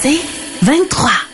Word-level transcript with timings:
C'est 0.00 0.20
23. 0.62 1.31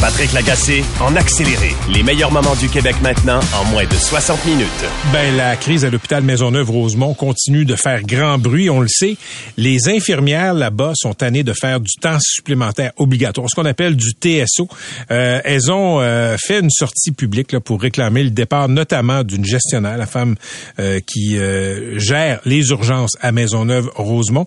Patrick 0.00 0.32
Lagacé 0.32 0.84
en 1.00 1.16
accéléré. 1.16 1.74
Les 1.92 2.02
meilleurs 2.02 2.30
moments 2.30 2.54
du 2.56 2.68
Québec 2.68 2.96
maintenant 3.02 3.40
en 3.54 3.64
moins 3.70 3.84
de 3.84 3.94
60 3.94 4.44
minutes. 4.44 4.68
Ben, 5.12 5.36
la 5.36 5.56
crise 5.56 5.84
à 5.84 5.90
l'hôpital 5.90 6.22
Maisonneuve-Rosemont 6.22 7.14
continue 7.14 7.64
de 7.64 7.74
faire 7.74 8.02
grand 8.02 8.38
bruit, 8.38 8.68
on 8.70 8.80
le 8.80 8.88
sait. 8.88 9.16
Les 9.56 9.88
infirmières 9.88 10.54
là-bas 10.54 10.92
sont 10.94 11.14
tannées 11.14 11.42
de 11.42 11.52
faire 11.52 11.80
du 11.80 11.92
temps 12.00 12.18
supplémentaire 12.20 12.92
obligatoire, 12.96 13.48
ce 13.48 13.54
qu'on 13.54 13.64
appelle 13.64 13.96
du 13.96 14.10
TSO. 14.10 14.68
Euh, 15.10 15.40
elles 15.44 15.70
ont 15.70 16.00
euh, 16.00 16.36
fait 16.38 16.60
une 16.60 16.70
sortie 16.70 17.12
publique 17.12 17.52
là, 17.52 17.60
pour 17.60 17.80
réclamer 17.80 18.24
le 18.24 18.30
départ 18.30 18.68
notamment 18.68 19.24
d'une 19.24 19.44
gestionnaire, 19.44 19.96
la 19.96 20.06
femme 20.06 20.36
euh, 20.78 21.00
qui 21.06 21.36
gère 21.96 22.40
les 22.44 22.68
urgences 22.70 23.16
à 23.20 23.32
Maisonneuve-Rosemont. 23.32 24.46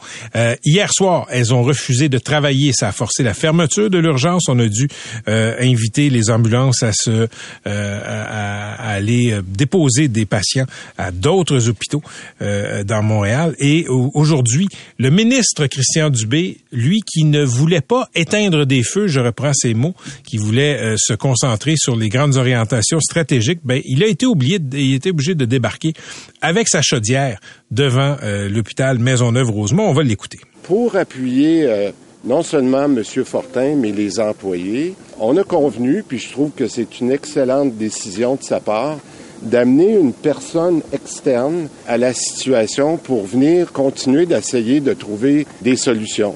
hier 0.63 0.90
soir, 0.94 1.26
elles 1.30 1.54
ont 1.54 1.63
refusé 1.63 2.09
de 2.09 2.18
travailler. 2.18 2.71
Ça 2.73 2.90
a 2.90 2.91
forcé 2.91 3.23
la 3.23 3.34
fermeture 3.34 3.90
de 3.90 3.98
l'urgence. 3.98 4.44
On 4.48 4.59
a 4.59 4.68
dû 4.68 4.88
euh, 5.27 5.55
inviter 5.60 6.10
les 6.10 6.29
ambulances 6.29 6.84
à 6.84 6.91
se 6.93 7.27
euh, 7.68 8.01
à, 8.05 8.90
aller 8.90 9.34
euh, 9.34 9.41
déposer 9.46 10.07
des 10.07 10.26
patients 10.26 10.65
à 10.98 11.12
d'autres 11.12 11.70
hôpitaux 11.70 12.01
dans 12.40 13.04
Montréal. 13.04 13.55
Et 13.59 13.85
aujourd'hui, 13.87 14.68
le 14.98 15.09
ministre 15.09 15.68
Christian 15.68 16.09
Dubé, 16.09 16.57
lui 16.71 17.01
qui 17.01 17.24
ne 17.24 17.43
voulait 17.43 17.82
pas 17.82 18.09
éteindre 18.15 18.65
des 18.65 18.84
feux, 18.84 19.07
je 19.07 19.20
reprends 19.20 19.54
ses 19.54 19.74
mots, 19.74 19.96
qui 20.24 20.37
voulait 20.37 20.96
se 20.98 21.13
concentrer 21.13 21.76
sur 21.77 21.96
les 21.96 22.09
grandes 22.09 22.35
orientations 22.35 22.99
stratégiques, 22.99 23.59
ben 23.63 23.81
il 23.85 24.04
a 24.04 24.07
été 24.07 24.26
oublié, 24.26 24.59
il 24.74 24.93
été 24.93 25.09
obligé 25.12 25.35
de 25.35 25.46
débarquer 25.46 25.93
avec 26.41 26.68
sa 26.68 26.81
chaudière 26.81 27.40
devant 27.71 28.18
l'hôpital 28.49 28.99
Maisonneuve-Rosemont. 28.99 29.90
On 29.90 29.93
va 29.93 30.04
l'écouter. 30.04 30.40
Pour 30.63 30.96
appuyer 30.96 31.91
non 32.23 32.43
seulement 32.43 32.85
M. 32.85 33.04
Fortin, 33.04 33.76
mais 33.76 33.91
les 33.91 34.20
employés. 34.20 34.96
On 35.20 35.37
a 35.37 35.43
convenu, 35.43 36.04
puis 36.07 36.20
je 36.20 36.32
trouve 36.32 36.51
que 36.51 36.68
c'est 36.68 36.99
une 36.99 37.12
excellente 37.12 37.76
décision 37.76 38.35
de 38.35 38.43
sa 38.43 38.59
part, 38.59 38.98
d'amener 39.41 39.93
une 39.93 40.13
personne 40.13 40.82
externe 40.91 41.68
à 41.87 41.98
la 41.98 42.13
situation 42.13 42.98
pour 42.98 43.26
venir 43.26 43.71
continuer 43.71 44.26
d'essayer 44.26 44.79
de 44.79 44.93
trouver 44.93 45.46
des 45.62 45.76
solutions. 45.76 46.35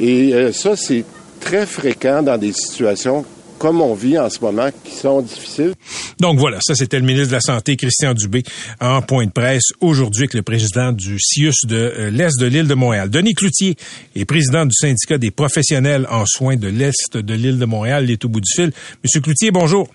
Et 0.00 0.34
euh, 0.34 0.52
ça, 0.52 0.76
c'est 0.76 1.04
très 1.40 1.66
fréquent 1.66 2.22
dans 2.22 2.38
des 2.38 2.52
situations 2.52 3.24
comme 3.62 3.80
on 3.80 3.94
vit 3.94 4.18
en 4.18 4.28
ce 4.28 4.40
moment, 4.40 4.70
qui 4.82 4.90
sont 4.90 5.22
difficiles. 5.22 5.74
Donc 6.18 6.36
voilà, 6.36 6.58
ça 6.60 6.74
c'était 6.74 6.98
le 6.98 7.06
ministre 7.06 7.28
de 7.28 7.34
la 7.34 7.40
Santé, 7.40 7.76
Christian 7.76 8.12
Dubé, 8.12 8.42
en 8.80 9.02
point 9.02 9.24
de 9.26 9.30
presse 9.30 9.70
aujourd'hui 9.80 10.22
avec 10.22 10.34
le 10.34 10.42
président 10.42 10.90
du 10.90 11.16
CIUS 11.20 11.68
de 11.68 11.76
euh, 11.76 12.10
l'Est 12.10 12.40
de 12.40 12.46
l'île 12.46 12.66
de 12.66 12.74
Montréal. 12.74 13.08
Denis 13.08 13.34
Cloutier 13.34 13.76
est 14.16 14.24
président 14.24 14.66
du 14.66 14.72
syndicat 14.74 15.16
des 15.16 15.30
professionnels 15.30 16.08
en 16.10 16.26
soins 16.26 16.56
de 16.56 16.66
l'Est 16.66 17.16
de 17.16 17.34
l'île 17.34 17.60
de 17.60 17.64
Montréal, 17.64 18.02
il 18.02 18.10
est 18.10 18.24
au 18.24 18.28
bout 18.28 18.40
du 18.40 18.50
fil. 18.52 18.72
Monsieur 19.04 19.20
Cloutier, 19.20 19.52
bonjour. 19.52 19.88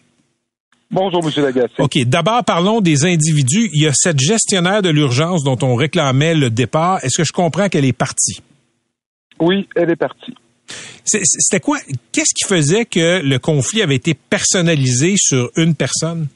Bonjour, 0.89 1.21
M. 1.21 1.43
Lagacé. 1.43 1.73
OK. 1.79 1.97
D'abord, 2.05 2.45
parlons 2.45 2.79
des 2.79 3.03
individus. 3.03 3.69
Il 3.73 3.83
y 3.83 3.87
a 3.87 3.91
cette 3.93 4.21
gestionnaire 4.21 4.81
de 4.81 4.89
l'urgence 4.89 5.43
dont 5.43 5.57
on 5.61 5.75
réclamait 5.75 6.35
le 6.35 6.49
départ. 6.49 7.03
Est-ce 7.03 7.17
que 7.17 7.25
je 7.25 7.33
comprends 7.33 7.67
qu'elle 7.67 7.83
est 7.83 7.91
partie? 7.91 8.41
Oui, 9.41 9.67
elle 9.75 9.89
est 9.89 9.97
partie. 9.97 10.33
C'était 11.05 11.59
quoi? 11.59 11.77
Qu'est-ce 12.11 12.33
qui 12.35 12.47
faisait 12.47 12.85
que 12.85 13.21
le 13.21 13.39
conflit 13.39 13.81
avait 13.81 13.95
été 13.95 14.13
personnalisé 14.13 15.15
sur 15.17 15.49
une 15.55 15.75
personne? 15.75 16.27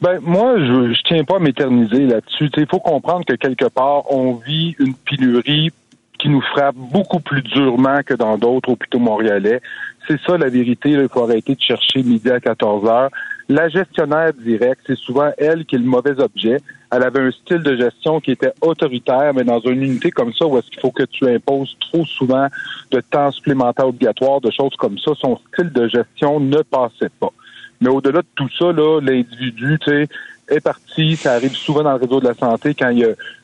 Ben 0.00 0.18
moi, 0.20 0.58
je, 0.58 0.88
ne 0.88 0.94
tiens 1.06 1.22
pas 1.22 1.36
à 1.36 1.38
m'éterniser 1.38 2.06
là-dessus. 2.06 2.50
Il 2.56 2.66
faut 2.68 2.80
comprendre 2.80 3.24
que 3.24 3.34
quelque 3.34 3.68
part, 3.68 4.10
on 4.12 4.34
vit 4.34 4.74
une 4.80 4.94
pénurie 4.94 5.70
qui 6.18 6.28
nous 6.28 6.40
frappe 6.40 6.74
beaucoup 6.76 7.20
plus 7.20 7.42
durement 7.42 8.00
que 8.04 8.14
dans 8.14 8.36
d'autres 8.36 8.70
hôpitaux 8.70 8.98
montréalais. 8.98 9.60
C'est 10.08 10.20
ça 10.26 10.36
la 10.36 10.48
vérité. 10.48 10.90
Il 10.90 11.08
faut 11.08 11.22
arrêter 11.22 11.54
de 11.54 11.60
chercher 11.60 12.02
midi 12.02 12.30
à 12.30 12.40
14 12.40 12.88
heures. 12.88 13.10
La 13.48 13.68
gestionnaire 13.68 14.32
directe, 14.32 14.82
c'est 14.86 14.98
souvent 14.98 15.30
elle 15.36 15.64
qui 15.64 15.76
est 15.76 15.78
le 15.78 15.84
mauvais 15.84 16.18
objet. 16.20 16.58
Elle 16.90 17.02
avait 17.02 17.20
un 17.20 17.30
style 17.30 17.62
de 17.62 17.76
gestion 17.76 18.20
qui 18.20 18.32
était 18.32 18.52
autoritaire, 18.60 19.32
mais 19.34 19.44
dans 19.44 19.60
une 19.60 19.82
unité 19.82 20.10
comme 20.10 20.32
ça, 20.32 20.46
où 20.46 20.58
est-ce 20.58 20.70
qu'il 20.70 20.80
faut 20.80 20.90
que 20.90 21.04
tu 21.04 21.26
imposes 21.26 21.76
trop 21.80 22.04
souvent 22.04 22.48
de 22.90 23.00
temps 23.00 23.30
supplémentaire 23.30 23.88
obligatoire, 23.88 24.40
de 24.40 24.50
choses 24.50 24.74
comme 24.76 24.98
ça, 24.98 25.12
son 25.18 25.38
style 25.52 25.72
de 25.72 25.88
gestion 25.88 26.40
ne 26.40 26.58
passait 26.58 27.10
pas. 27.18 27.32
Mais 27.80 27.88
au-delà 27.88 28.22
de 28.22 28.26
tout 28.36 28.48
ça, 28.58 28.70
là, 28.72 29.00
l'individu, 29.00 29.78
tu 29.80 29.90
sais, 29.90 30.08
est 30.48 30.60
parti. 30.60 31.16
Ça 31.16 31.34
arrive 31.34 31.54
souvent 31.54 31.82
dans 31.82 31.92
le 31.92 32.00
réseau 32.00 32.20
de 32.20 32.28
la 32.28 32.34
santé 32.34 32.74
quand 32.74 32.92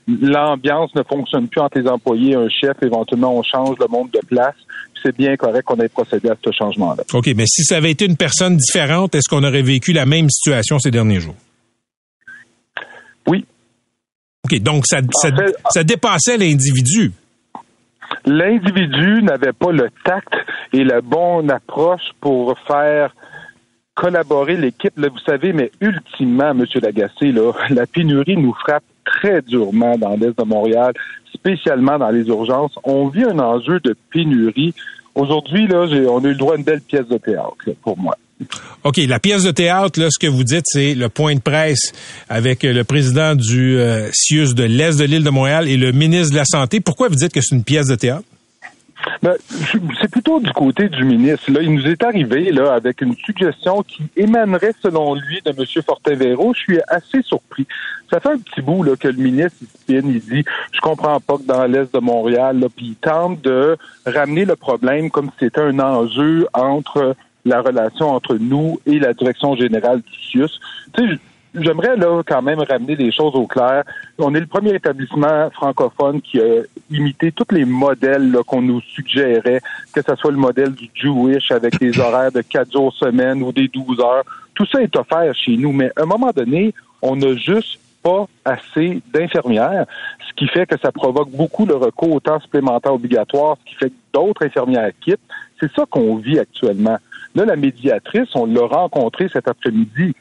l'ambiance 0.06 0.94
ne 0.94 1.02
fonctionne 1.02 1.48
plus 1.48 1.60
entre 1.60 1.78
les 1.78 1.88
employés, 1.88 2.34
un 2.34 2.48
chef, 2.48 2.76
éventuellement 2.82 3.36
on 3.36 3.42
change 3.42 3.76
le 3.78 3.86
monde 3.88 4.10
de 4.10 4.20
place. 4.26 4.54
C'est 5.02 5.16
bien 5.16 5.36
correct 5.36 5.64
qu'on 5.64 5.76
ait 5.76 5.88
procédé 5.88 6.28
à 6.28 6.36
ce 6.44 6.50
changement-là. 6.50 7.04
OK, 7.12 7.30
mais 7.36 7.46
si 7.46 7.62
ça 7.62 7.76
avait 7.76 7.92
été 7.92 8.04
une 8.04 8.16
personne 8.16 8.56
différente, 8.56 9.14
est-ce 9.14 9.28
qu'on 9.28 9.44
aurait 9.44 9.62
vécu 9.62 9.92
la 9.92 10.06
même 10.06 10.28
situation 10.28 10.78
ces 10.78 10.90
derniers 10.90 11.20
jours? 11.20 11.36
Oui. 13.26 13.44
OK, 14.44 14.58
donc 14.60 14.86
ça, 14.86 14.98
ça 15.70 15.84
dépassait 15.84 16.36
l'individu. 16.36 17.12
L'individu 18.24 19.22
n'avait 19.22 19.52
pas 19.52 19.70
le 19.70 19.88
tact 20.04 20.32
et 20.72 20.82
la 20.82 21.00
bonne 21.00 21.50
approche 21.50 22.10
pour 22.20 22.58
faire 22.66 23.14
collaborer 23.98 24.56
l'équipe. 24.56 24.92
vous 24.96 25.18
savez, 25.26 25.52
mais 25.52 25.72
ultimement, 25.80 26.50
M. 26.50 26.64
Lagacé, 26.80 27.32
la 27.70 27.86
pénurie 27.86 28.36
nous 28.36 28.54
frappe 28.54 28.84
très 29.04 29.42
durement 29.42 29.98
dans 29.98 30.14
l'Est 30.14 30.38
de 30.38 30.44
Montréal, 30.44 30.92
spécialement 31.34 31.98
dans 31.98 32.10
les 32.10 32.26
urgences. 32.28 32.72
On 32.84 33.08
vit 33.08 33.24
un 33.24 33.40
enjeu 33.40 33.80
de 33.80 33.96
pénurie. 34.12 34.72
Aujourd'hui, 35.16 35.66
on 35.72 36.24
a 36.24 36.28
eu 36.28 36.30
le 36.30 36.34
droit 36.36 36.54
à 36.54 36.58
une 36.58 36.64
belle 36.64 36.80
pièce 36.80 37.08
de 37.08 37.18
théâtre, 37.18 37.56
pour 37.82 37.98
moi. 37.98 38.14
OK, 38.84 38.98
la 38.98 39.18
pièce 39.18 39.42
de 39.42 39.50
théâtre, 39.50 40.00
ce 40.10 40.18
que 40.20 40.30
vous 40.30 40.44
dites, 40.44 40.64
c'est 40.66 40.94
le 40.94 41.08
point 41.08 41.34
de 41.34 41.40
presse 41.40 41.92
avec 42.28 42.62
le 42.62 42.84
président 42.84 43.34
du 43.34 43.78
euh, 43.78 44.08
CIUS 44.12 44.54
de 44.54 44.62
l'Est 44.62 44.96
de 44.96 45.04
l'île 45.06 45.24
de 45.24 45.30
Montréal 45.30 45.66
et 45.66 45.76
le 45.76 45.90
ministre 45.90 46.30
de 46.34 46.38
la 46.38 46.44
Santé. 46.44 46.78
Pourquoi 46.78 47.08
vous 47.08 47.16
dites 47.16 47.32
que 47.32 47.40
c'est 47.40 47.56
une 47.56 47.64
pièce 47.64 47.88
de 47.88 47.96
théâtre? 47.96 48.22
Ben, 49.22 49.34
c'est 50.00 50.10
plutôt 50.10 50.40
du 50.40 50.52
côté 50.52 50.88
du 50.88 51.04
ministre. 51.04 51.50
Là, 51.50 51.60
il 51.62 51.74
nous 51.74 51.86
est 51.86 52.02
arrivé 52.02 52.50
là 52.50 52.74
avec 52.74 53.00
une 53.00 53.14
suggestion 53.14 53.82
qui 53.82 54.02
émanerait, 54.16 54.74
selon 54.82 55.14
lui, 55.14 55.40
de 55.44 55.50
M. 55.50 55.82
Fortin-Véro. 55.84 56.52
Je 56.54 56.60
suis 56.60 56.80
assez 56.88 57.22
surpris. 57.22 57.66
Ça 58.10 58.20
fait 58.20 58.30
un 58.30 58.38
petit 58.38 58.60
bout 58.60 58.82
là, 58.82 58.96
que 58.96 59.08
le 59.08 59.16
ministre 59.16 59.58
il, 59.88 59.96
il 59.96 60.20
dit 60.20 60.44
Je 60.72 60.80
comprends 60.80 61.20
pas 61.20 61.36
que 61.36 61.42
dans 61.42 61.64
l'Est 61.64 61.92
de 61.92 62.00
Montréal, 62.00 62.60
là, 62.60 62.66
puis 62.74 62.86
il 62.86 62.96
tente 62.96 63.40
de 63.42 63.76
ramener 64.06 64.44
le 64.44 64.56
problème 64.56 65.10
comme 65.10 65.30
si 65.30 65.46
c'était 65.46 65.60
un 65.60 65.78
enjeu 65.78 66.46
entre 66.54 67.14
la 67.44 67.60
relation 67.62 68.10
entre 68.10 68.36
nous 68.36 68.80
et 68.86 68.98
la 68.98 69.14
direction 69.14 69.56
générale 69.56 70.02
du 70.02 70.18
CIUS. 70.30 70.60
Tu 70.94 71.08
sais, 71.08 71.18
j'aimerais 71.54 71.96
là 71.96 72.22
quand 72.26 72.42
même 72.42 72.60
ramener 72.60 72.96
des 72.96 73.12
choses 73.12 73.34
au 73.34 73.46
clair. 73.46 73.84
On 74.18 74.34
est 74.34 74.40
le 74.40 74.46
premier 74.46 74.74
établissement 74.74 75.50
francophone 75.50 76.20
qui 76.20 76.40
a 76.40 76.62
imité 76.90 77.32
tous 77.32 77.52
les 77.54 77.64
modèles 77.64 78.36
qu'on 78.46 78.62
nous 78.62 78.80
suggérait, 78.80 79.60
que 79.92 80.00
ce 80.02 80.14
soit 80.16 80.30
le 80.30 80.36
modèle 80.36 80.72
du 80.72 80.88
Jewish 80.94 81.50
avec 81.50 81.78
des 81.78 81.98
horaires 82.00 82.32
de 82.32 82.42
quatre 82.42 82.72
jours 82.72 82.92
semaine 82.94 83.42
ou 83.42 83.52
des 83.52 83.68
12 83.68 84.00
heures. 84.00 84.24
Tout 84.54 84.66
ça 84.66 84.82
est 84.82 84.94
offert 84.96 85.34
chez 85.34 85.56
nous, 85.56 85.72
mais 85.72 85.90
à 85.96 86.02
un 86.02 86.06
moment 86.06 86.30
donné, 86.34 86.74
on 87.02 87.16
n'a 87.16 87.34
juste 87.36 87.78
pas 88.02 88.26
assez 88.44 89.02
d'infirmières, 89.12 89.86
ce 90.28 90.34
qui 90.34 90.46
fait 90.48 90.66
que 90.66 90.78
ça 90.80 90.92
provoque 90.92 91.30
beaucoup 91.30 91.66
le 91.66 91.74
recours 91.74 92.12
au 92.12 92.20
temps 92.20 92.40
supplémentaire 92.40 92.94
obligatoire, 92.94 93.56
ce 93.60 93.70
qui 93.70 93.74
fait 93.76 93.90
que 93.90 93.94
d'autres 94.12 94.44
infirmières 94.44 94.90
quittent. 95.00 95.20
C'est 95.60 95.72
ça 95.72 95.84
qu'on 95.90 96.16
vit 96.16 96.38
actuellement. 96.38 96.98
Là, 97.34 97.44
la 97.44 97.56
médiatrice, 97.56 98.34
on 98.34 98.46
l'a 98.46 98.66
rencontrée 98.66 99.28
cet 99.32 99.48
après-midi. 99.48 100.14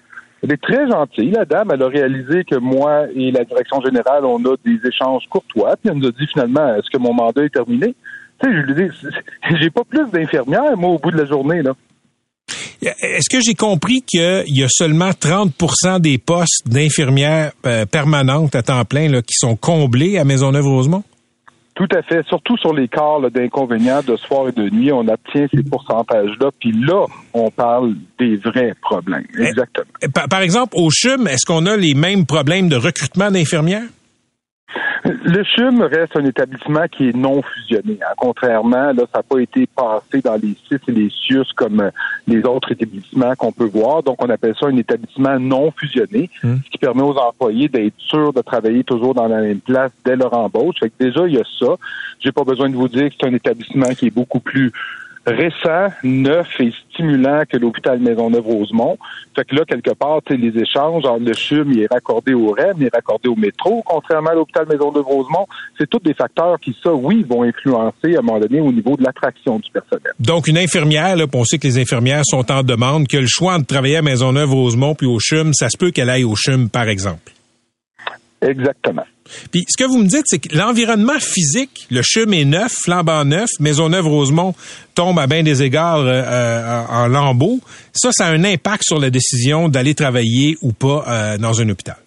Elle 0.44 0.54
est 0.54 0.62
très 0.62 0.88
gentille, 0.88 1.31
la 1.31 1.45
dame. 1.45 1.72
Elle 1.74 1.84
a 1.84 1.88
réalisé 1.88 2.44
que 2.44 2.56
moi 2.56 3.06
et 3.16 3.31
la 3.31 3.44
direction 3.44 3.81
générale, 3.81 4.25
on 4.25 4.44
a 4.45 4.56
des 4.63 4.80
échanges 4.88 5.24
courtois. 5.30 5.75
Puis 5.78 5.89
elle 5.89 5.98
nous 5.98 6.07
a 6.07 6.12
dit 6.12 6.28
finalement, 6.28 6.75
est-ce 6.75 6.89
que 6.92 6.98
mon 6.98 7.13
mandat 7.13 7.44
est 7.44 7.54
terminé? 7.54 7.95
Tu 8.42 8.50
sais, 8.50 8.56
je 8.56 8.62
lui 8.62 8.89
dis, 8.89 8.95
j'ai 9.60 9.69
pas 9.69 9.84
plus 9.84 10.10
d'infirmières, 10.12 10.78
moi, 10.78 10.92
au 10.92 11.00
bout 11.00 11.12
de 11.12 11.18
la 11.18 11.25
journée, 11.25 11.62
là. 11.62 11.74
Est-ce 12.81 13.30
que 13.30 13.42
j'ai 13.42 13.56
compris 13.56 14.04
qu'il 14.06 14.44
y 14.48 14.63
a 14.63 14.68
seulement 14.69 15.10
30% 15.10 16.00
des 16.00 16.19
postes 16.19 16.68
d'infirmières 16.68 17.51
euh, 17.66 17.86
permanentes 17.86 18.56
à 18.56 18.62
temps 18.62 18.86
plein 18.86 19.10
qui 19.22 19.34
sont 19.34 19.56
comblés 19.56 20.18
à 20.18 20.24
Maisonneuve-Rosemont? 20.24 21.04
Tout 21.77 21.88
à 21.95 22.01
fait. 22.01 22.25
Surtout 22.27 22.57
sur 22.57 22.74
les 22.74 22.88
cas 22.88 23.19
d'inconvénients 23.31 24.01
de 24.01 24.15
soir 24.15 24.50
et 24.50 24.51
de 24.51 24.68
nuit, 24.68 24.91
on 24.91 25.07
obtient 25.07 25.45
ces 25.53 25.62
pourcentages-là. 25.62 26.50
Puis 26.59 26.71
là, 26.71 27.06
on 27.35 27.51
parle 27.51 27.94
des 28.18 28.35
vrais 28.38 28.74
problèmes. 28.81 29.27
Eh, 29.38 29.44
Exactement. 29.44 29.85
Par, 30.12 30.27
par 30.27 30.41
exemple, 30.41 30.74
au 30.75 30.89
CHUM, 30.89 31.27
est-ce 31.27 31.45
qu'on 31.45 31.68
a 31.68 31.77
les 31.77 31.94
mêmes 31.94 32.25
problèmes 32.25 32.68
de 32.68 32.75
recrutement 32.75 33.29
d'infirmières? 33.29 33.83
Le 35.29 35.44
CHUM 35.44 35.81
reste 35.81 36.15
un 36.15 36.24
établissement 36.24 36.88
qui 36.89 37.09
est 37.09 37.15
non 37.15 37.41
fusionné. 37.41 38.00
Hein. 38.01 38.13
Contrairement, 38.18 38.94
là, 38.94 39.03
ça 39.12 39.19
n'a 39.19 39.24
pas 39.24 39.39
été 39.39 39.68
passé 39.68 40.21
dans 40.24 40.35
les 40.41 40.56
CIS 40.69 40.79
et 40.88 40.91
les 40.94 41.09
CIUS 41.09 41.51
comme 41.53 41.81
euh, 41.81 41.91
les 42.27 42.41
autres 42.44 42.71
établissements 42.71 43.35
qu'on 43.35 43.51
peut 43.51 43.65
voir. 43.65 44.03
Donc, 44.03 44.24
on 44.24 44.29
appelle 44.29 44.56
ça 44.57 44.68
un 44.68 44.77
établissement 44.77 45.38
non 45.38 45.71
fusionné, 45.71 46.29
hum. 46.45 46.62
ce 46.63 46.69
qui 46.69 46.77
permet 46.77 47.01
aux 47.01 47.18
employés 47.18 47.68
d'être 47.68 47.97
sûrs 47.97 48.31
de 48.31 48.41
travailler 48.41 48.85
toujours 48.85 49.13
dans 49.13 49.27
la 49.27 49.41
même 49.41 49.59
place 49.59 49.91
dès 50.06 50.15
leur 50.15 50.33
embauche. 50.33 50.79
Fait 50.79 50.89
que 50.89 50.95
déjà, 50.97 51.27
il 51.27 51.33
y 51.33 51.39
a 51.39 51.44
ça. 51.59 51.75
J'ai 52.21 52.31
pas 52.31 52.45
besoin 52.45 52.69
de 52.69 52.75
vous 52.75 52.88
dire 52.88 53.09
que 53.09 53.15
c'est 53.19 53.27
un 53.27 53.33
établissement 53.33 53.94
qui 53.95 54.07
est 54.07 54.15
beaucoup 54.15 54.39
plus 54.39 54.71
récent, 55.27 55.94
neuf 56.03 56.47
et 56.59 56.71
stimulant 56.89 57.44
que 57.47 57.57
l'hôpital 57.57 58.00
Maisonneuve-Rosemont. 58.00 58.97
Fait 59.35 59.45
que 59.45 59.56
là, 59.56 59.65
quelque 59.65 59.94
part, 59.94 60.21
les 60.29 60.57
échanges 60.57 61.06
entre 61.06 61.24
le 61.24 61.33
CHUM, 61.33 61.71
il 61.71 61.81
est 61.81 61.91
raccordé 61.91 62.33
au 62.33 62.51
REM, 62.51 62.77
il 62.79 62.85
est 62.85 62.94
raccordé 62.94 63.27
au 63.27 63.35
métro, 63.35 63.83
contrairement 63.85 64.31
à 64.31 64.35
l'hôpital 64.35 64.65
Maisonneuve-Rosemont. 64.68 65.45
C'est 65.77 65.89
tous 65.89 66.00
des 66.00 66.13
facteurs 66.13 66.59
qui, 66.59 66.75
ça, 66.81 66.94
oui, 66.94 67.25
vont 67.29 67.44
influencer 67.44 68.15
à 68.15 68.19
un 68.19 68.21
moment 68.21 68.39
donné 68.39 68.62
au 68.62 68.71
niveau 68.71 68.95
de 68.95 69.03
l'attraction 69.03 69.59
du 69.59 69.69
personnel. 69.69 70.13
Donc, 70.19 70.47
une 70.47 70.57
infirmière, 70.57 71.15
là, 71.15 71.25
on 71.33 71.44
sait 71.44 71.57
que 71.57 71.68
les 71.68 71.77
infirmières 71.77 72.24
sont 72.25 72.50
en 72.51 72.63
demande, 72.63 73.07
que 73.07 73.18
le 73.18 73.27
choix 73.27 73.59
de 73.59 73.65
travailler 73.65 73.97
à 73.97 74.01
Maisonneuve-Rosemont 74.01 74.95
puis 74.95 75.07
au 75.07 75.19
CHUM, 75.19 75.53
ça 75.53 75.69
se 75.69 75.77
peut 75.77 75.91
qu'elle 75.91 76.09
aille 76.09 76.24
au 76.24 76.35
CHUM, 76.35 76.69
par 76.69 76.88
exemple. 76.88 77.31
Exactement. 78.41 79.03
Puis 79.51 79.65
ce 79.68 79.81
que 79.81 79.88
vous 79.88 79.97
me 79.97 80.07
dites, 80.07 80.24
c'est 80.25 80.39
que 80.39 80.56
l'environnement 80.56 81.19
physique, 81.19 81.88
le 81.89 82.01
CHUM 82.01 82.33
est 82.33 82.45
neuf, 82.45 82.74
flambant 82.83 83.25
neuf, 83.25 83.50
Maisonneuve-Rosemont 83.59 84.53
tombe 84.95 85.19
à 85.19 85.27
bien 85.27 85.44
des 85.44 85.62
égards 85.62 86.00
euh, 86.00 86.24
euh, 86.25 86.83
en 86.89 87.07
lambeaux. 87.07 87.59
Ça, 87.94 88.09
ça 88.12 88.27
a 88.27 88.31
un 88.31 88.44
impact 88.44 88.83
sur 88.83 89.00
la 89.00 89.09
décision 89.09 89.69
d'aller 89.69 89.94
travailler 89.94 90.57
ou 90.62 90.74
pas 90.74 91.03
euh, 91.07 91.38
dans 91.38 91.62
un 91.62 91.69
hôpital. 91.69 91.97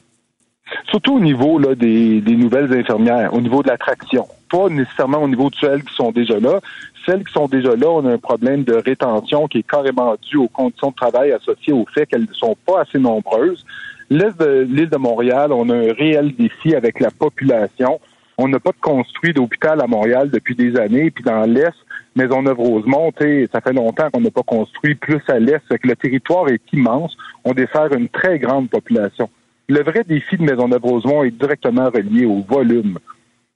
Surtout 0.89 1.17
au 1.17 1.21
niveau 1.21 1.61
des, 1.75 2.21
nouvelles 2.27 2.73
infirmières, 2.73 3.33
au 3.33 3.41
niveau 3.41 3.63
de 3.63 3.69
l'attraction. 3.69 4.27
Pas 4.51 4.69
nécessairement 4.69 5.23
au 5.23 5.29
niveau 5.29 5.51
de 5.51 5.55
celles 5.61 5.85
qui 5.85 5.95
sont 5.95 6.11
déjà 6.11 6.39
là. 6.41 6.61
Celles 7.07 7.25
qui 7.25 7.33
sont 7.33 7.47
déjà 7.47 7.75
là, 7.77 7.89
on 7.89 8.05
a 8.07 8.13
un 8.13 8.19
problème 8.19 8.65
de 8.65 8.75
rétention 8.75 9.47
qui 9.47 9.59
est 9.59 9.69
carrément 9.69 10.15
dû 10.29 10.37
aux 10.37 10.49
conditions 10.49 10.91
de 10.91 10.95
travail 10.95 11.33
associées 11.33 11.73
au 11.73 11.87
fait 11.95 12.07
qu'elles 12.07 12.27
ne 12.29 12.35
sont 12.35 12.57
pas 12.67 12.83
assez 12.83 12.99
nombreuses. 12.99 13.65
L'est 14.13 14.37
de 14.41 14.67
l'île 14.69 14.91
de 14.91 14.97
Montréal, 14.97 15.53
on 15.53 15.69
a 15.69 15.75
un 15.77 15.93
réel 15.93 16.35
défi 16.35 16.75
avec 16.75 16.99
la 16.99 17.13
population. 17.13 18.01
On 18.39 18.49
n'a 18.49 18.59
pas 18.59 18.73
construit 18.81 19.33
d'hôpital 19.33 19.81
à 19.81 19.87
Montréal 19.87 20.31
depuis 20.31 20.57
des 20.57 20.77
années. 20.77 21.13
Puis 21.13 21.23
dans 21.23 21.43
l'Est, 21.43 21.77
Maisonneuve-Rosemont, 22.17 23.13
ça 23.53 23.61
fait 23.61 23.73
longtemps 23.73 24.11
qu'on 24.11 24.21
n'a 24.21 24.33
pas 24.33 24.43
construit 24.43 24.97
plus 24.97 25.21
à 25.29 25.39
l'Est. 25.39 25.63
que 25.69 25.87
le 25.87 25.95
territoire 25.95 26.49
est 26.49 26.63
immense. 26.73 27.17
On 27.45 27.53
dessert 27.53 27.93
une 27.97 28.09
très 28.09 28.41
grande 28.41 28.69
population. 28.69 29.31
Le 29.69 29.85
vrai 29.85 30.03
défi 30.03 30.37
de 30.37 30.43
Maisonneuve-Rosemont 30.43 31.23
est 31.23 31.31
directement 31.31 31.89
relié 31.89 32.27
au 32.27 32.43
volume 32.43 32.99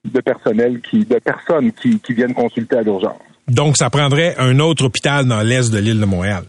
de 0.04 0.20
personnel 0.20 0.80
qui, 0.82 1.04
de 1.04 1.18
personnes 1.18 1.72
qui 1.72 2.00
viennent 2.10 2.34
consulter 2.34 2.76
à 2.76 2.82
l'urgence. 2.82 3.18
Donc, 3.48 3.76
ça 3.76 3.90
prendrait 3.90 4.36
un 4.38 4.60
autre 4.60 4.84
hôpital 4.84 5.26
dans 5.26 5.40
l'Est 5.40 5.72
de 5.72 5.78
l'île 5.78 6.00
de 6.00 6.06
Montréal 6.06 6.44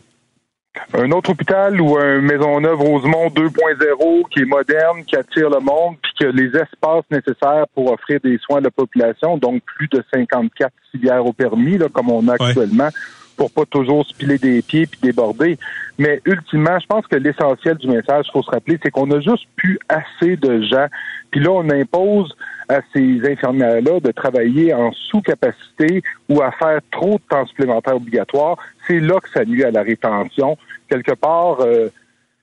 un 0.94 1.12
autre 1.12 1.32
hôpital 1.32 1.80
ou 1.82 1.98
un 1.98 2.22
Maisonneuve 2.22 2.80
Rosemont 2.80 3.28
2.0 3.28 4.30
qui 4.30 4.42
est 4.42 4.46
moderne, 4.46 5.04
qui 5.06 5.16
attire 5.16 5.50
le 5.50 5.60
monde, 5.60 5.96
puis 6.02 6.12
qui 6.18 6.26
a 6.26 6.32
les 6.32 6.48
espaces 6.48 7.06
nécessaires 7.12 7.66
pour 7.74 7.92
offrir 7.92 8.20
des 8.24 8.38
soins 8.40 8.58
à 8.58 8.62
la 8.62 8.72
population, 8.72 9.38
donc 9.38 9.62
plus 9.64 9.88
de 9.88 10.04
54 10.14 10.72
civières 10.92 11.26
au 11.26 11.34
permis, 11.34 11.78
là, 11.78 11.88
comme 11.92 12.10
on 12.12 12.28
a 12.28 12.34
actuellement, 12.34 12.90
pour 13.36 13.52
pas 13.52 13.66
toujours 13.66 14.06
se 14.06 14.14
piler 14.14 14.38
des 14.38 14.62
pieds 14.62 14.86
puis 14.86 15.00
déborder. 15.02 15.58
Mais 15.98 16.22
ultimement, 16.26 16.80
je 16.80 16.86
pense 16.88 17.06
que 17.08 17.16
l'essentiel 17.16 17.78
du 17.78 17.88
message, 17.88 18.28
faut 18.32 18.44
se 18.44 18.52
rappeler, 18.52 18.80
c'est 18.84 18.92
qu'on 18.92 19.10
a 19.12 19.20
juste 19.20 19.48
plus 19.56 19.80
assez 19.90 20.36
de 20.38 20.62
gens. 20.62 20.88
Puis 21.32 21.42
là, 21.42 21.52
on 21.52 21.70
impose 21.70 22.36
à 22.70 22.82
ces 22.94 23.22
infirmières-là 23.30 24.00
de 24.00 24.12
travailler 24.12 24.74
en 24.74 24.92
sous-capacité 24.92 26.02
ou 26.30 26.42
à 26.42 26.52
faire 26.52 26.80
trop 26.92 27.16
de 27.16 27.24
temps 27.30 27.46
supplémentaire 27.46 27.96
obligatoire. 27.96 28.58
C'est 28.88 29.00
là 29.00 29.20
que 29.20 29.30
ça 29.30 29.46
nuit 29.46 29.64
à 29.64 29.72
la 29.72 29.84
rétention. 29.84 30.58
Quelque 30.90 31.14
part, 31.14 31.62
euh, 31.62 31.90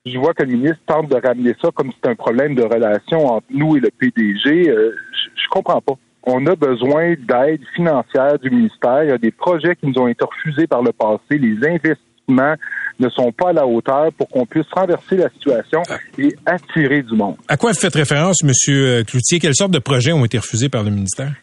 je 0.05 0.17
vois 0.17 0.33
que 0.33 0.43
le 0.43 0.51
ministre 0.51 0.79
tente 0.85 1.09
de 1.09 1.15
ramener 1.15 1.55
ça 1.61 1.69
comme 1.73 1.91
c'est 1.91 2.09
un 2.09 2.15
problème 2.15 2.55
de 2.55 2.63
relation 2.63 3.27
entre 3.27 3.47
nous 3.49 3.77
et 3.77 3.79
le 3.79 3.89
PDG. 3.89 4.69
Euh, 4.69 4.95
je 5.35 5.47
comprends 5.49 5.81
pas. 5.81 5.93
On 6.25 6.45
a 6.47 6.55
besoin 6.55 7.15
d'aide 7.19 7.61
financière 7.75 8.39
du 8.39 8.49
ministère. 8.49 9.03
Il 9.03 9.09
y 9.09 9.13
a 9.13 9.17
des 9.17 9.31
projets 9.31 9.75
qui 9.75 9.87
nous 9.87 10.01
ont 10.01 10.07
été 10.07 10.23
refusés 10.23 10.67
par 10.67 10.81
le 10.81 10.91
passé. 10.93 11.37
Les 11.37 11.55
investissements 11.67 12.55
ne 12.99 13.09
sont 13.09 13.31
pas 13.31 13.49
à 13.49 13.53
la 13.53 13.67
hauteur 13.67 14.11
pour 14.17 14.29
qu'on 14.29 14.45
puisse 14.45 14.67
renverser 14.71 15.17
la 15.17 15.29
situation 15.29 15.81
et 16.17 16.33
attirer 16.45 17.01
du 17.01 17.15
monde. 17.15 17.35
À 17.47 17.57
quoi 17.57 17.71
vous 17.71 17.79
faites 17.79 17.95
référence, 17.95 18.41
M. 18.43 19.03
Cloutier? 19.03 19.39
Quelles 19.39 19.55
sortes 19.55 19.71
de 19.71 19.79
projets 19.79 20.13
ont 20.13 20.23
été 20.23 20.37
refusés 20.37 20.69
par 20.69 20.83
le 20.83 20.91
ministère? 20.91 21.33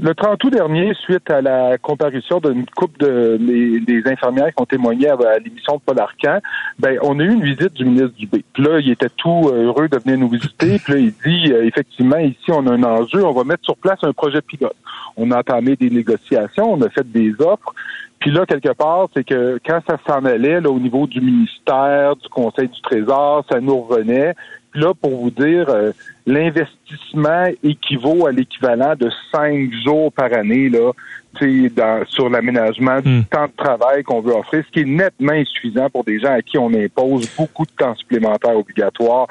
Le 0.00 0.14
30 0.14 0.44
août 0.44 0.50
dernier, 0.50 0.94
suite 0.94 1.28
à 1.28 1.40
la 1.40 1.76
comparution 1.76 2.38
d'une 2.38 2.64
couple 2.66 3.00
de 3.00 3.36
des 3.36 4.02
infirmières 4.06 4.54
qui 4.54 4.62
ont 4.62 4.66
témoigné 4.66 5.08
à, 5.08 5.38
l'émission 5.38 5.76
de 5.76 5.80
Paul 5.84 5.98
Arcan, 5.98 6.38
ben 6.78 6.98
on 7.02 7.18
a 7.18 7.24
eu 7.24 7.32
une 7.32 7.42
visite 7.42 7.72
du 7.72 7.84
ministre 7.84 8.12
Dubé. 8.16 8.44
Puis 8.52 8.62
là, 8.62 8.78
il 8.78 8.90
était 8.90 9.08
tout 9.08 9.50
heureux 9.52 9.88
de 9.88 9.98
venir 9.98 10.18
nous 10.18 10.28
visiter. 10.28 10.78
Puis 10.78 10.92
là, 10.92 10.98
il 11.00 11.12
dit 11.12 11.52
euh, 11.52 11.66
effectivement 11.66 12.18
ici 12.18 12.50
on 12.50 12.64
a 12.68 12.72
un 12.74 12.82
enjeu, 12.84 13.24
on 13.24 13.32
va 13.32 13.42
mettre 13.42 13.64
sur 13.64 13.76
place 13.76 13.98
un 14.02 14.12
projet 14.12 14.40
pilote. 14.40 14.76
On 15.16 15.32
a 15.32 15.38
entamé 15.40 15.74
des 15.74 15.90
négociations, 15.90 16.74
on 16.74 16.82
a 16.82 16.88
fait 16.90 17.10
des 17.10 17.32
offres. 17.40 17.74
Puis 18.20 18.30
là, 18.30 18.46
quelque 18.46 18.72
part, 18.72 19.08
c'est 19.14 19.24
que 19.24 19.58
quand 19.64 19.80
ça 19.88 19.98
s'en 20.06 20.24
allait 20.24 20.60
là, 20.60 20.70
au 20.70 20.78
niveau 20.78 21.06
du 21.06 21.20
ministère, 21.20 22.16
du 22.16 22.28
Conseil 22.28 22.68
du 22.68 22.80
Trésor, 22.82 23.44
ça 23.50 23.60
nous 23.60 23.80
revenait. 23.80 24.34
Là, 24.74 24.92
pour 24.94 25.22
vous 25.22 25.30
dire, 25.30 25.68
euh, 25.68 25.92
l'investissement 26.26 27.46
équivaut 27.62 28.26
à 28.26 28.32
l'équivalent 28.32 28.94
de 28.96 29.10
cinq 29.32 29.70
jours 29.84 30.12
par 30.12 30.32
année 30.32 30.68
là, 30.68 30.92
dans, 31.40 32.04
sur 32.06 32.28
l'aménagement 32.28 33.00
du 33.00 33.08
hmm. 33.08 33.24
temps 33.24 33.46
de 33.46 33.56
travail 33.56 34.02
qu'on 34.02 34.20
veut 34.20 34.34
offrir, 34.34 34.64
ce 34.66 34.72
qui 34.72 34.80
est 34.80 34.84
nettement 34.84 35.32
insuffisant 35.32 35.88
pour 35.90 36.04
des 36.04 36.20
gens 36.20 36.32
à 36.32 36.42
qui 36.42 36.58
on 36.58 36.72
impose 36.74 37.28
beaucoup 37.36 37.64
de 37.64 37.72
temps 37.76 37.94
supplémentaire 37.96 38.56
obligatoire. 38.56 39.26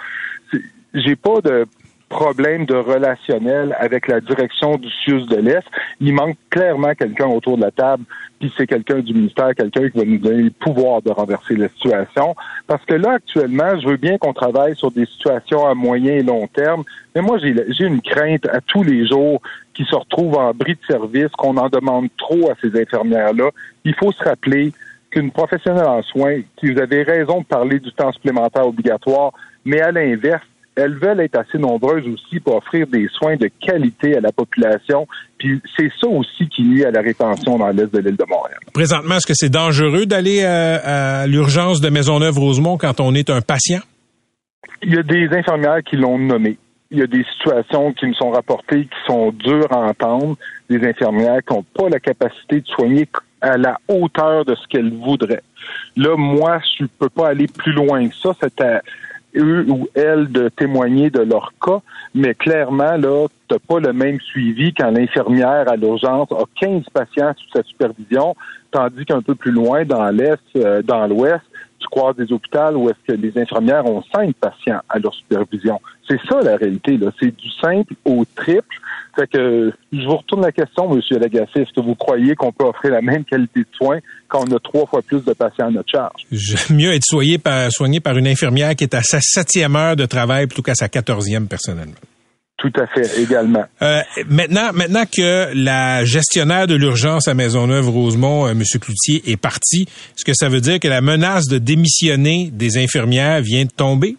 J'ai 0.93 1.15
pas 1.15 1.41
de 1.41 1.67
problème 2.09 2.65
de 2.65 2.75
relationnel 2.75 3.75
avec 3.79 4.07
la 4.07 4.21
direction 4.21 4.77
du 4.77 4.89
CIUS 4.89 5.25
de 5.27 5.37
l'Est. 5.37 5.65
Il 5.99 6.13
manque 6.13 6.37
clairement 6.49 6.93
quelqu'un 6.95 7.27
autour 7.27 7.57
de 7.57 7.63
la 7.63 7.71
table, 7.71 8.03
puis 8.39 8.51
c'est 8.55 8.67
quelqu'un 8.67 8.99
du 8.99 9.13
ministère, 9.13 9.53
quelqu'un 9.55 9.89
qui 9.89 9.97
va 9.97 10.05
nous 10.05 10.17
donner 10.17 10.43
le 10.43 10.51
pouvoir 10.51 11.01
de 11.01 11.11
renverser 11.11 11.55
la 11.55 11.67
situation. 11.69 12.35
Parce 12.65 12.83
que 12.85 12.93
là, 12.93 13.13
actuellement, 13.13 13.79
je 13.79 13.87
veux 13.87 13.97
bien 13.97 14.17
qu'on 14.17 14.33
travaille 14.33 14.75
sur 14.75 14.91
des 14.91 15.05
situations 15.05 15.67
à 15.67 15.73
moyen 15.73 16.13
et 16.13 16.23
long 16.23 16.47
terme, 16.47 16.83
mais 17.15 17.21
moi, 17.21 17.37
j'ai 17.39 17.85
une 17.85 18.01
crainte 18.01 18.47
à 18.47 18.61
tous 18.61 18.83
les 18.83 19.07
jours 19.07 19.41
qui 19.73 19.83
se 19.85 19.95
retrouvent 19.95 20.37
en 20.37 20.53
bris 20.53 20.75
de 20.75 20.85
service, 20.93 21.29
qu'on 21.37 21.57
en 21.57 21.69
demande 21.69 22.07
trop 22.17 22.49
à 22.49 22.55
ces 22.61 22.79
infirmières-là. 22.79 23.49
Il 23.83 23.95
faut 23.95 24.11
se 24.11 24.23
rappeler 24.23 24.71
qu'une 25.11 25.31
professionnelle 25.31 25.87
en 25.87 26.03
soins, 26.03 26.41
qui 26.57 26.71
vous 26.71 26.79
avez 26.79 27.03
raison 27.03 27.41
de 27.41 27.45
parler 27.45 27.79
du 27.79 27.91
temps 27.91 28.11
supplémentaire 28.11 28.67
obligatoire, 28.67 29.31
mais 29.65 29.81
à 29.81 29.91
l'inverse, 29.91 30.43
elles 30.77 30.95
veulent 30.95 31.21
être 31.21 31.37
assez 31.37 31.57
nombreuses 31.57 32.07
aussi 32.07 32.39
pour 32.39 32.55
offrir 32.55 32.85
des 32.87 33.07
soins 33.11 33.35
de 33.35 33.49
qualité 33.59 34.15
à 34.15 34.21
la 34.21 34.31
population. 34.31 35.07
Puis 35.39 35.59
c'est 35.75 35.89
ça 35.99 36.07
aussi 36.07 36.47
qui 36.49 36.63
nuit 36.63 36.85
à 36.85 36.91
la 36.91 37.01
rétention 37.01 37.57
dans 37.57 37.69
l'est 37.69 37.91
de 37.91 37.99
l'île 37.99 38.15
de 38.15 38.25
Montréal. 38.29 38.59
Présentement, 38.73 39.15
est-ce 39.15 39.25
que 39.25 39.33
c'est 39.33 39.49
dangereux 39.49 40.05
d'aller 40.05 40.43
euh, 40.43 40.77
à, 40.83 41.27
l'urgence 41.27 41.81
de 41.81 41.89
Maisonneuve-Rosemont 41.89 42.77
quand 42.77 42.99
on 42.99 43.15
est 43.15 43.29
un 43.31 43.41
patient? 43.41 43.81
Il 44.83 44.93
y 44.93 44.97
a 44.99 45.03
des 45.03 45.27
infirmières 45.31 45.81
qui 45.83 45.95
l'ont 45.95 46.19
nommé. 46.19 46.57
Il 46.91 46.99
y 46.99 47.01
a 47.01 47.07
des 47.07 47.25
situations 47.37 47.91
qui 47.93 48.05
me 48.05 48.13
sont 48.13 48.29
rapportées 48.29 48.83
qui 48.83 48.97
sont 49.07 49.31
dures 49.31 49.71
à 49.71 49.79
entendre. 49.79 50.37
Des 50.69 50.87
infirmières 50.87 51.39
qui 51.45 51.55
n'ont 51.55 51.65
pas 51.73 51.89
la 51.89 51.99
capacité 51.99 52.61
de 52.61 52.67
soigner 52.67 53.07
à 53.41 53.57
la 53.57 53.79
hauteur 53.87 54.45
de 54.45 54.55
ce 54.55 54.67
qu'elles 54.67 54.93
voudraient. 54.93 55.43
Là, 55.95 56.15
moi, 56.15 56.59
je 56.77 56.83
ne 56.83 56.87
peux 56.87 57.09
pas 57.09 57.29
aller 57.29 57.47
plus 57.47 57.73
loin 57.73 58.07
que 58.07 58.15
ça. 58.15 58.35
C'est 58.39 58.61
eux 59.37 59.65
ou 59.69 59.87
elles 59.93 60.31
de 60.31 60.49
témoigner 60.49 61.09
de 61.09 61.21
leur 61.21 61.53
cas, 61.63 61.79
mais 62.13 62.33
clairement, 62.33 62.97
là, 62.97 63.27
tu 63.47 63.53
n'as 63.53 63.59
pas 63.59 63.79
le 63.79 63.93
même 63.93 64.19
suivi 64.19 64.73
quand 64.73 64.91
l'infirmière 64.91 65.69
à 65.69 65.75
l'urgence 65.75 66.31
a 66.31 66.43
15 66.59 66.83
patients 66.93 67.33
sous 67.37 67.49
sa 67.55 67.63
supervision, 67.63 68.35
tandis 68.71 69.05
qu'un 69.05 69.21
peu 69.21 69.35
plus 69.35 69.51
loin, 69.51 69.85
dans 69.85 70.09
l'Est, 70.09 70.39
euh, 70.55 70.81
dans 70.81 71.07
l'Ouest, 71.07 71.43
tu 71.79 71.87
croises 71.87 72.15
des 72.15 72.31
hôpitaux 72.31 72.75
où 72.75 72.89
est-ce 72.89 73.13
que 73.13 73.19
les 73.19 73.37
infirmières 73.39 73.85
ont 73.85 74.03
cinq 74.13 74.35
patients 74.35 74.79
à 74.89 74.99
leur 74.99 75.13
supervision. 75.13 75.79
C'est 76.07 76.19
ça 76.29 76.39
la 76.41 76.55
réalité, 76.55 76.97
là. 76.97 77.11
C'est 77.19 77.35
du 77.35 77.49
simple 77.61 77.93
au 78.05 78.23
triple. 78.35 78.75
Fait 79.15 79.27
que 79.27 79.73
je 79.91 80.05
vous 80.05 80.17
retourne 80.17 80.41
la 80.41 80.51
question, 80.51 80.93
M. 80.93 81.01
Lagacé. 81.19 81.61
Est-ce 81.61 81.73
que 81.73 81.81
vous 81.81 81.95
croyez 81.95 82.35
qu'on 82.35 82.51
peut 82.51 82.65
offrir 82.65 82.91
la 82.91 83.01
même 83.01 83.25
qualité 83.25 83.61
de 83.61 83.67
soins 83.75 83.99
quand 84.27 84.47
on 84.47 84.55
a 84.55 84.59
trois 84.59 84.85
fois 84.85 85.01
plus 85.01 85.23
de 85.23 85.33
patients 85.33 85.67
à 85.67 85.71
notre 85.71 85.89
charge? 85.89 86.21
J'aime 86.31 86.77
mieux 86.77 86.93
être 86.93 87.05
soigné 87.05 87.37
par, 87.37 87.71
soigné 87.71 87.99
par 87.99 88.17
une 88.17 88.27
infirmière 88.27 88.75
qui 88.75 88.83
est 88.83 88.93
à 88.93 89.01
sa 89.01 89.19
septième 89.21 89.75
heure 89.75 89.95
de 89.95 90.05
travail 90.05 90.47
plutôt 90.47 90.61
qu'à 90.61 90.75
sa 90.75 90.87
quatorzième 90.87 91.47
personnellement. 91.47 91.95
Tout 92.57 92.73
à 92.75 92.87
fait, 92.87 93.21
également. 93.21 93.65
Euh, 93.83 94.01
maintenant, 94.27 94.71
maintenant 94.73 95.03
que 95.05 95.53
la 95.53 96.03
gestionnaire 96.05 96.65
de 96.65 96.73
l'urgence 96.73 97.27
à 97.27 97.35
Maisonneuve-Rosemont, 97.35 98.47
euh, 98.47 98.51
M. 98.51 98.63
Cloutier, 98.81 99.21
est 99.27 99.37
parti, 99.37 99.83
est-ce 99.83 100.25
que 100.25 100.33
ça 100.33 100.49
veut 100.49 100.59
dire 100.59 100.79
que 100.79 100.87
la 100.87 101.01
menace 101.01 101.45
de 101.45 101.59
démissionner 101.59 102.49
des 102.51 102.79
infirmières 102.83 103.41
vient 103.41 103.65
de 103.65 103.69
tomber? 103.69 104.17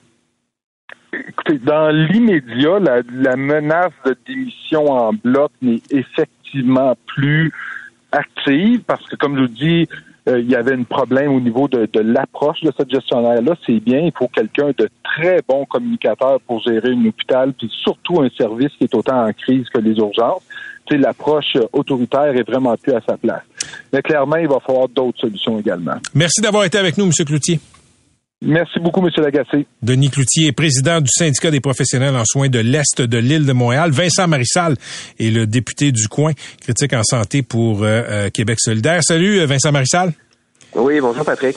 Écoutez, 1.12 1.58
dans 1.58 1.90
l'immédiat, 1.90 2.78
la, 2.78 3.00
la 3.12 3.34
menace 3.34 3.92
de 4.06 4.16
démission 4.24 4.88
en 4.92 5.12
bloc 5.12 5.50
n'est 5.60 5.82
effectivement 5.90 6.96
plus 7.06 7.50
active 8.12 8.82
parce 8.86 9.04
que, 9.08 9.16
comme 9.16 9.36
je 9.36 9.40
vous 9.42 9.48
dis, 9.48 9.88
euh, 10.28 10.40
il 10.40 10.50
y 10.50 10.54
avait 10.54 10.74
un 10.74 10.82
problème 10.82 11.32
au 11.32 11.40
niveau 11.40 11.68
de, 11.68 11.88
l'approche 12.00 12.60
de 12.60 12.72
cette 12.76 12.90
gestionnaire-là. 12.90 13.54
C'est 13.66 13.80
bien, 13.80 14.00
il 14.00 14.12
faut 14.16 14.28
quelqu'un 14.28 14.70
de 14.76 14.88
très 15.18 15.40
bon 15.46 15.64
communicateur 15.66 16.40
pour 16.46 16.62
gérer 16.62 16.90
un 16.90 17.06
hôpital, 17.06 17.52
puis 17.52 17.70
surtout 17.82 18.22
un 18.22 18.28
service 18.36 18.70
qui 18.78 18.84
est 18.84 18.94
autant 18.94 19.26
en 19.26 19.32
crise 19.32 19.66
que 19.72 19.78
les 19.80 19.96
urgences. 19.96 20.42
L'approche 20.90 21.54
autoritaire 21.74 22.34
est 22.34 22.48
vraiment 22.48 22.74
plus 22.76 22.94
à 22.94 23.00
sa 23.06 23.18
place. 23.18 23.42
Mais 23.92 24.00
clairement, 24.00 24.36
il 24.36 24.48
va 24.48 24.58
falloir 24.66 24.88
d'autres 24.88 25.20
solutions 25.20 25.58
également. 25.58 25.96
Merci 26.14 26.40
d'avoir 26.40 26.64
été 26.64 26.78
avec 26.78 26.96
nous, 26.96 27.04
M. 27.04 27.12
Cloutier. 27.26 27.60
Merci 28.40 28.78
beaucoup, 28.80 29.04
M. 29.04 29.10
Lagacé. 29.18 29.66
Denis 29.82 30.08
Cloutier, 30.08 30.52
président 30.52 31.02
du 31.02 31.10
syndicat 31.10 31.50
des 31.50 31.60
professionnels 31.60 32.16
en 32.16 32.24
soins 32.24 32.48
de 32.48 32.60
l'Est 32.60 33.02
de 33.02 33.18
l'île 33.18 33.44
de 33.44 33.52
Montréal. 33.52 33.90
Vincent 33.90 34.28
Marissal 34.28 34.76
est 35.18 35.30
le 35.30 35.46
député 35.46 35.92
du 35.92 36.08
coin, 36.08 36.32
critique 36.60 36.94
en 36.94 37.02
santé 37.02 37.42
pour 37.42 37.82
euh, 37.82 38.02
euh, 38.08 38.30
Québec 38.30 38.58
solidaire. 38.58 39.00
Salut, 39.02 39.40
euh, 39.40 39.46
Vincent 39.46 39.72
Marissal. 39.72 40.12
Oui, 40.74 41.00
bonjour 41.00 41.24
Patrick. 41.24 41.56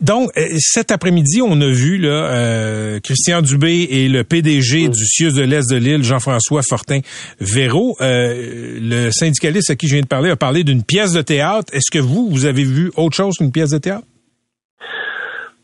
donc, 0.00 0.30
cet 0.58 0.90
après-midi, 0.90 1.40
on 1.42 1.60
a 1.60 1.68
vu 1.68 1.98
là, 1.98 2.98
Christian 3.00 3.40
Dubé 3.40 3.86
et 3.90 4.08
le 4.08 4.24
PDG 4.24 4.88
du 4.88 5.06
CIUS 5.06 5.32
de 5.32 5.42
l'Est 5.42 5.70
de 5.70 5.76
l'île, 5.76 6.02
Jean-François 6.02 6.62
Fortin-Véro. 6.68 7.96
le 8.00 9.10
syndicaliste 9.10 9.70
à 9.70 9.76
qui 9.76 9.86
je 9.86 9.94
viens 9.94 10.02
de 10.02 10.08
parler 10.08 10.30
a 10.30 10.36
parlé 10.36 10.64
d'une 10.64 10.82
pièce 10.82 11.12
de 11.12 11.22
théâtre. 11.22 11.72
Est-ce 11.72 11.90
que 11.90 12.02
vous, 12.02 12.28
vous 12.30 12.44
avez 12.46 12.64
vu 12.64 12.90
autre 12.96 13.16
chose 13.16 13.36
qu'une 13.36 13.52
pièce 13.52 13.70
de 13.70 13.78
théâtre? 13.78 14.04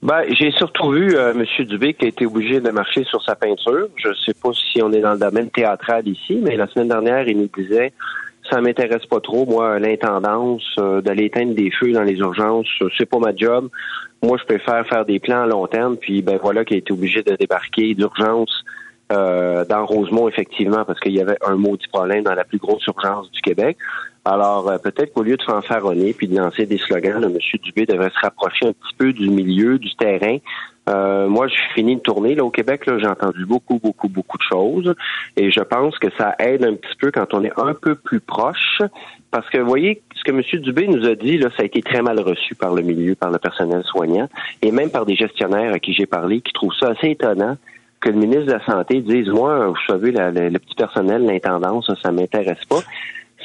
Ben, 0.04 0.22
j'ai 0.38 0.50
surtout 0.50 0.90
vu 0.90 1.16
euh, 1.16 1.32
M. 1.32 1.64
Dubé 1.64 1.94
qui 1.94 2.04
a 2.04 2.08
été 2.08 2.26
obligé 2.26 2.60
de 2.60 2.68
marcher 2.70 3.04
sur 3.04 3.22
sa 3.24 3.34
peinture. 3.34 3.88
Je 3.96 4.08
ne 4.08 4.14
sais 4.14 4.34
pas 4.34 4.50
si 4.52 4.82
on 4.82 4.92
est 4.92 5.00
dans 5.00 5.14
le 5.14 5.18
domaine 5.18 5.48
théâtral 5.48 6.06
ici, 6.06 6.38
mais 6.42 6.56
la 6.56 6.66
semaine 6.66 6.88
dernière, 6.88 7.26
il 7.26 7.38
nous 7.38 7.48
disait 7.56 7.94
ça 8.50 8.60
m'intéresse 8.60 9.06
pas 9.06 9.20
trop, 9.20 9.46
moi, 9.46 9.78
l'intendance, 9.78 10.64
euh, 10.78 11.00
d'aller 11.00 11.24
éteindre 11.24 11.54
des 11.54 11.70
feux 11.70 11.92
dans 11.92 12.02
les 12.02 12.18
urgences, 12.18 12.68
c'est 12.98 13.08
pas 13.08 13.18
ma 13.18 13.34
job. 13.34 13.68
Moi, 14.22 14.38
je 14.38 14.44
préfère 14.44 14.86
faire 14.86 15.04
des 15.04 15.18
plans 15.18 15.42
à 15.42 15.46
long 15.46 15.66
terme, 15.66 15.96
puis 15.96 16.22
ben 16.22 16.38
voilà 16.42 16.64
qu'il 16.64 16.76
a 16.76 16.78
été 16.78 16.92
obligé 16.92 17.22
de 17.22 17.36
débarquer 17.36 17.94
d'urgence 17.94 18.64
euh, 19.12 19.64
dans 19.66 19.84
Rosemont, 19.84 20.28
effectivement, 20.28 20.84
parce 20.84 20.98
qu'il 21.00 21.12
y 21.12 21.20
avait 21.20 21.36
un 21.46 21.56
maudit 21.56 21.86
problème 21.88 22.24
dans 22.24 22.34
la 22.34 22.44
plus 22.44 22.58
grosse 22.58 22.86
urgence 22.86 23.30
du 23.30 23.40
Québec. 23.42 23.76
Alors, 24.24 24.68
euh, 24.70 24.78
peut-être 24.78 25.12
qu'au 25.12 25.22
lieu 25.22 25.36
de 25.36 25.42
fanfaronner 25.42 26.14
puis 26.14 26.26
de 26.26 26.38
lancer 26.38 26.64
des 26.64 26.78
slogans, 26.78 27.20
le 27.20 27.28
M. 27.28 27.38
Dubé 27.62 27.84
devrait 27.84 28.10
se 28.10 28.20
rapprocher 28.20 28.68
un 28.68 28.72
petit 28.72 28.94
peu 28.96 29.12
du 29.12 29.28
milieu, 29.28 29.78
du 29.78 29.94
terrain. 29.96 30.38
Euh, 30.88 31.28
moi, 31.28 31.48
je 31.48 31.54
suis 31.54 31.72
fini 31.74 31.96
de 31.96 32.00
tourner 32.00 32.34
là, 32.34 32.44
au 32.44 32.50
Québec. 32.50 32.86
Là, 32.86 32.98
j'ai 32.98 33.06
entendu 33.06 33.46
beaucoup, 33.46 33.78
beaucoup, 33.78 34.08
beaucoup 34.08 34.38
de 34.38 34.42
choses. 34.42 34.94
Et 35.36 35.50
je 35.50 35.60
pense 35.60 35.98
que 35.98 36.08
ça 36.18 36.34
aide 36.38 36.64
un 36.64 36.74
petit 36.74 36.96
peu 36.98 37.10
quand 37.10 37.32
on 37.32 37.42
est 37.44 37.52
un 37.56 37.74
peu 37.74 37.94
plus 37.94 38.20
proche. 38.20 38.82
Parce 39.30 39.48
que, 39.50 39.58
vous 39.58 39.68
voyez, 39.68 40.02
ce 40.14 40.22
que 40.22 40.30
M. 40.30 40.42
Dubé 40.62 40.86
nous 40.86 41.06
a 41.06 41.14
dit, 41.14 41.38
là, 41.38 41.48
ça 41.56 41.62
a 41.62 41.66
été 41.66 41.82
très 41.82 42.02
mal 42.02 42.20
reçu 42.20 42.54
par 42.54 42.74
le 42.74 42.82
milieu, 42.82 43.14
par 43.14 43.30
le 43.30 43.38
personnel 43.38 43.82
soignant, 43.84 44.28
et 44.62 44.70
même 44.70 44.90
par 44.90 45.06
des 45.06 45.16
gestionnaires 45.16 45.72
à 45.74 45.78
qui 45.78 45.92
j'ai 45.92 46.06
parlé, 46.06 46.40
qui 46.40 46.52
trouvent 46.52 46.74
ça 46.78 46.90
assez 46.90 47.10
étonnant 47.10 47.56
que 48.00 48.10
le 48.10 48.16
ministre 48.16 48.46
de 48.46 48.52
la 48.52 48.64
Santé 48.64 49.00
dise, 49.00 49.28
moi, 49.28 49.68
vous 49.68 49.76
savez, 49.88 50.12
le 50.12 50.58
petit 50.58 50.74
personnel, 50.76 51.24
l'intendance, 51.24 51.86
ça, 51.86 51.94
ça 52.02 52.12
m'intéresse 52.12 52.64
pas. 52.68 52.80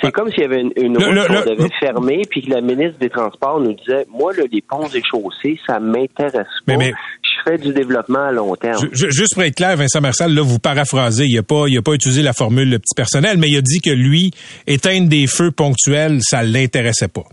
C'est 0.01 0.11
comme 0.11 0.29
s'il 0.31 0.41
y 0.41 0.45
avait 0.45 0.61
une, 0.61 0.71
une 0.77 0.97
route 0.97 1.27
qu'on 1.27 1.49
devait 1.55 1.69
fermer, 1.79 2.21
puis 2.29 2.41
que 2.41 2.51
la 2.51 2.61
ministre 2.61 2.99
des 2.99 3.09
Transports 3.09 3.59
nous 3.59 3.73
disait, 3.73 4.05
moi, 4.09 4.33
là, 4.33 4.43
les 4.51 4.61
ponts 4.61 4.87
et 4.87 5.01
chaussées, 5.03 5.59
ça 5.65 5.79
m'intéresse 5.79 6.47
pas. 6.65 6.77
Mais, 6.77 6.93
je 7.29 7.51
fais 7.51 7.57
du 7.57 7.73
développement 7.73 8.25
à 8.25 8.31
long 8.31 8.55
terme. 8.55 8.89
juste 8.91 9.33
pour 9.33 9.43
être 9.43 9.55
clair, 9.55 9.75
Vincent 9.75 10.01
Marcel, 10.01 10.33
là, 10.33 10.41
vous 10.41 10.59
paraphrasez. 10.59 11.25
Il 11.25 11.35
n'a 11.35 11.43
pas, 11.43 11.65
il 11.67 11.77
a 11.77 11.81
pas 11.81 11.93
utilisé 11.93 12.21
la 12.21 12.33
formule 12.33 12.69
le 12.69 12.79
petit 12.79 12.95
personnel, 12.95 13.37
mais 13.37 13.47
il 13.47 13.57
a 13.57 13.61
dit 13.61 13.79
que 13.79 13.89
lui, 13.89 14.31
éteindre 14.67 15.09
des 15.09 15.27
feux 15.27 15.51
ponctuels, 15.51 16.19
ça 16.21 16.43
l'intéressait 16.43 17.07
pas. 17.07 17.23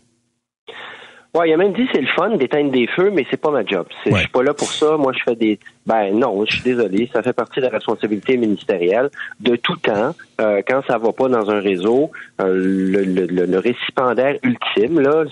Ouais, 1.34 1.50
il 1.50 1.52
a 1.52 1.56
même 1.56 1.74
dit 1.74 1.86
c'est 1.92 2.00
le 2.00 2.08
fun 2.16 2.36
d'éteindre 2.36 2.70
des 2.70 2.86
feux, 2.96 3.10
mais 3.10 3.26
c'est 3.30 3.40
pas 3.40 3.50
ma 3.50 3.64
job. 3.64 3.86
Je 4.06 4.16
suis 4.16 4.28
pas 4.28 4.42
là 4.42 4.54
pour 4.54 4.72
ça. 4.72 4.96
Moi, 4.96 5.12
je 5.12 5.22
fais 5.22 5.36
des. 5.36 5.58
Ben 5.86 6.12
non, 6.12 6.44
je 6.44 6.54
suis 6.54 6.62
désolé. 6.62 7.08
Ça 7.12 7.22
fait 7.22 7.32
partie 7.32 7.60
de 7.60 7.66
la 7.66 7.70
responsabilité 7.70 8.36
ministérielle 8.36 9.08
de 9.40 9.56
tout 9.56 9.76
temps. 9.76 10.14
Euh, 10.40 10.60
quand 10.66 10.82
ça 10.86 10.98
va 10.98 11.12
pas 11.12 11.28
dans 11.28 11.48
un 11.48 11.60
réseau, 11.60 12.10
euh, 12.40 12.52
le, 12.54 13.04
le, 13.04 13.46
le, 13.46 13.58
récipiendaire 13.58 14.36
ultime 14.42 15.00
là, 15.00 15.24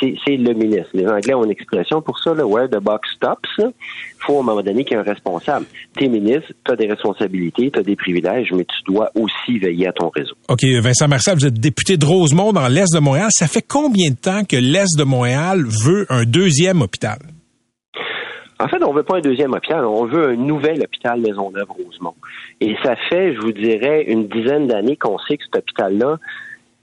c'est 0.00 0.36
le 0.36 0.52
ministre. 0.52 0.90
Les 0.94 1.06
Anglais 1.08 1.34
ont 1.34 1.44
une 1.44 1.50
expression 1.50 2.02
pour 2.02 2.20
ça, 2.20 2.34
là, 2.34 2.46
where 2.46 2.68
the 2.68 2.80
box 2.80 3.08
stops. 3.16 3.48
Il 3.58 3.72
faut 4.20 4.36
à 4.36 4.40
un 4.40 4.42
moment 4.42 4.62
donné 4.62 4.84
qu'il 4.84 4.96
y 4.96 5.00
ait 5.00 5.02
un 5.02 5.04
responsable. 5.04 5.66
T'es 5.98 6.08
ministre, 6.08 6.52
tu 6.64 6.72
as 6.72 6.76
des 6.76 6.86
responsabilités, 6.86 7.70
tu 7.70 7.78
as 7.78 7.82
des 7.82 7.96
privilèges, 7.96 8.52
mais 8.52 8.64
tu 8.64 8.92
dois 8.92 9.10
aussi 9.14 9.58
veiller 9.58 9.88
à 9.88 9.92
ton 9.92 10.10
réseau. 10.10 10.34
OK, 10.48 10.64
Vincent 10.82 11.08
Marcel, 11.08 11.34
vous 11.34 11.46
êtes 11.46 11.58
député 11.58 11.96
de 11.96 12.04
Rosemont 12.04 12.52
dans 12.52 12.68
l'Est 12.68 12.94
de 12.94 13.00
Montréal. 13.00 13.28
Ça 13.30 13.48
fait 13.48 13.64
combien 13.66 14.10
de 14.10 14.16
temps 14.16 14.44
que 14.44 14.56
l'Est 14.56 14.96
de 14.98 15.04
Montréal 15.04 15.64
veut 15.64 16.06
un 16.10 16.24
deuxième 16.24 16.82
hôpital? 16.82 17.18
En 18.60 18.68
fait, 18.68 18.82
on 18.84 18.92
veut 18.92 19.02
pas 19.02 19.16
un 19.16 19.20
deuxième 19.20 19.52
hôpital, 19.52 19.84
on 19.84 20.04
veut 20.04 20.28
un 20.28 20.36
nouvel 20.36 20.80
hôpital 20.80 21.20
Maisonneuve-Rosemont. 21.20 22.14
Et 22.60 22.76
ça 22.84 22.94
fait, 23.08 23.34
je 23.34 23.40
vous 23.40 23.52
dirais, 23.52 24.04
une 24.04 24.28
dizaine 24.28 24.68
d'années 24.68 24.96
qu'on 24.96 25.18
sait 25.18 25.36
que 25.36 25.44
cet 25.44 25.56
hôpital-là, 25.56 26.18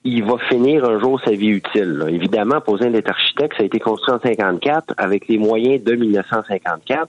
il 0.03 0.23
va 0.23 0.37
finir 0.49 0.83
un 0.83 0.99
jour 0.99 1.21
sa 1.23 1.31
vie 1.31 1.49
utile. 1.49 2.03
Évidemment, 2.09 2.59
posé 2.59 2.89
d'être 2.89 3.09
architecte, 3.09 3.55
ça 3.55 3.63
a 3.63 3.65
été 3.67 3.79
construit 3.79 4.15
en 4.15 4.19
54 4.19 4.95
avec 4.97 5.27
les 5.27 5.37
moyens 5.37 5.83
de 5.83 5.93
1954. 5.93 7.07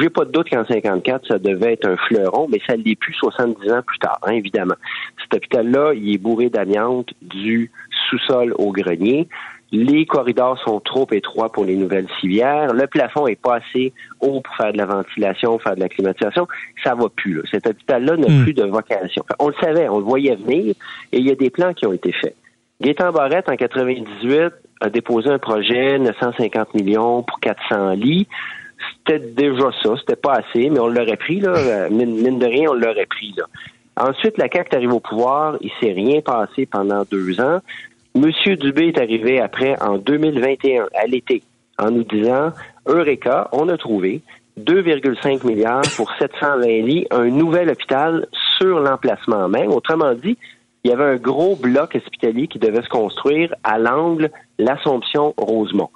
J'ai 0.00 0.10
pas 0.10 0.24
de 0.24 0.32
doute 0.32 0.50
qu'en 0.50 0.64
54, 0.64 1.26
ça 1.26 1.38
devait 1.38 1.72
être 1.72 1.88
un 1.88 1.96
fleuron, 1.96 2.46
mais 2.50 2.60
ça 2.66 2.76
l'est 2.76 2.96
plus 2.96 3.14
70 3.14 3.72
ans 3.72 3.82
plus 3.86 3.98
tard, 3.98 4.18
hein, 4.22 4.32
évidemment. 4.32 4.74
Cet 5.22 5.34
hôpital-là, 5.34 5.94
il 5.94 6.14
est 6.14 6.18
bourré 6.18 6.50
d'amiante 6.50 7.08
du 7.22 7.70
sous-sol 8.10 8.54
au 8.58 8.70
grenier. 8.70 9.28
Les 9.72 10.06
corridors 10.06 10.58
sont 10.60 10.78
trop 10.80 11.06
étroits 11.10 11.50
pour 11.50 11.64
les 11.64 11.76
nouvelles 11.76 12.06
civières. 12.20 12.72
Le 12.72 12.86
plafond 12.86 13.26
est 13.26 13.40
pas 13.40 13.56
assez 13.56 13.92
haut 14.20 14.40
pour 14.40 14.54
faire 14.56 14.72
de 14.72 14.78
la 14.78 14.86
ventilation, 14.86 15.58
faire 15.58 15.74
de 15.74 15.80
la 15.80 15.88
climatisation. 15.88 16.46
Ça 16.84 16.94
va 16.94 17.08
plus. 17.08 17.34
Là. 17.34 17.42
Cet 17.50 17.66
hôpital-là 17.66 18.16
n'a 18.16 18.28
hmm. 18.28 18.42
plus 18.44 18.54
de 18.54 18.64
vocation. 18.64 19.24
on 19.40 19.48
le 19.48 19.54
savait, 19.60 19.88
on 19.88 19.98
le 19.98 20.04
voyait 20.04 20.36
venir, 20.36 20.74
et 21.12 21.18
il 21.18 21.26
y 21.26 21.32
a 21.32 21.34
des 21.34 21.50
plans 21.50 21.74
qui 21.74 21.84
ont 21.86 21.92
été 21.92 22.12
faits. 22.12 22.36
Gaétan 22.80 23.10
Barrette, 23.10 23.48
en 23.48 23.56
98, 23.56 24.52
a 24.82 24.90
déposé 24.90 25.30
un 25.30 25.38
projet 25.38 25.98
950 25.98 26.74
millions 26.74 27.22
pour 27.22 27.40
400 27.40 27.92
lits. 27.92 28.28
C'était 28.98 29.18
déjà 29.18 29.70
ça, 29.82 29.94
c'était 29.98 30.16
pas 30.16 30.34
assez, 30.34 30.68
mais 30.68 30.78
on 30.78 30.88
l'aurait 30.88 31.16
pris, 31.16 31.40
là. 31.40 31.88
Mine, 31.88 32.38
de 32.38 32.46
rien, 32.46 32.70
on 32.70 32.74
l'aurait 32.74 33.06
pris, 33.06 33.34
là. 33.36 33.44
Ensuite, 33.98 34.36
la 34.36 34.48
CAQ 34.52 34.76
arrive 34.76 34.92
au 34.92 35.00
pouvoir, 35.00 35.56
il 35.62 35.70
s'est 35.80 35.92
rien 35.92 36.20
passé 36.20 36.66
pendant 36.66 37.04
deux 37.10 37.40
ans. 37.40 37.60
Monsieur 38.16 38.56
Dubé 38.56 38.88
est 38.88 38.98
arrivé 38.98 39.40
après 39.40 39.76
en 39.82 39.98
2021, 39.98 40.86
à 40.94 41.06
l'été, 41.06 41.42
en 41.78 41.90
nous 41.90 42.02
disant 42.02 42.50
Eureka, 42.86 43.48
on 43.52 43.68
a 43.68 43.76
trouvé 43.76 44.22
2,5 44.58 45.46
milliards 45.46 45.82
pour 45.96 46.10
720 46.18 46.66
lits, 46.66 47.06
un 47.10 47.26
nouvel 47.26 47.68
hôpital 47.68 48.26
sur 48.56 48.80
l'emplacement 48.80 49.50
même. 49.50 49.70
Autrement 49.70 50.14
dit, 50.14 50.38
il 50.82 50.90
y 50.90 50.94
avait 50.94 51.04
un 51.04 51.16
gros 51.16 51.56
bloc 51.56 51.94
hospitalier 51.94 52.48
qui 52.48 52.58
devait 52.58 52.80
se 52.80 52.88
construire 52.88 53.54
à 53.62 53.78
l'angle 53.78 54.30
l'Assomption-Rosemont. 54.58 55.90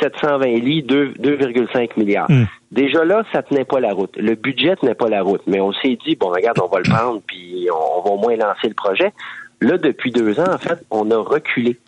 720 0.00 0.46
lits, 0.58 0.82
2,5 0.82 1.90
milliards. 1.96 2.28
Hmm. 2.30 2.46
Déjà 2.72 3.04
là, 3.04 3.22
ça 3.32 3.42
tenait 3.42 3.64
pas 3.64 3.78
la 3.78 3.92
route. 3.92 4.16
Le 4.16 4.34
budget 4.34 4.74
tenait 4.74 4.94
pas 4.94 5.08
la 5.08 5.22
route. 5.22 5.42
Mais 5.46 5.60
on 5.60 5.72
s'est 5.72 5.96
dit, 6.04 6.16
bon, 6.16 6.30
regarde, 6.30 6.58
on 6.60 6.66
va 6.66 6.78
le 6.78 6.90
prendre, 6.90 7.22
puis 7.24 7.68
on 7.70 8.02
va 8.02 8.10
au 8.10 8.18
moins 8.18 8.34
lancer 8.34 8.66
le 8.68 8.74
projet. 8.74 9.12
Là, 9.60 9.78
depuis 9.78 10.10
deux 10.10 10.40
ans, 10.40 10.52
en 10.52 10.58
fait, 10.58 10.84
on 10.90 11.10
a 11.10 11.16
reculé. 11.16 11.78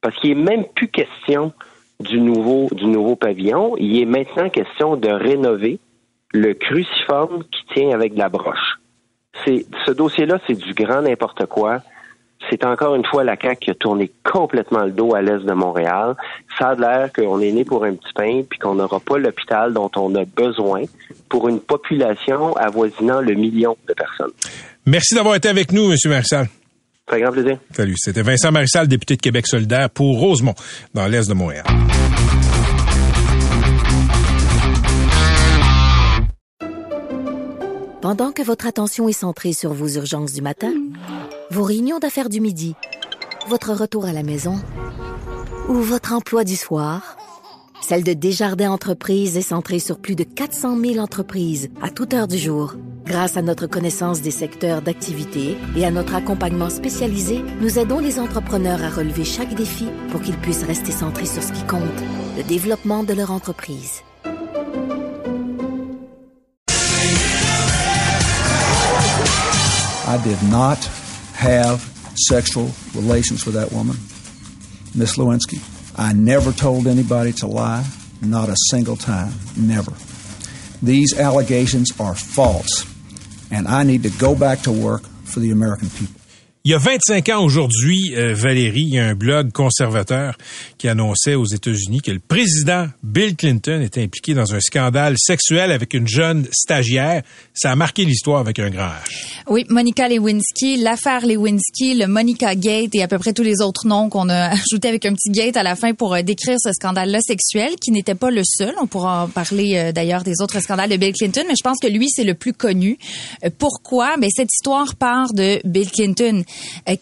Parce 0.00 0.16
qu'il 0.16 0.36
n'est 0.36 0.42
même 0.42 0.64
plus 0.74 0.88
question 0.88 1.52
du 2.00 2.20
nouveau, 2.20 2.68
du 2.72 2.86
nouveau 2.86 3.16
pavillon. 3.16 3.76
Il 3.78 4.00
est 4.00 4.06
maintenant 4.06 4.48
question 4.50 4.96
de 4.96 5.08
rénover 5.08 5.78
le 6.32 6.54
cruciforme 6.54 7.44
qui 7.44 7.74
tient 7.74 7.90
avec 7.90 8.14
de 8.14 8.18
la 8.18 8.28
broche. 8.28 8.78
C'est, 9.44 9.66
ce 9.86 9.92
dossier-là, 9.92 10.38
c'est 10.46 10.58
du 10.58 10.74
grand 10.74 11.02
n'importe 11.02 11.46
quoi. 11.46 11.80
C'est 12.50 12.64
encore 12.64 12.96
une 12.96 13.04
fois 13.04 13.22
la 13.22 13.36
CAQ 13.40 13.60
qui 13.60 13.70
a 13.70 13.74
tourné 13.74 14.10
complètement 14.24 14.82
le 14.84 14.90
dos 14.90 15.14
à 15.14 15.22
l'est 15.22 15.44
de 15.44 15.52
Montréal. 15.52 16.16
Ça 16.58 16.70
a 16.70 16.74
l'air 16.74 17.12
qu'on 17.12 17.40
est 17.40 17.52
né 17.52 17.64
pour 17.64 17.84
un 17.84 17.94
petit 17.94 18.12
pain 18.14 18.42
puis 18.48 18.58
qu'on 18.58 18.74
n'aura 18.74 18.98
pas 18.98 19.16
l'hôpital 19.18 19.72
dont 19.72 19.90
on 19.96 20.12
a 20.16 20.24
besoin 20.24 20.82
pour 21.28 21.48
une 21.48 21.60
population 21.60 22.54
avoisinant 22.56 23.20
le 23.20 23.34
million 23.34 23.76
de 23.88 23.94
personnes. 23.94 24.32
Merci 24.84 25.14
d'avoir 25.14 25.36
été 25.36 25.48
avec 25.48 25.70
nous, 25.70 25.92
M. 25.92 25.96
Marshall. 26.06 26.48
Très 27.06 27.20
grand 27.20 27.32
plaisir. 27.32 27.58
Salut. 27.74 27.94
C'était 27.96 28.22
Vincent 28.22 28.52
Marissal, 28.52 28.88
député 28.88 29.16
de 29.16 29.20
Québec 29.20 29.46
solidaire 29.46 29.90
pour 29.90 30.18
Rosemont, 30.18 30.54
dans 30.94 31.06
l'Est 31.06 31.28
de 31.28 31.34
Montréal. 31.34 31.64
Pendant 38.00 38.32
que 38.32 38.42
votre 38.42 38.66
attention 38.66 39.08
est 39.08 39.12
centrée 39.12 39.52
sur 39.52 39.72
vos 39.72 39.88
urgences 39.88 40.32
du 40.32 40.42
matin, 40.42 40.72
vos 41.50 41.62
réunions 41.62 42.00
d'affaires 42.00 42.28
du 42.28 42.40
midi, 42.40 42.74
votre 43.48 43.72
retour 43.72 44.06
à 44.06 44.12
la 44.12 44.24
maison 44.24 44.56
ou 45.68 45.74
votre 45.74 46.12
emploi 46.12 46.42
du 46.42 46.56
soir, 46.56 47.16
celle 47.80 48.02
de 48.02 48.12
Desjardins 48.12 48.72
Entreprises 48.72 49.36
est 49.36 49.42
centrée 49.42 49.78
sur 49.78 49.98
plus 49.98 50.16
de 50.16 50.24
400 50.24 50.80
000 50.80 50.98
entreprises 50.98 51.70
à 51.80 51.90
toute 51.90 52.14
heure 52.14 52.28
du 52.28 52.38
jour. 52.38 52.74
Grâce 53.04 53.36
à 53.36 53.42
notre 53.42 53.66
connaissance 53.66 54.22
des 54.22 54.30
secteurs 54.30 54.82
d'activité 54.82 55.56
et 55.76 55.84
à 55.84 55.90
notre 55.90 56.14
accompagnement 56.14 56.70
spécialisé, 56.70 57.42
nous 57.60 57.78
aidons 57.78 57.98
les 57.98 58.18
entrepreneurs 58.18 58.82
à 58.82 58.90
relever 58.90 59.24
chaque 59.24 59.54
défi 59.54 59.86
pour 60.10 60.20
qu'ils 60.20 60.36
puissent 60.36 60.64
rester 60.64 60.92
centrés 60.92 61.26
sur 61.26 61.42
ce 61.42 61.52
qui 61.52 61.64
compte, 61.66 61.82
le 62.36 62.42
développement 62.42 63.04
de 63.04 63.12
leur 63.12 63.30
entreprise. 63.30 64.02
Relations 72.94 73.38
Lewinsky. 75.18 75.60
And 83.52 83.68
I 83.68 83.82
need 83.82 84.02
to 84.04 84.10
go 84.10 84.34
back 84.34 84.60
to 84.60 84.72
work 84.72 85.02
for 85.24 85.40
the 85.40 85.50
American 85.50 85.90
people. 85.90 86.21
Il 86.64 86.70
y 86.70 86.74
a 86.74 86.78
25 86.78 87.28
ans 87.30 87.42
aujourd'hui, 87.42 88.14
euh, 88.14 88.34
Valérie, 88.34 88.84
il 88.86 88.94
y 88.94 88.98
a 89.00 89.04
un 89.04 89.16
blog 89.16 89.50
conservateur 89.50 90.38
qui 90.78 90.86
annonçait 90.86 91.34
aux 91.34 91.44
États-Unis 91.44 92.02
que 92.02 92.12
le 92.12 92.20
président 92.20 92.86
Bill 93.02 93.34
Clinton 93.34 93.80
était 93.80 94.00
impliqué 94.00 94.32
dans 94.32 94.54
un 94.54 94.60
scandale 94.60 95.16
sexuel 95.18 95.72
avec 95.72 95.92
une 95.92 96.06
jeune 96.06 96.46
stagiaire. 96.52 97.24
Ça 97.52 97.72
a 97.72 97.74
marqué 97.74 98.04
l'histoire 98.04 98.38
avec 98.38 98.60
un 98.60 98.70
grand 98.70 98.86
H. 98.86 99.42
Oui, 99.48 99.66
Monica 99.70 100.08
Lewinsky, 100.08 100.76
l'affaire 100.76 101.26
Lewinsky, 101.26 101.94
le 101.94 102.06
Monica 102.06 102.54
Gate 102.54 102.94
et 102.94 103.02
à 103.02 103.08
peu 103.08 103.18
près 103.18 103.32
tous 103.32 103.42
les 103.42 103.60
autres 103.60 103.88
noms 103.88 104.08
qu'on 104.08 104.28
a 104.28 104.50
ajoutés 104.52 104.86
avec 104.86 105.04
un 105.04 105.14
petit 105.14 105.30
gate 105.30 105.56
à 105.56 105.64
la 105.64 105.74
fin 105.74 105.94
pour 105.94 106.14
euh, 106.14 106.22
décrire 106.22 106.58
ce 106.62 106.72
scandale-là 106.72 107.18
sexuel, 107.26 107.72
qui 107.80 107.90
n'était 107.90 108.14
pas 108.14 108.30
le 108.30 108.42
seul. 108.44 108.72
On 108.80 108.86
pourra 108.86 109.24
en 109.24 109.28
parler 109.28 109.78
euh, 109.78 109.90
d'ailleurs 109.90 110.22
des 110.22 110.40
autres 110.40 110.60
scandales 110.60 110.90
de 110.90 110.96
Bill 110.96 111.12
Clinton, 111.12 111.42
mais 111.48 111.54
je 111.58 111.64
pense 111.64 111.78
que 111.82 111.88
lui, 111.88 112.06
c'est 112.08 112.22
le 112.22 112.34
plus 112.34 112.52
connu. 112.52 112.98
Pourquoi? 113.58 114.16
Ben, 114.16 114.30
cette 114.32 114.52
histoire 114.52 114.94
part 114.94 115.32
de 115.32 115.60
Bill 115.64 115.90
Clinton, 115.90 116.44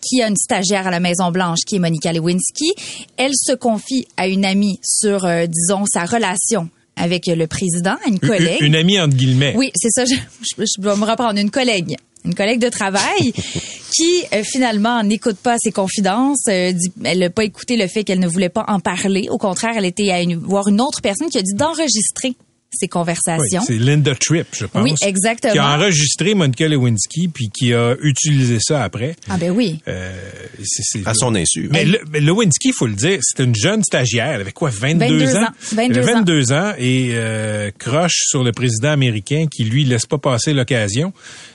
qui 0.00 0.22
a 0.22 0.28
une 0.28 0.36
stagiaire 0.36 0.86
à 0.86 0.90
la 0.90 1.00
Maison-Blanche, 1.00 1.60
qui 1.66 1.76
est 1.76 1.78
Monica 1.80 2.12
Lewinsky. 2.12 2.72
Elle 3.16 3.32
se 3.34 3.52
confie 3.52 4.06
à 4.16 4.26
une 4.28 4.44
amie 4.44 4.78
sur, 4.82 5.24
euh, 5.24 5.46
disons, 5.46 5.84
sa 5.92 6.04
relation 6.04 6.68
avec 6.96 7.26
le 7.26 7.46
président, 7.46 7.96
une 8.06 8.14
Une- 8.14 8.18
collègue. 8.20 8.60
Une, 8.60 8.74
amie 8.76 9.00
entre 9.00 9.16
guillemets. 9.16 9.54
Oui, 9.56 9.70
c'est 9.74 9.90
ça. 9.90 10.04
Je, 10.04 10.14
je, 10.14 10.64
je 10.64 10.80
dois 10.82 10.96
me 10.96 11.04
reprendre 11.04 11.38
une 11.40 11.50
collègue. 11.50 11.96
Une 12.26 12.34
collègue 12.34 12.60
de 12.60 12.68
travail 12.68 13.32
qui 13.96 14.22
euh, 14.34 14.42
finalement 14.44 15.02
n'écoute 15.02 15.38
pas 15.38 15.56
ses 15.58 15.72
confidences. 15.72 16.42
euh, 16.48 16.72
dit- 16.72 16.92
elle 17.04 17.20
n'a 17.20 17.30
pas 17.30 17.44
écouté 17.44 17.76
le 17.78 17.86
fait 17.86 18.04
qu'elle 18.04 18.18
ne 18.20 18.28
voulait 18.28 18.50
pas 18.50 18.66
en 18.68 18.78
parler. 18.80 19.28
Au 19.30 19.38
contraire, 19.38 19.72
elle 19.76 19.86
était 19.86 20.10
à 20.10 20.20
une- 20.20 20.36
voir 20.36 20.68
une 20.68 20.80
autre 20.82 21.00
personne 21.00 21.30
qui 21.30 21.38
a 21.38 21.42
dit 21.42 21.54
d'enregistrer 21.54 22.34
ces 22.72 22.84
Oui, 22.84 22.88
conversations. 22.88 23.62
c'est 23.66 23.78
Linda 23.78 24.14
Tripp, 24.14 24.46
je 24.52 24.64
pense. 24.66 24.82
Oui, 24.82 24.94
exactement. 25.02 25.52
Qui 25.52 25.58
a 25.58 25.76
enregistré 25.76 26.34
Monica 26.34 26.68
Lewinsky 26.68 27.28
puis 27.28 27.50
qui 27.50 27.74
a 27.74 27.96
utilisé 28.00 28.58
ça 28.60 28.84
après. 28.84 29.16
ah 29.28 29.36
ben 29.38 29.50
oui. 29.50 29.80
Euh, 29.88 30.12
c'est- 30.62 30.82
c'est- 30.84 31.06
À 31.08 31.14
son 31.14 31.34
insu. 31.34 31.68
Mais, 31.72 31.84
le, 31.84 31.98
mais 32.10 32.20
Lewinsky, 32.20 32.68
il 32.68 32.74
faut 32.74 32.86
le 32.86 32.94
dire, 32.94 33.18
c'était 33.22 33.44
une 33.44 33.54
jeune 33.56 33.82
stagiaire. 33.82 34.28
Elle 34.34 34.42
avait 34.42 34.52
quoi, 34.52 34.70
22, 34.70 35.06
22 35.18 35.36
ans? 35.36 35.42
ans. 35.42 35.48
22 35.72 35.94
Elle 35.94 35.98
avait 36.02 36.12
ans. 36.12 36.18
22 36.18 36.52
ans 36.52 36.72
et 36.78 37.10
euh, 37.14 37.70
croche 37.78 38.22
sur 38.28 38.44
le 38.44 38.52
président 38.52 38.90
américain 38.90 39.46
qui, 39.50 39.64
lui, 39.64 39.84
laisse 39.84 40.06
pas 40.06 40.18
passer 40.18 40.52
l'occasion. 40.52 41.12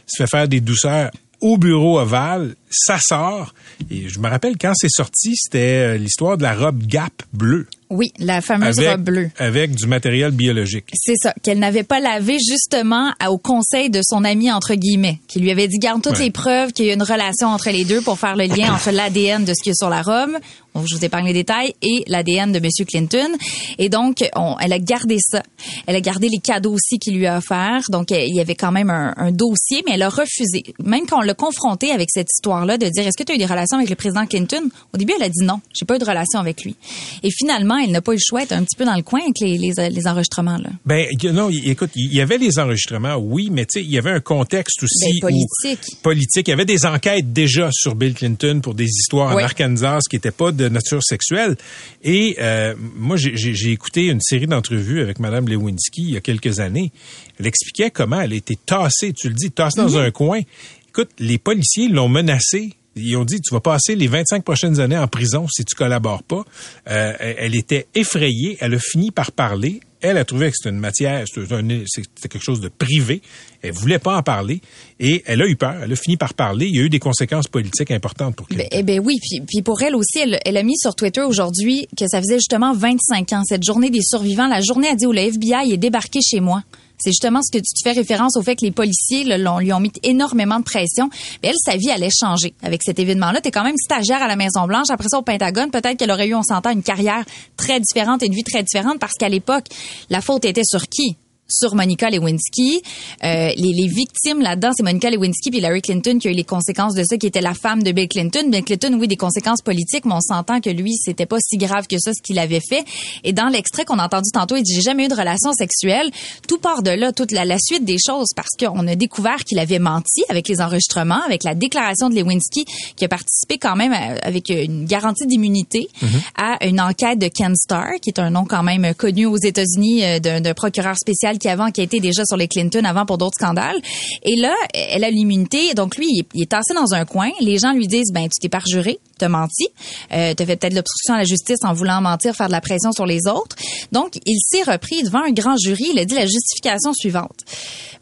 Se 0.08 0.22
fait 0.24 0.30
faire 0.30 0.48
des 0.48 0.60
douceurs 0.60 1.12
au 1.42 1.58
bureau 1.58 2.00
ovale. 2.00 2.56
Ça 2.70 2.98
sort. 3.02 3.54
Et 3.90 4.10
je 4.10 4.20
me 4.20 4.28
rappelle, 4.28 4.58
quand 4.60 4.74
c'est 4.76 4.90
sorti, 4.90 5.34
c'était 5.36 5.94
euh, 5.94 5.98
l'histoire 5.98 6.38
de 6.38 6.44
la 6.44 6.54
robe 6.54 6.84
Gap 6.86 7.14
bleue. 7.34 7.68
Oui, 7.90 8.12
la 8.20 8.42
fameuse 8.42 8.80
avec, 8.80 8.90
robe 8.92 9.02
bleue. 9.04 9.30
Avec 9.38 9.76
du 9.76 9.86
matériel 9.86 10.32
biologique. 10.32 10.86
C'est 10.96 11.16
ça, 11.22 11.34
qu'elle 11.44 11.60
n'avait 11.60 11.84
pas 11.84 12.00
lavé 12.00 12.38
justement 12.40 13.12
au 13.30 13.38
conseil 13.38 13.90
de 13.90 14.02
son 14.04 14.24
ami 14.24 14.52
entre 14.52 14.74
guillemets, 14.76 15.20
qui 15.28 15.40
lui 15.40 15.52
avait 15.52 15.68
dit 15.68 15.78
garde 15.78 16.02
toutes 16.02 16.14
Ouais. 16.18 16.26
les 16.26 16.32
preuves 16.32 16.72
qu'il 16.74 16.86
y 16.86 16.90
a 16.90 16.94
une 16.94 17.04
relation 17.04 17.48
entre 17.50 17.70
les 17.70 17.86
deux 17.86 18.02
pour 18.02 18.18
faire 18.20 18.36
le 18.36 18.46
lien 18.46 18.74
entre 18.74 18.92
l'ADN 18.92 19.46
de 19.46 19.54
ce 19.54 19.62
qui 19.64 19.70
est 19.70 19.76
sur 19.78 19.90
la 19.90 20.02
robe, 20.02 20.32
bon, 20.74 20.84
je 20.86 20.96
vous 20.96 21.06
épargne 21.06 21.26
les 21.28 21.34
détails, 21.34 21.74
et 21.84 22.04
l'ADN 22.08 22.52
de 22.52 22.60
Monsieur 22.60 22.86
Clinton. 22.86 23.30
Et 23.78 23.90
donc, 23.90 24.24
on- 24.36 24.58
elle 24.60 24.74
a 24.74 24.80
gardé 24.80 25.18
ça. 25.20 25.44
Elle 25.86 25.96
a 25.96 26.02
gardé 26.02 26.28
les 26.28 26.40
cadeaux 26.40 26.74
aussi 26.74 26.98
qu'il 27.00 27.16
lui 27.18 27.28
a 27.28 27.38
offerts. 27.38 27.84
Donc, 27.90 28.12
elle- 28.12 28.28
il 28.28 28.36
y 28.36 28.40
avait 28.42 28.56
quand 28.56 28.72
même 28.72 28.90
un, 28.90 29.14
un 29.18 29.32
dossier, 29.32 29.84
mais 29.86 29.94
elle 29.94 30.02
a 30.02 30.10
refusé. 30.10 30.64
Même 30.84 31.06
quand 31.08 31.20
on 31.20 31.22
l'a 31.22 31.34
confrontée 31.36 31.92
avec 31.92 32.10
cette 32.12 32.28
histoire-là 32.36 32.78
de 32.78 32.88
dire 32.90 33.06
est-ce 33.08 33.18
que 33.18 33.24
tu 33.24 33.32
as 33.32 33.36
eu 33.36 33.38
des 33.38 33.46
relations 33.46 33.78
avec 33.78 33.90
le 33.90 33.96
président 33.96 34.26
Clinton, 34.26 34.70
au 34.94 34.98
début, 34.98 35.14
elle 35.18 35.24
a 35.24 35.30
dit 35.30 35.44
non, 35.46 35.60
j'ai 35.74 35.86
pas 35.86 35.96
eu 35.96 36.00
de 36.00 36.06
relation 36.06 36.40
avec 36.40 36.64
lui. 36.64 36.76
Et 37.24 37.30
finalement, 37.32 37.75
elle 37.78 37.92
n'a 37.92 38.02
pas 38.02 38.12
eu 38.14 38.16
le 38.16 38.22
choix 38.26 38.42
d'être 38.42 38.54
un 38.54 38.64
petit 38.64 38.76
peu 38.76 38.86
dans 38.86 38.96
le 38.96 39.02
coin 39.04 39.22
avec 39.22 39.40
les, 39.40 39.58
les, 39.58 39.90
les 39.90 40.08
enregistrements 40.08 40.58
là. 40.58 40.70
Ben 40.86 41.08
non, 41.34 41.50
écoute, 41.50 41.92
il 41.96 42.14
y 42.14 42.22
avait 42.22 42.38
les 42.38 42.60
enregistrements, 42.60 43.16
oui, 43.16 43.50
mais 43.52 43.66
tu 43.66 43.80
sais, 43.80 43.86
il 43.86 43.92
y 43.92 43.98
avait 43.98 44.12
un 44.12 44.20
contexte 44.20 44.84
aussi 44.84 45.06
Ben, 45.06 45.18
où- 45.18 45.22
politique. 45.22 46.02
politique. 46.02 46.48
Il 46.48 46.52
y 46.52 46.54
avait 46.54 46.66
des 46.66 46.86
enquêtes 46.86 47.34
déjà 47.34 47.70
sur 47.72 47.96
Bill 47.96 48.14
Clinton 48.14 48.60
pour 48.62 48.74
des 48.74 48.86
histoires 48.86 49.36
en. 49.36 49.44
Arkansas 49.44 50.00
qui 50.10 50.16
n'étaient 50.16 50.32
pas 50.32 50.52
de 50.52 50.68
nature 50.70 51.04
sexuelle. 51.04 51.56
Et 52.04 52.36
euh, 52.40 52.76
moi, 52.96 53.18
j'ai- 53.18 53.72
écouté 53.72 54.06
une 54.08 54.22
série 54.22 54.48
d'entrevues 54.48 55.02
avec 55.02 55.20
Madame 55.20 55.48
Lewinsky 55.48 56.02
il 56.04 56.12
y 56.12 56.18
a 56.18 56.22
quelques 56.22 56.60
années. 56.60 56.92
Elle 57.40 57.48
expliquait 57.48 57.92
comment 57.92 58.22
elle 58.22 58.34
a 58.34 58.36
été 58.36 58.56
tassée, 58.66 59.14
tu 59.14 59.28
le 59.30 59.34
dis, 59.36 59.52
tassée 59.52 59.82
dans 59.82 59.98
un 59.98 60.12
coin. 60.12 60.42
Écoute, 60.90 61.10
les 61.20 61.38
policiers 61.38 61.90
l'ont 61.90 62.08
menacée. 62.10 62.74
Ils 62.96 63.18
ont 63.18 63.26
dit, 63.26 63.42
tu 63.42 63.54
vas 63.54 63.60
passer 63.60 63.96
les 63.96 64.08
25 64.08 64.44
prochaines 64.44 64.80
années 64.80 64.98
en 64.98 65.08
prison 65.08 65.48
si 65.50 65.66
tu 65.66 65.76
collabores 65.76 66.24
pas. 66.24 66.46
Euh, 66.90 67.14
elle 67.20 67.56
était 67.56 67.88
effrayée. 67.94 68.58
Elle 68.62 68.74
a 68.74 68.80
fini 68.80 69.12
par 69.12 69.34
parler. 69.34 69.82
Elle 70.00 70.18
a 70.18 70.24
trouvé 70.24 70.50
que 70.50 70.54
c'était 70.56 70.70
une 70.70 70.80
matière, 70.80 71.26
c'était 71.28 72.30
quelque 72.30 72.44
chose 72.44 72.62
de 72.62 72.70
privé. 72.70 73.22
Elle 73.64 73.72
voulait 73.72 74.00
pas 74.00 74.16
en 74.16 74.24
parler. 74.24 74.62
Et 75.00 75.24
elle 75.26 75.42
a 75.42 75.48
eu 75.48 75.56
peur. 75.56 75.76
Elle 75.84 75.92
a 75.92 75.96
fini 75.96 76.16
par 76.16 76.36
parler. 76.36 76.68
Il 76.68 76.76
y 76.76 76.80
a 76.80 76.84
eu 76.84 76.90
des 76.90 77.00
conséquences 77.00 77.48
politiques 77.48 77.92
importantes 77.92 78.36
pour 78.36 78.48
Clinton. 78.48 78.68
Ben, 78.72 78.80
eh 78.80 78.84
ben 78.84 79.02
oui, 79.04 79.16
puis, 79.20 79.42
puis 79.42 79.62
pour 79.62 79.82
elle 79.82 79.96
aussi, 79.96 80.20
elle, 80.20 80.40
elle 80.46 80.58
a 80.58 80.64
mis 80.64 80.78
sur 80.78 80.96
Twitter 80.96 81.22
aujourd'hui 81.22 81.88
que 81.98 82.08
ça 82.08 82.20
faisait 82.20 82.36
justement 82.36 82.74
25 82.74 83.34
ans, 83.34 83.42
cette 83.46 83.64
journée 83.64 83.90
des 83.90 84.04
survivants. 84.04 84.48
La 84.48 84.62
journée 84.62 84.90
a 84.90 84.96
dit 84.96 85.08
où 85.08 85.12
le 85.12 85.22
FBI 85.22 85.74
est 85.74 85.78
débarqué 85.78 86.20
chez 86.22 86.40
moi. 86.40 86.62
C'est 86.98 87.12
justement 87.12 87.42
ce 87.42 87.52
que 87.52 87.62
tu 87.62 87.84
fais 87.84 87.92
référence 87.92 88.38
au 88.38 88.42
fait 88.42 88.56
que 88.56 88.66
les 88.66 88.72
policiers 88.72 89.24
là, 89.24 89.38
lui 89.60 89.74
ont 89.74 89.80
mis 89.80 89.92
énormément 90.04 90.60
de 90.60 90.64
pression. 90.64 91.10
Mais 91.42 91.50
elle, 91.50 91.56
sa 91.64 91.78
vie 91.78 91.92
allait 91.92 92.10
changer 92.10 92.54
avec 92.64 92.84
cet 92.84 93.00
événement-là. 93.00 93.42
Tu 93.42 93.52
quand 93.52 93.64
même 93.64 93.78
stagiaire 93.78 94.22
à 94.22 94.28
la 94.28 94.36
Maison-Blanche. 94.36 94.88
Après 94.90 95.08
ça, 95.10 95.20
au 95.20 95.22
Pentagone, 95.22 95.72
peut-être 95.72 95.98
qu'elle 95.98 96.12
aurait 96.12 96.28
eu, 96.28 96.36
on 96.36 96.44
s'entend, 96.44 96.72
une 96.72 96.84
carrière 96.84 97.24
très 97.58 97.80
différente 97.80 98.24
et 98.24 98.28
une 98.28 98.34
vie 98.34 98.44
très 98.44 98.64
différente 98.64 99.00
parce 99.00 99.14
qu'à 99.14 99.30
l'époque, 99.30 99.66
la 100.10 100.22
faute 100.22 100.46
était 100.46 100.64
sur 100.64 100.88
qui? 100.88 101.18
Sur 101.48 101.76
Monica 101.76 102.10
Lewinsky. 102.10 102.82
Euh, 103.24 103.50
les, 103.56 103.74
les 103.74 103.88
victimes 103.88 104.42
là-dedans, 104.42 104.72
c'est 104.76 104.84
Monica 104.84 105.10
Lewinsky 105.10 105.52
puis 105.52 105.60
Larry 105.62 105.82
Clinton 105.82 106.18
qui 106.20 106.28
a 106.28 106.32
eu 106.32 106.36
les 106.36 106.44
conséquences 106.44 106.94
de 106.96 107.04
ça, 107.04 107.18
qui 107.18 107.28
était 107.28 107.42
la 107.42 107.54
femme 107.54 107.84
de 107.84 107.92
Bill 107.92 108.08
Clinton. 108.08 108.50
Bill 108.50 108.64
Clinton, 108.64 108.98
oui, 109.00 109.08
des 109.08 109.16
conséquences 109.16 109.62
politiques, 109.62 110.06
mais 110.06 110.14
on 110.16 110.22
s'entend 110.22 110.60
que 110.62 110.70
lui, 110.70 110.96
c'était 110.96 111.26
pas 111.26 111.38
si 111.40 111.58
grave 111.58 111.88
que 111.88 111.98
ça 112.00 112.12
ce 112.14 112.22
qu'il 112.22 112.40
avait 112.40 112.62
fait. 112.68 112.84
Et 113.24 113.34
dans 113.34 113.48
l'extrait 113.48 113.86
qu'on 113.86 114.00
a 114.00 114.06
entendu 114.06 114.30
tantôt, 114.34 114.56
il 114.56 114.64
dit 114.64 114.74
j'ai 114.76 114.82
jamais 114.82 115.06
eu 115.06 115.08
de 115.08 115.16
relation 115.16 115.52
sexuelle. 115.54 116.10
Tout 116.48 116.58
part 116.58 116.82
de 116.84 116.92
là, 116.92 117.12
toute 117.12 117.32
la, 117.32 117.46
la 117.46 117.58
suite 117.60 117.86
des 117.86 117.98
choses, 118.04 118.30
parce 118.36 118.50
qu'on 118.60 118.88
a 118.88 118.96
découvert 118.96 119.38
qu'il 119.44 119.60
avait 119.60 119.80
menti 119.80 120.24
avec 120.30 120.48
les 120.48 120.62
enregistrements, 120.62 121.22
avec 121.26 121.44
la 121.44 121.54
déclaration 121.56 122.10
de 122.10 122.16
Lewinsky, 122.16 122.66
qui 122.96 123.06
a 123.06 123.08
participé 123.08 123.58
quand 123.58 123.76
même 123.76 123.94
à- 123.94 124.18
avec 124.26 124.50
une 124.50 124.86
garantie 124.86 125.28
d'immunité 125.28 125.90
à 126.38 126.66
une 126.66 126.82
enquête 126.82 127.20
de 127.20 127.28
Ken 127.28 127.56
Starr, 127.56 128.00
qui 128.02 128.10
est 128.10 128.20
un 128.20 128.30
nom 128.32 128.46
quand 128.46 128.64
même 128.64 128.94
connu 128.96 129.26
aux 129.26 129.38
États-Unis 129.38 130.04
euh, 130.04 130.20
d'un 130.20 130.54
procureur 130.54 130.98
spécial 130.98 131.35
qui 131.38 131.50
avant 131.50 131.72
qui 131.72 131.82
a 131.82 131.84
été 131.84 132.00
déjà 132.00 132.24
sur 132.26 132.38
les 132.38 132.48
Clinton 132.48 132.84
avant 132.86 133.06
pour 133.06 133.18
d'autres 133.18 133.36
scandales. 133.40 133.78
Et 134.24 134.36
là, 134.36 134.54
elle 134.74 135.04
a 135.04 135.10
l'immunité, 135.10 135.74
donc 135.74 135.98
lui, 135.98 136.08
il 136.10 136.20
est, 136.22 136.28
il 136.34 136.44
est 136.44 136.50
tassé 136.52 136.74
dans 136.74 136.94
un 136.94 137.06
coin. 137.06 137.30
Les 137.40 137.58
gens 137.58 137.74
lui 137.74 137.88
disent, 137.88 138.12
ben 138.14 138.24
tu 138.24 138.40
t'es 138.42 138.50
parjuré, 138.50 139.00
t'as 139.18 139.30
menti, 139.30 139.68
euh, 140.14 140.34
t'as 140.34 140.46
fait 140.46 140.56
peut-être 140.56 140.74
l'obstruction 140.74 141.14
à 141.16 141.18
la 141.20 141.24
justice 141.24 141.60
en 141.64 141.74
voulant 141.74 142.02
mentir, 142.02 142.36
faire 142.36 142.48
de 142.48 142.52
la 142.52 142.62
pression 142.62 142.92
sur 142.92 143.06
les 143.06 143.28
autres. 143.28 143.56
Donc, 143.92 144.18
il 144.26 144.40
s'est 144.42 144.64
repris 144.64 145.04
devant 145.04 145.24
un 145.24 145.32
grand 145.32 145.56
jury. 145.58 145.88
Il 145.94 146.00
a 146.00 146.06
dit 146.06 146.16
la 146.16 146.26
justification 146.26 146.94
suivante. 146.94 147.40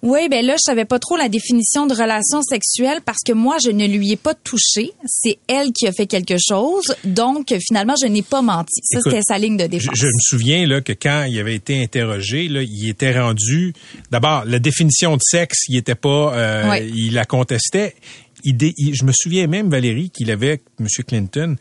Oui, 0.02 0.28
ben 0.30 0.46
là, 0.46 0.56
je 0.58 0.64
savais 0.66 0.84
pas 0.84 1.00
trop 1.00 1.16
la 1.16 1.30
définition 1.30 1.88
de 1.88 1.94
relation 1.94 2.42
sexuelle 2.42 3.00
parce 3.06 3.20
que 3.26 3.32
moi, 3.32 3.56
je 3.64 3.70
ne 3.70 3.88
lui 3.88 4.12
ai 4.12 4.18
pas 4.18 4.34
touché. 4.34 4.92
C'est 5.06 5.38
elle 5.48 5.72
qui 5.72 5.88
a 5.88 5.94
fait 5.94 6.08
quelque 6.08 6.36
chose. 6.38 6.94
Donc, 7.06 7.56
finalement, 7.66 7.94
je 8.02 8.08
n'ai 8.08 8.22
pas 8.22 8.42
menti. 8.42 8.82
Ça, 8.84 9.00
c'était 9.02 9.22
sa 9.26 9.38
ligne 9.38 9.56
de 9.56 9.64
Je, 9.64 9.68
défense. 9.70 9.96
je 9.96 10.06
me 10.08 10.20
souviens 10.22 10.68
là, 10.68 10.82
que 10.82 10.92
quand 10.92 11.24
il 11.30 11.40
avait 11.40 11.56
été 11.56 11.82
interrogé, 11.82 12.50
là, 12.50 12.62
il 12.64 12.90
était 12.90 13.14
rendu. 13.24 13.74
D'abord, 14.12 14.44
la 14.46 14.60
définition 14.60 15.16
de 15.16 15.22
sexe, 15.24 15.60
il 15.70 15.78
était 15.78 15.96
pas. 15.96 16.34
euh, 16.36 16.70
Ouais. 16.70 16.88
Il 16.94 17.14
la 17.14 17.26
contestait. 17.26 17.96
Il 18.44 18.58
dé- 18.58 18.74
il- 18.78 18.94
je 18.96 19.04
me 19.06 19.12
souviens 19.14 19.48
même, 19.48 19.70
Valérie, 19.70 20.10
qu'il 20.10 20.30
avait, 20.32 20.62
M. 20.80 20.88
Clinton, 21.08 21.56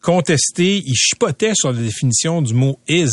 contesté. 0.00 0.82
Il 0.84 0.94
chipotait 0.94 1.52
sur 1.54 1.72
la 1.72 1.80
définition 1.80 2.42
du 2.42 2.54
mot 2.54 2.78
is. 2.88 3.10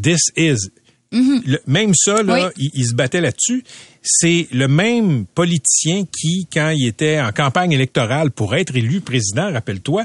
This 0.00 0.20
is. 0.36 0.70
Le- 1.12 1.58
même 1.66 1.92
ça, 1.94 2.22
là, 2.22 2.50
il, 2.56 2.70
il 2.74 2.86
se 2.86 2.94
battait 2.94 3.20
là-dessus. 3.20 3.64
C'est 4.02 4.46
le 4.52 4.68
même 4.68 5.26
politicien 5.34 6.04
qui, 6.04 6.46
quand 6.52 6.70
il 6.70 6.86
était 6.86 7.20
en 7.20 7.32
campagne 7.32 7.72
électorale 7.72 8.30
pour 8.30 8.54
être 8.54 8.76
élu 8.76 9.00
président, 9.00 9.52
rappelle-toi, 9.52 10.04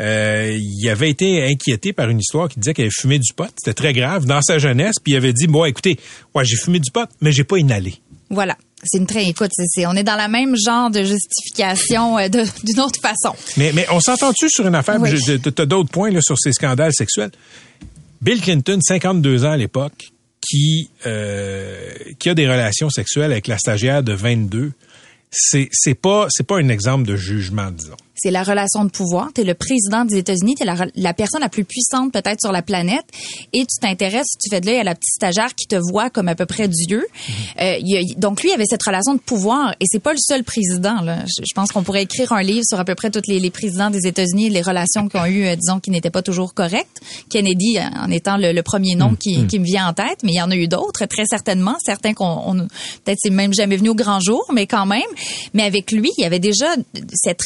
euh, 0.00 0.56
il 0.58 0.88
avait 0.88 1.10
été 1.10 1.42
inquiété 1.44 1.92
par 1.92 2.08
une 2.08 2.20
histoire 2.20 2.48
qui 2.48 2.60
disait 2.60 2.72
qu'il 2.72 2.84
avait 2.84 2.92
fumé 2.96 3.18
du 3.18 3.32
pot. 3.34 3.48
C'était 3.58 3.74
très 3.74 3.92
grave 3.92 4.26
dans 4.26 4.40
sa 4.42 4.58
jeunesse. 4.58 4.94
Puis 5.02 5.14
il 5.14 5.16
avait 5.16 5.32
dit, 5.32 5.46
bon, 5.48 5.64
écoutez, 5.64 5.98
ouais, 6.34 6.44
j'ai 6.44 6.56
fumé 6.56 6.78
du 6.78 6.90
pot, 6.90 7.08
mais 7.20 7.32
j'ai 7.32 7.44
pas 7.44 7.56
inhalé. 7.58 7.96
Voilà. 8.30 8.56
C'est 8.84 8.98
une 8.98 9.06
très, 9.06 9.24
écoute, 9.26 9.50
c'est- 9.56 9.86
on 9.86 9.94
est 9.94 10.02
dans 10.04 10.16
la 10.16 10.28
même 10.28 10.54
genre 10.56 10.90
de 10.90 11.02
justification 11.02 12.18
euh, 12.18 12.28
d'une 12.28 12.80
autre 12.80 13.00
façon. 13.00 13.34
Mais, 13.56 13.72
mais 13.74 13.86
on 13.90 13.98
s'entend-tu 14.00 14.48
sur 14.50 14.66
une 14.66 14.74
affaire? 14.74 14.98
Oui. 15.00 15.10
Je- 15.16 15.36
T'as 15.36 15.66
d'autres 15.66 15.90
points 15.90 16.10
là, 16.10 16.20
sur 16.22 16.38
ces 16.38 16.52
scandales 16.52 16.92
sexuels. 16.94 17.30
Bill 18.22 18.40
Clinton, 18.40 18.78
52 18.80 19.44
ans 19.44 19.50
à 19.52 19.56
l'époque, 19.56 20.10
qui, 20.48 20.90
euh, 21.06 21.92
qui 22.18 22.28
a 22.28 22.34
des 22.34 22.48
relations 22.48 22.90
sexuelles 22.90 23.32
avec 23.32 23.46
la 23.46 23.58
stagiaire 23.58 24.02
de 24.02 24.12
22, 24.12 24.72
c'est 25.30 25.68
c'est 25.72 25.94
pas 25.94 26.26
c'est 26.30 26.46
pas 26.46 26.58
un 26.58 26.68
exemple 26.68 27.06
de 27.06 27.16
jugement, 27.16 27.70
disons. 27.70 27.96
C'est 28.14 28.30
la 28.30 28.42
relation 28.42 28.84
de 28.84 28.90
pouvoir. 28.90 29.30
Tu 29.34 29.40
es 29.40 29.44
le 29.44 29.54
président 29.54 30.04
des 30.04 30.18
États-Unis, 30.18 30.54
tu 30.56 30.62
es 30.62 30.66
la, 30.66 30.76
la 30.94 31.14
personne 31.14 31.40
la 31.40 31.48
plus 31.48 31.64
puissante 31.64 32.12
peut-être 32.12 32.40
sur 32.40 32.52
la 32.52 32.62
planète 32.62 33.04
et 33.52 33.60
tu 33.60 33.78
t'intéresses, 33.80 34.28
tu 34.42 34.48
fais 34.50 34.60
de 34.60 34.66
l'œil 34.66 34.78
à 34.78 34.84
la 34.84 34.94
petite 34.94 35.14
stagiaire 35.14 35.54
qui 35.54 35.66
te 35.66 35.76
voit 35.76 36.10
comme 36.10 36.28
à 36.28 36.34
peu 36.34 36.46
près 36.46 36.68
Dieu. 36.68 37.06
Euh, 37.60 37.76
il 37.80 37.88
y 37.88 37.96
a- 37.96 38.14
donc 38.18 38.42
lui 38.42 38.50
il 38.50 38.52
avait 38.54 38.66
cette 38.68 38.82
relation 38.82 39.14
de 39.14 39.20
pouvoir 39.20 39.74
et 39.80 39.84
c'est 39.90 39.98
pas 40.02 40.12
le 40.12 40.18
seul 40.20 40.44
président. 40.44 41.00
Là. 41.02 41.18
Je, 41.26 41.42
je 41.44 41.54
pense 41.54 41.72
qu'on 41.72 41.82
pourrait 41.82 42.02
écrire 42.04 42.32
un 42.32 42.42
livre 42.42 42.64
sur 42.68 42.78
à 42.78 42.84
peu 42.84 42.94
près 42.94 43.10
tous 43.10 43.22
les, 43.28 43.40
les 43.40 43.50
présidents 43.50 43.90
des 43.90 44.06
États-Unis, 44.06 44.48
les 44.50 44.62
relations 44.62 45.08
qu'ils 45.08 45.20
ont 45.20 45.26
eues, 45.26 45.46
euh, 45.46 45.56
disons, 45.56 45.80
qui 45.80 45.90
n'étaient 45.90 46.10
pas 46.10 46.22
toujours 46.22 46.54
correctes. 46.54 47.00
Kennedy 47.30 47.78
en 47.80 48.10
étant 48.10 48.36
le, 48.36 48.52
le 48.52 48.62
premier 48.62 48.94
nom 48.94 49.14
qui, 49.14 49.46
qui 49.46 49.58
me 49.58 49.64
vient 49.64 49.88
en 49.88 49.92
tête, 49.92 50.18
mais 50.22 50.32
il 50.32 50.36
y 50.36 50.42
en 50.42 50.50
a 50.50 50.56
eu 50.56 50.68
d'autres, 50.68 51.06
très 51.06 51.26
certainement. 51.26 51.74
Certains 51.84 52.14
qu'on 52.14 52.24
on- 52.46 52.68
peut-être 53.04 53.18
c'est 53.20 53.30
même 53.30 53.52
jamais 53.52 53.76
venu 53.76 53.88
au 53.90 53.94
grand 53.94 54.20
jour, 54.20 54.44
mais 54.52 54.66
quand 54.66 54.86
même. 54.86 55.02
Mais 55.52 55.64
avec 55.64 55.90
lui, 55.92 56.10
il 56.18 56.22
y 56.22 56.24
avait 56.24 56.38
déjà 56.38 56.66
cette 57.14 57.38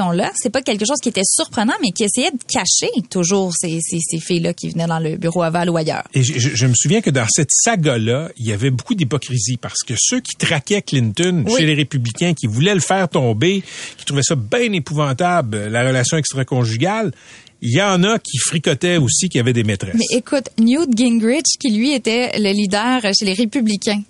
réputation-là. 0.00 0.32
C'est 0.34 0.50
pas 0.50 0.62
quelque 0.62 0.84
chose 0.86 0.98
qui 1.02 1.08
était 1.08 1.22
surprenant, 1.24 1.74
mais 1.82 1.90
qui 1.92 2.04
essayait 2.04 2.30
de 2.30 2.38
cacher 2.48 2.90
toujours 3.08 3.52
ces, 3.54 3.78
ces, 3.82 3.98
ces 4.00 4.18
filles-là 4.18 4.54
qui 4.54 4.70
venaient 4.70 4.86
dans 4.86 4.98
le 4.98 5.16
bureau 5.16 5.42
aval 5.42 5.70
ou 5.70 5.76
ailleurs. 5.76 6.04
Et 6.14 6.22
je, 6.22 6.38
je- 6.38 6.54
je 6.54 6.66
me 6.66 6.74
souviens 6.74 7.00
que 7.00 7.10
dans 7.10 7.26
cette 7.28 7.50
saga-là, 7.50 8.30
il 8.36 8.46
y 8.46 8.52
avait 8.52 8.70
beaucoup 8.70 8.94
d'hypocrisie 8.94 9.56
parce 9.56 9.82
que 9.86 9.94
ceux 9.96 10.20
qui 10.20 10.36
traquaient 10.36 10.82
Clinton 10.82 11.44
Oui. 11.46 11.52
chez 11.58 11.66
les 11.66 11.74
républicains, 11.74 12.34
qui 12.34 12.46
voulaient 12.46 12.74
le 12.74 12.80
faire 12.80 13.08
tomber, 13.08 13.62
qui 13.98 14.04
trouvaient 14.04 14.22
ça 14.22 14.34
bien 14.36 14.72
épouvantable, 14.72 15.66
la 15.68 15.86
relation 15.86 16.16
extra-conjugale, 16.16 17.12
il 17.62 17.72
y 17.76 17.82
en 17.82 18.02
a 18.04 18.18
qui 18.18 18.38
fricotaient 18.38 18.96
aussi 18.96 19.28
qui 19.28 19.38
avaient 19.38 19.52
des 19.52 19.64
maîtresses. 19.64 19.94
Mais 19.94 20.16
écoute, 20.16 20.44
Newt 20.58 20.96
Gingrich, 20.96 21.44
qui 21.60 21.70
lui 21.72 21.92
était 21.92 22.38
le 22.38 22.52
leader 22.52 23.02
chez 23.18 23.26
les 23.26 23.34
républicains, 23.34 24.00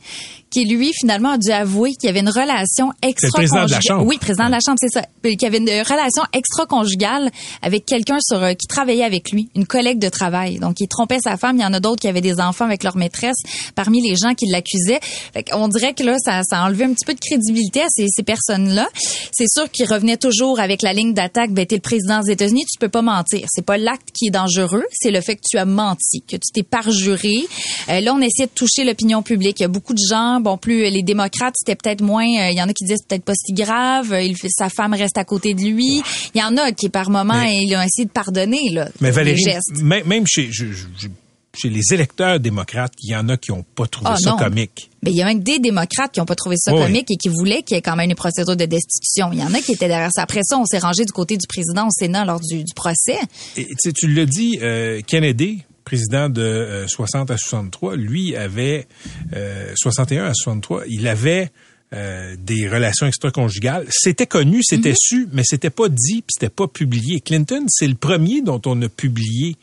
qui 0.51 0.65
lui 0.65 0.93
finalement 0.93 1.31
a 1.31 1.39
dû 1.39 1.51
avouer 1.51 1.93
qu'il 1.95 2.09
y 2.09 2.11
avait 2.11 2.21
une 2.21 2.29
relation 2.31 2.93
extra 3.03 3.29
le 3.29 3.47
président 3.47 3.67
de 3.67 3.71
la 3.71 3.81
Chambre. 3.81 4.07
Oui, 4.07 4.19
président 4.19 4.47
de 4.47 4.51
la 4.51 4.59
Chambre, 4.65 4.79
c'est 4.81 4.93
ça. 4.93 5.07
Puis 5.23 5.37
Qu'il 5.37 5.47
y 5.47 5.47
avait 5.47 5.59
une 5.59 5.69
relation 5.69 6.23
extra-conjugale 6.33 7.31
avec 7.63 7.87
quelqu'un 7.87 8.19
sur 8.21 8.43
euh, 8.43 8.55
qui 8.55 8.67
travaillait 8.67 9.05
avec 9.05 9.31
lui, 9.31 9.49
une 9.55 9.67
collègue 9.67 9.99
de 9.99 10.09
travail. 10.09 10.59
Donc 10.59 10.81
il 10.81 10.89
trompait 10.89 11.21
sa 11.23 11.37
femme. 11.37 11.57
Il 11.57 11.63
y 11.63 11.65
en 11.65 11.73
a 11.73 11.81
d'autres 11.81 12.01
qui 12.01 12.09
avaient 12.09 12.21
des 12.21 12.41
enfants 12.41 12.65
avec 12.65 12.83
leur 12.83 12.97
maîtresse 12.97 13.37
parmi 13.75 14.03
les 14.03 14.17
gens 14.17 14.35
qui 14.35 14.47
l'accusaient. 14.47 15.01
On 15.53 15.69
dirait 15.69 15.95
que 15.95 16.03
là, 16.03 16.17
ça, 16.19 16.43
ça 16.43 16.59
a 16.61 16.67
enlevé 16.67 16.85
un 16.85 16.93
petit 16.93 17.05
peu 17.07 17.15
de 17.15 17.21
crédibilité 17.21 17.83
à 17.83 17.87
ces, 17.89 18.07
ces 18.09 18.23
personnes-là. 18.23 18.89
C'est 19.33 19.49
sûr 19.49 19.71
qu'ils 19.71 19.87
revenaient 19.87 20.17
toujours 20.17 20.61
avec 20.61 20.83
la 20.83 20.93
ligne 20.93 21.15
d'attaque. 21.15 21.53
Ben 21.53 21.67
t'es 21.67 21.77
le 21.77 21.81
président 21.81 22.21
des 22.21 22.33
États-Unis, 22.33 22.65
tu 22.71 22.79
peux 22.79 22.89
pas 22.89 23.03
mentir. 23.03 23.47
C'est 23.49 23.65
pas 23.65 23.79
l'acte 23.79 24.09
qui 24.13 24.27
est 24.29 24.31
dangereux, 24.31 24.85
c'est 24.93 25.11
le 25.11 25.21
fait 25.21 25.37
que 25.37 25.43
tu 25.49 25.59
as 25.59 25.65
menti, 25.65 26.23
que 26.23 26.37
tu 26.37 26.53
t'es 26.53 26.63
parjuré. 26.63 27.47
Euh, 27.89 28.01
là, 28.01 28.15
on 28.15 28.21
essaie 28.21 28.47
de 28.47 28.53
toucher 28.55 28.85
l'opinion 28.85 29.23
publique. 29.23 29.61
Il 29.61 29.63
y 29.63 29.67
a 29.67 29.69
beaucoup 29.69 29.95
de 29.95 30.03
gens, 30.09 30.40
bon, 30.41 30.57
plus 30.59 30.91
les 30.91 31.03
démocrates, 31.03 31.55
c'était 31.57 31.77
peut-être 31.77 32.03
moins. 32.03 32.25
euh, 32.25 32.51
Il 32.51 32.57
y 32.59 32.63
en 32.63 32.69
a 32.69 32.73
qui 32.73 32.85
disaient 32.85 32.97
c'est 32.99 33.07
peut-être 33.09 33.25
pas 33.25 33.35
si 33.35 33.53
grave. 33.53 34.13
euh, 34.13 34.23
Il, 34.23 34.37
sa 34.51 34.69
femme 34.69 34.95
reste 34.95 35.19
à 35.19 35.25
côté 35.25 35.55
de 35.55 35.63
lui. 35.63 36.03
Il 36.35 36.41
y 36.41 36.43
en 36.43 36.57
a 36.57 36.73
qui, 36.73 36.89
par 36.89 37.11
moment, 37.11 37.35
Mais- 37.35 37.59
ils 37.63 37.75
ont 37.77 37.83
essayé 37.83 38.07
de 38.07 38.11
pardonner 38.13 38.71
là. 38.73 38.89
Mais 39.01 39.11
Valérie, 39.11 39.45
même, 39.83 40.27
chez, 40.27 40.49
je- 40.51 40.67
je- 40.73 40.87
je- 40.99 41.09
chez 41.57 41.69
les 41.69 41.83
électeurs 41.93 42.39
démocrates, 42.39 42.93
il 43.03 43.11
y 43.11 43.17
en 43.17 43.29
a 43.29 43.37
qui 43.37 43.51
n'ont 43.51 43.65
pas 43.75 43.87
trouvé 43.89 44.11
Ah, 44.13 44.17
ça 44.17 44.31
non. 44.31 44.37
comique. 44.37 44.89
Mais 45.03 45.11
il 45.11 45.17
y 45.17 45.23
a 45.23 45.25
même 45.25 45.41
des 45.43 45.59
démocrates 45.59 46.13
qui 46.13 46.21
ont 46.21 46.25
pas 46.25 46.37
trouvé 46.37 46.55
ça 46.57 46.73
Oui. 46.73 46.81
comique 46.83 47.11
et 47.11 47.17
qui 47.17 47.29
voulaient 47.29 47.63
qu'il 47.63 47.75
y 47.75 47.79
ait 47.79 47.83
quand 47.83 47.97
même 47.97 48.09
une 48.09 48.15
procédure 48.15 48.57
de 48.57 48.67
destitution. 48.67 49.31
Il 49.33 49.41
y 49.41 49.43
en 49.43 49.53
a 49.53 49.61
qui 49.61 49.73
étaient 49.73 49.89
derrière 49.89 50.11
ça. 50.15 50.23
Après 50.23 50.43
ça, 50.45 50.59
on 50.59 50.65
s'est 50.65 50.79
rangé 50.79 51.05
du 51.05 51.13
côté 51.13 51.37
du 51.37 51.47
président 51.49 51.89
au 51.89 51.91
Sénat 51.91 52.25
lors 52.25 52.39
du, 52.41 52.63
du 52.63 52.73
procès. 52.75 53.19
Et 53.57 53.67
tu 53.83 54.27
dit, 54.27 54.61
euh, 54.63 55.01
Kennedy, 55.05 55.65
président 55.91 56.29
de 56.29 56.41
euh, 56.41 56.87
60 56.87 57.33
à 57.33 57.37
63, 57.37 57.97
lui 57.97 58.37
avait 58.37 58.87
euh, 59.35 59.73
61 59.75 60.27
à 60.27 60.35
63, 60.35 60.85
il 60.87 61.09
avait 61.09 61.51
euh, 61.93 62.37
des 62.39 62.69
relations 62.69 63.07
extra-conjugales. 63.07 63.85
C'était 63.91 64.27
connu, 64.27 64.61
c'était 64.63 64.95
su, 64.97 65.29
mais 65.33 65.43
c'était 65.45 65.71
pas 65.71 65.89
dit, 65.89 66.23
puis 66.23 66.35
c'était 66.35 66.49
pas 66.49 66.69
publié. 66.69 67.21
Clinton, 67.21 67.65
c'est 67.69 67.89
le 67.89 67.95
premier 67.97 68.43
dont 68.43 68.61
on 68.67 68.81
a 68.83 68.89
publié 68.89 69.57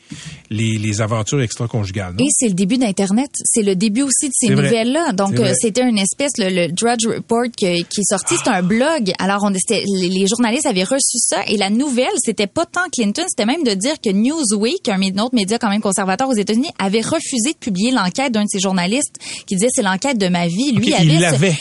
les, 0.50 0.76
les 0.78 1.00
aventures 1.00 1.40
extra-conjugales. 1.40 2.14
Et 2.18 2.26
c'est 2.30 2.48
le 2.48 2.54
début 2.54 2.76
d'Internet. 2.76 3.30
C'est 3.44 3.62
le 3.62 3.74
début 3.76 4.02
aussi 4.02 4.28
de 4.28 4.34
ces 4.34 4.48
nouvelles-là. 4.62 5.12
Donc, 5.12 5.38
euh, 5.40 5.54
c'était 5.58 5.88
une 5.88 5.96
espèce, 5.98 6.32
le, 6.38 6.48
le 6.50 6.68
Drudge 6.72 7.06
Report 7.06 7.44
que- 7.58 7.82
qui 7.84 8.00
est 8.00 8.08
sorti, 8.08 8.34
c'est 8.42 8.50
un 8.50 8.62
blog. 8.62 9.10
Alors, 9.18 9.44
on, 9.44 9.50
les, 9.50 10.26
journalistes 10.26 10.66
avaient 10.66 10.84
reçu 10.84 11.18
ça 11.18 11.42
et 11.46 11.56
la 11.56 11.70
nouvelle, 11.70 12.06
c'était 12.18 12.46
pas 12.46 12.66
tant 12.66 12.88
Clinton, 12.92 13.24
c'était 13.28 13.46
même 13.46 13.64
de 13.64 13.72
dire 13.72 13.94
que 14.04 14.10
Newsweek, 14.10 14.88
un 14.88 15.00
autre 15.18 15.34
média 15.34 15.58
quand 15.58 15.70
même 15.70 15.80
conservateur 15.80 16.28
aux 16.28 16.34
États-Unis, 16.34 16.68
avait 16.78 17.00
refusé 17.00 17.52
de 17.52 17.58
publier 17.58 17.90
l'enquête 17.90 18.32
d'un 18.32 18.42
de 18.42 18.48
ses 18.48 18.60
journalistes 18.60 19.14
qui 19.46 19.54
disait 19.54 19.68
c'est 19.74 19.82
l'enquête 19.82 20.18
de 20.18 20.28
ma 20.28 20.46
vie. 20.46 20.72
Lui 20.72 20.92
avait 20.92 21.04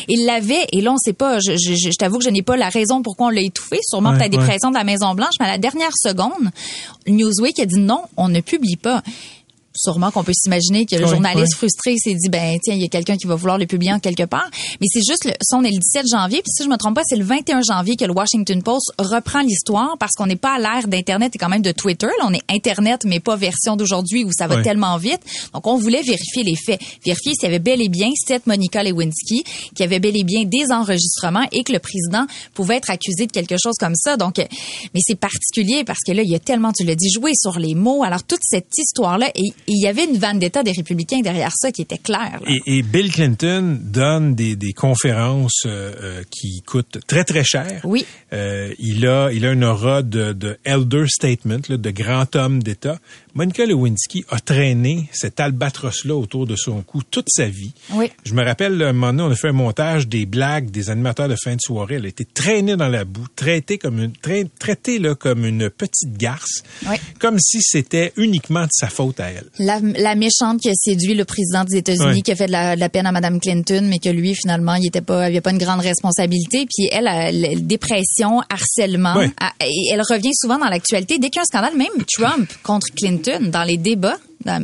il 0.10 0.26
l'avait. 0.26 0.57
Et 0.72 0.82
là 0.82 0.91
on 0.93 0.98
sait 0.98 1.13
pas. 1.13 1.39
Je, 1.39 1.54
je, 1.58 1.76
je- 1.76 1.98
t'avoue 1.98 2.17
que 2.20 2.24
je 2.26 2.30
n'ai 2.30 2.41
pas 2.41 2.58
la 2.58 2.70
raison 2.70 3.02
pourquoi 3.02 3.28
on 3.28 3.30
l'a 3.30 3.41
étouffé. 3.41 3.80
Sûrement 3.84 4.12
Ouais, 4.12 4.17
peut-être 4.17 4.32
des 4.32 4.38
ouais. 4.38 4.46
pressions 4.46 4.70
de 4.72 4.76
la 4.78 4.84
Maison 4.84 5.13
Blanche, 5.15 5.34
mais 5.39 5.46
à 5.46 5.50
la 5.52 5.58
dernière 5.58 5.91
seconde, 5.96 6.50
Newsweek 7.08 7.60
a 7.60 7.65
dit 7.65 7.80
non, 7.80 8.02
on 8.17 8.30
ne 8.30 8.41
publie 8.41 8.76
pas. 8.78 9.02
Sûrement 9.78 10.12
qu'on 10.12 10.24
peut 10.24 10.34
s'imaginer 10.34 10.86
que 10.86 10.96
le 10.96 11.04
Oui, 11.06 11.10
journaliste 11.12 11.54
oui. 11.54 11.58
frustré 11.58 11.96
s'est 11.98 12.16
dit 12.16 12.30
ben 12.30 12.58
tiens 12.63 12.74
il 12.74 12.82
y 12.82 12.86
a 12.86 12.88
quelqu'un 12.88 13.16
qui 13.16 13.28
va 13.28 13.36
vouloir 13.36 13.58
le 13.58 13.66
publier 13.66 13.94
en 13.94 14.00
quelque 14.00 14.24
part. 14.24 14.50
Mais 14.82 14.88
c'est 14.92 15.02
juste 15.08 15.26
le, 15.26 15.32
ça 15.42 15.58
on 15.58 15.63
est 15.63 15.72
le 15.72 15.78
17 15.80 16.06
janvier 16.12 16.42
puis 16.42 16.52
si 16.52 16.63
je 16.63 16.70
me 16.70 16.78
trompe 16.78 16.96
pas 16.96 17.04
c'est 17.06 17.16
le 17.16 17.24
21 17.24 17.62
janvier 17.62 17.96
que 17.96 18.06
le 18.06 18.13
Washington 18.13 18.62
Post 18.63 18.92
reprend 19.00 19.42
l'histoire 19.42 19.96
parce 20.00 20.13
qu'on 20.13 20.26
n'est 20.26 20.36
pas 20.36 20.56
à 20.56 20.60
l'ère 20.60 20.88
d'internet 20.88 21.36
et 21.36 21.38
quand 21.38 21.50
même 21.50 21.62
de 21.62 21.72
Twitter. 21.72 22.08
Là 22.08 22.26
on 22.28 22.34
est 22.34 22.42
internet 22.50 23.04
mais 23.06 23.20
pas 23.20 23.36
version 23.36 23.76
d'aujourd'hui 23.76 24.24
où 24.24 24.32
ça 24.32 24.48
va 24.48 24.62
tellement 24.63 24.98
vite. 24.98 25.22
Donc 25.54 25.68
on 25.68 25.78
voulait 25.78 26.02
vérifier 26.02 26.44
les 26.44 26.56
faits. 26.56 26.82
Vérifier 27.06 27.34
s'il 27.34 27.44
y 27.44 27.46
avait 27.48 27.60
bel 27.60 27.82
et 27.82 27.90
bien 27.90 28.10
cette 28.26 28.48
Monica 28.48 28.84
Lewinsky 28.84 29.44
qui 29.76 29.84
avait 29.84 30.00
bel 30.00 30.18
et 30.18 30.24
bien 30.24 30.44
des 30.46 30.72
enregistrements 30.72 31.46
et 31.52 31.63
que 31.63 31.72
le 31.74 31.80
président 31.80 32.26
pouvait 32.54 32.78
être 32.78 32.90
accusé 32.90 33.28
de 33.28 33.32
quelque 33.32 33.56
chose 33.62 33.76
comme 33.80 33.96
ça. 33.96 34.18
Donc 34.18 34.38
mais 34.38 35.00
c'est 35.02 35.20
particulier 35.20 35.84
parce 35.84 36.00
que 36.06 36.12
là 36.12 36.24
il 36.24 36.30
y 36.32 36.36
a 36.36 36.40
tellement 36.40 36.72
tu 36.74 36.84
l'as 36.84 36.96
dit 36.96 37.10
joué 37.12 37.32
sur 37.36 37.60
les 37.60 37.76
mots. 37.76 38.04
Alors 38.04 38.24
toute 38.24 38.42
cette 38.44 38.76
histoire 38.78 39.18
là 39.18 39.30
et 39.68 39.74
il 39.74 39.82
y 39.84 39.88
avait 39.88 40.06
une 40.06 40.18
vendetta 40.18 40.64
des 40.64 40.72
républicains 40.72 41.20
derrière 41.20 41.52
ça 41.54 41.72
qui 41.72 41.82
était 41.82 41.98
claire. 41.98 42.40
Et, 42.48 42.78
et 42.78 42.82
Bill 42.84 43.12
Clinton 43.12 43.78
donne 43.82 44.34
des, 44.34 44.56
des 44.56 44.72
conférences 44.72 45.64
euh, 45.66 45.94
euh, 46.02 46.24
qui 46.32 46.62
coûtent 46.66 47.00
très 47.06 47.26
très 47.26 47.44
cher. 47.44 47.82
Oui. 47.84 48.06
Euh, 48.32 48.74
il 48.80 49.06
a 49.06 49.30
il 49.32 49.46
a 49.46 49.52
une 49.52 49.66
aura 49.66 50.04
de, 50.04 50.32
de 50.32 50.58
elder 50.64 51.06
statement, 51.08 51.60
là, 51.68 51.78
de 51.78 51.92
grand 51.92 52.34
homme 52.36 52.64
d'État. 52.64 53.00
Monica 53.38 53.67
Lewinsky 53.67 54.26
a 54.30 54.39
traîné 54.39 55.08
cet 55.13 55.39
albatros-là 55.39 56.15
autour 56.15 56.47
de 56.47 56.56
son 56.56 56.82
cou 56.82 57.04
toute 57.04 57.28
sa 57.30 57.45
vie. 57.45 57.71
Oui. 57.93 58.10
Je 58.26 58.34
me 58.34 58.43
rappelle, 58.43 58.82
un 58.82 58.93
moment 58.93 59.13
donné, 59.13 59.21
on 59.21 59.32
a 59.32 59.36
fait 59.36 59.50
un 59.50 59.54
montage 59.54 60.08
des 60.08 60.26
blagues 60.26 60.71
des 60.71 60.89
animateurs 60.89 61.30
de 61.30 61.36
fin 61.36 61.54
de 61.54 61.62
soirée. 61.62 61.95
Elle 61.97 62.06
a 62.06 62.08
été 62.08 62.26
traînée 62.26 62.76
dans 62.76 62.88
la 62.88 63.06
boue, 63.06 63.28
traitée 63.36 63.78
comme 63.78 64.00
une, 64.02 64.12
trai- 64.13 64.50
traitée 64.58 64.97
là, 64.97 65.13
comme 65.13 65.45
une 65.45 65.69
petite 65.69 66.17
garce, 66.17 66.63
Oui. 66.89 66.95
comme 67.19 67.38
si 67.38 67.60
c'était 67.62 68.12
uniquement 68.17 68.63
de 68.63 68.71
sa 68.71 68.88
faute 68.88 69.19
à 69.19 69.30
elle. 69.30 69.45
La, 69.60 69.80
la 69.82 70.15
méchante 70.15 70.60
qui 70.60 70.69
a 70.69 70.73
séduit 70.76 71.13
le 71.13 71.23
président 71.23 71.63
des 71.63 71.78
États-Unis, 71.78 72.23
qui 72.23 72.32
a 72.32 72.36
fait 72.36 72.47
de 72.47 72.52
la, 72.52 72.73
de 72.76 72.80
la 72.80 72.89
peine 72.89 73.06
à 73.06 73.12
Madame 73.12 73.39
Clinton, 73.39 73.86
mais 73.88 74.00
que 74.00 74.10
lui, 74.10 74.34
finalement, 74.34 74.73
il 74.73 74.88
était 74.88 75.02
pas, 75.02 75.26
il 75.30 75.34
avait 75.34 75.41
pas 75.41 75.52
une 75.52 75.60
grande 75.60 75.82
responsabilité. 75.82 76.65
Puis 76.65 76.89
elle, 76.91 77.08
a 77.08 77.32
la- 77.32 77.54
dépression, 77.56 78.41
harcèlement. 78.50 79.13
Ah, 79.39 79.54
et 79.63 79.91
elle 79.93 80.02
revient 80.02 80.34
souvent 80.34 80.58
dans 80.58 80.69
l'actualité. 80.69 81.19
Dès 81.19 81.30
qu'il 81.30 81.36
y 81.36 81.39
a 81.39 81.41
un 81.43 81.45
scandale, 81.45 81.78
même 81.78 82.04
Trump 82.12 82.50
contre 82.63 82.88
Clinton, 82.95 83.27
dans 83.40 83.63
les 83.63 83.78
débats, 83.78 84.18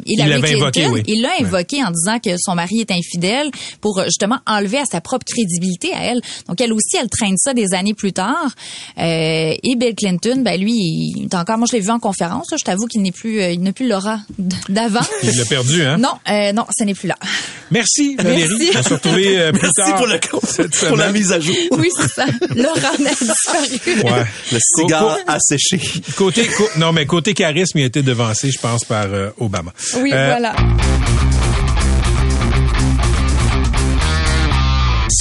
Hillary 0.05 0.29
l'avait 0.29 0.41
Clinton, 0.47 0.61
invoqué, 0.63 0.87
oui. 0.87 1.03
il 1.07 1.21
l'a 1.21 1.29
Ouais. 1.39 1.45
invoqué 1.45 1.83
en 1.83 1.91
disant 1.91 2.19
que 2.19 2.35
son 2.37 2.55
mari 2.55 2.79
est 2.81 2.91
infidèle 2.91 3.49
pour 3.81 3.99
euh, 3.99 4.05
justement 4.05 4.39
enlever 4.47 4.77
à 4.77 4.85
sa 4.85 5.01
propre 5.01 5.25
crédibilité 5.25 5.93
à 5.93 6.03
elle. 6.03 6.21
Donc 6.47 6.61
elle 6.61 6.71
aussi, 6.73 6.95
elle 7.01 7.09
traîne 7.09 7.37
ça 7.37 7.53
des 7.53 7.73
années 7.73 7.93
plus 7.93 8.13
tard. 8.13 8.51
Euh, 8.99 9.53
et 9.63 9.75
Bill 9.75 9.95
Clinton, 9.95 10.41
ben 10.43 10.59
lui, 10.59 10.73
il 10.73 11.23
est 11.23 11.35
encore, 11.35 11.57
moi 11.57 11.67
je 11.69 11.75
l'ai 11.75 11.81
vu 11.81 11.89
en 11.89 11.99
conférence. 11.99 12.47
là, 12.51 12.57
je 12.59 12.63
t'avoue 12.65 12.85
qu'il 12.87 13.01
n'est 13.01 13.11
plus, 13.11 13.41
euh, 13.41 13.51
il 13.51 13.61
n'a 13.61 13.73
plus 13.73 13.87
l'aura 13.87 14.19
d'avant. 14.69 14.99
Il 15.23 15.37
l'a 15.37 15.45
perdu, 15.45 15.83
hein? 15.83 15.97
Non, 15.97 16.13
euh, 16.29 16.51
non, 16.53 16.65
ce 16.77 16.83
n'est 16.83 16.93
plus 16.93 17.07
là. 17.07 17.17
Merci 17.71 18.15
Valérie. 18.19 18.69
Merci. 18.73 18.77
On 18.79 18.83
se 18.83 18.93
euh, 18.93 19.51
plus 19.51 19.61
Merci 19.61 19.71
tard. 19.75 19.95
pour, 19.97 20.07
le, 20.07 20.19
cette 20.47 20.87
pour 20.87 20.97
la 20.97 21.11
mise 21.11 21.31
à 21.31 21.39
jour. 21.39 21.55
Oui, 21.71 21.89
c'est 21.97 22.09
ça. 22.09 22.25
Laurent 22.55 22.75
a 22.75 22.97
disparu. 23.09 24.01
Ouais. 24.03 24.25
Le 24.51 24.57
cigare 24.59 25.17
asséché. 25.27 25.79
Côté, 26.15 26.45
co- 26.47 26.69
non, 26.77 26.91
mais 26.91 27.05
côté 27.05 27.33
charisme, 27.33 27.79
il 27.79 27.83
a 27.83 27.87
été 27.87 28.01
devancé, 28.03 28.49
je 28.51 28.59
pense, 28.59 28.83
par 28.85 29.05
euh, 29.05 29.29
Obama. 29.39 29.62
Oui, 30.01 30.11
Euh, 30.13 30.27
voilà. 30.29 30.53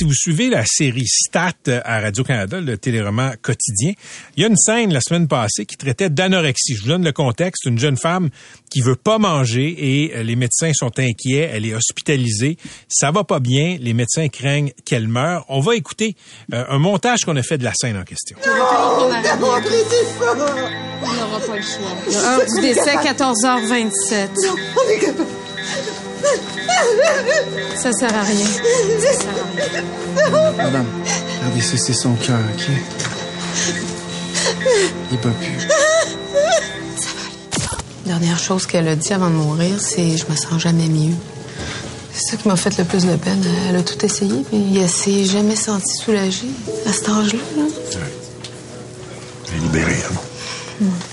Si 0.02 0.08
vous 0.08 0.14
suivez 0.14 0.50
la 0.50 0.64
série 0.66 1.06
Stat 1.06 1.52
à 1.84 2.00
Radio-Canada, 2.00 2.60
le 2.60 2.76
téléroman 2.76 3.34
quotidien, 3.40 3.92
il 4.36 4.42
y 4.42 4.44
a 4.44 4.48
une 4.48 4.56
scène 4.56 4.92
la 4.92 5.00
semaine 5.00 5.28
passée 5.28 5.64
qui 5.64 5.76
traitait 5.76 6.10
d'anorexie. 6.10 6.74
Je 6.74 6.82
vous 6.82 6.88
donne 6.88 7.04
le 7.04 7.12
contexte. 7.12 7.66
Une 7.66 7.78
jeune 7.78 7.96
femme 7.96 8.30
qui 8.68 8.80
veut 8.80 8.96
pas 8.96 9.18
manger 9.18 9.76
et 9.78 10.16
euh, 10.16 10.24
les 10.24 10.34
médecins 10.34 10.72
sont 10.74 10.90
inquiets. 10.98 11.48
Elle 11.52 11.66
est 11.66 11.74
hospitalisée. 11.74 12.56
Ça 12.88 13.12
va 13.12 13.22
pas 13.22 13.38
bien. 13.38 13.76
Les 13.80 13.94
médecins 13.94 14.26
craignent 14.28 14.72
qu'elle 14.84 15.06
meure. 15.06 15.44
On 15.48 15.60
va 15.60 15.76
écouter 15.76 16.16
euh, 16.52 16.64
un 16.68 16.78
montage 16.80 17.20
qu'on 17.24 17.36
a 17.36 17.42
fait 17.44 17.58
de 17.58 17.64
la 17.64 17.72
scène 17.72 17.96
en 17.96 18.02
question. 18.02 18.36
On 18.44 18.48
n'aura 21.14 21.38
pas 21.38 21.56
le 21.56 21.62
choix. 21.62 21.92
Heure 22.24 22.44
du 22.56 22.60
décès, 22.60 22.96
14h27. 22.96 24.30
on 24.48 24.90
est 24.90 24.98
capable. 24.98 25.28
Ça 27.76 27.92
sert 27.92 28.14
à 28.14 28.22
rien. 28.22 28.46
Ça 28.46 29.12
sert 29.12 29.30
à 29.30 29.46
rien. 29.56 30.52
Madame, 30.56 30.86
regardez, 31.40 31.60
c'est 31.62 31.92
son 31.92 32.14
cœur, 32.14 32.38
OK? 32.54 32.70
Il 35.10 35.18
peut 35.18 35.30
plus. 35.30 35.60
Ça 36.96 37.08
va 37.14 37.22
aller. 37.22 37.36
Dernière 38.06 38.38
chose 38.38 38.66
qu'elle 38.66 38.88
a 38.88 38.96
dit 38.96 39.12
avant 39.12 39.30
de 39.30 39.34
mourir, 39.34 39.80
c'est 39.80 40.16
je 40.16 40.24
me 40.28 40.36
sens 40.36 40.60
jamais 40.60 40.88
mieux. 40.88 41.14
C'est 42.12 42.32
ça 42.32 42.36
qui 42.36 42.46
m'a 42.48 42.56
fait 42.56 42.76
le 42.78 42.84
plus 42.84 43.06
de 43.06 43.16
peine. 43.16 43.42
Elle 43.68 43.76
a 43.76 43.82
tout 43.82 44.04
essayé, 44.04 44.44
mais 44.52 44.80
elle 44.80 44.88
s'est 44.88 45.24
jamais 45.24 45.56
sentie 45.56 45.96
soulagée 45.96 46.50
à 46.86 46.92
cet 46.92 47.08
âge-là. 47.08 47.38
Là. 47.56 47.64
Elle 49.48 49.56
est 49.56 49.60
libérée, 49.60 50.02
hein? 50.10 50.14
Hmm. 50.80 51.11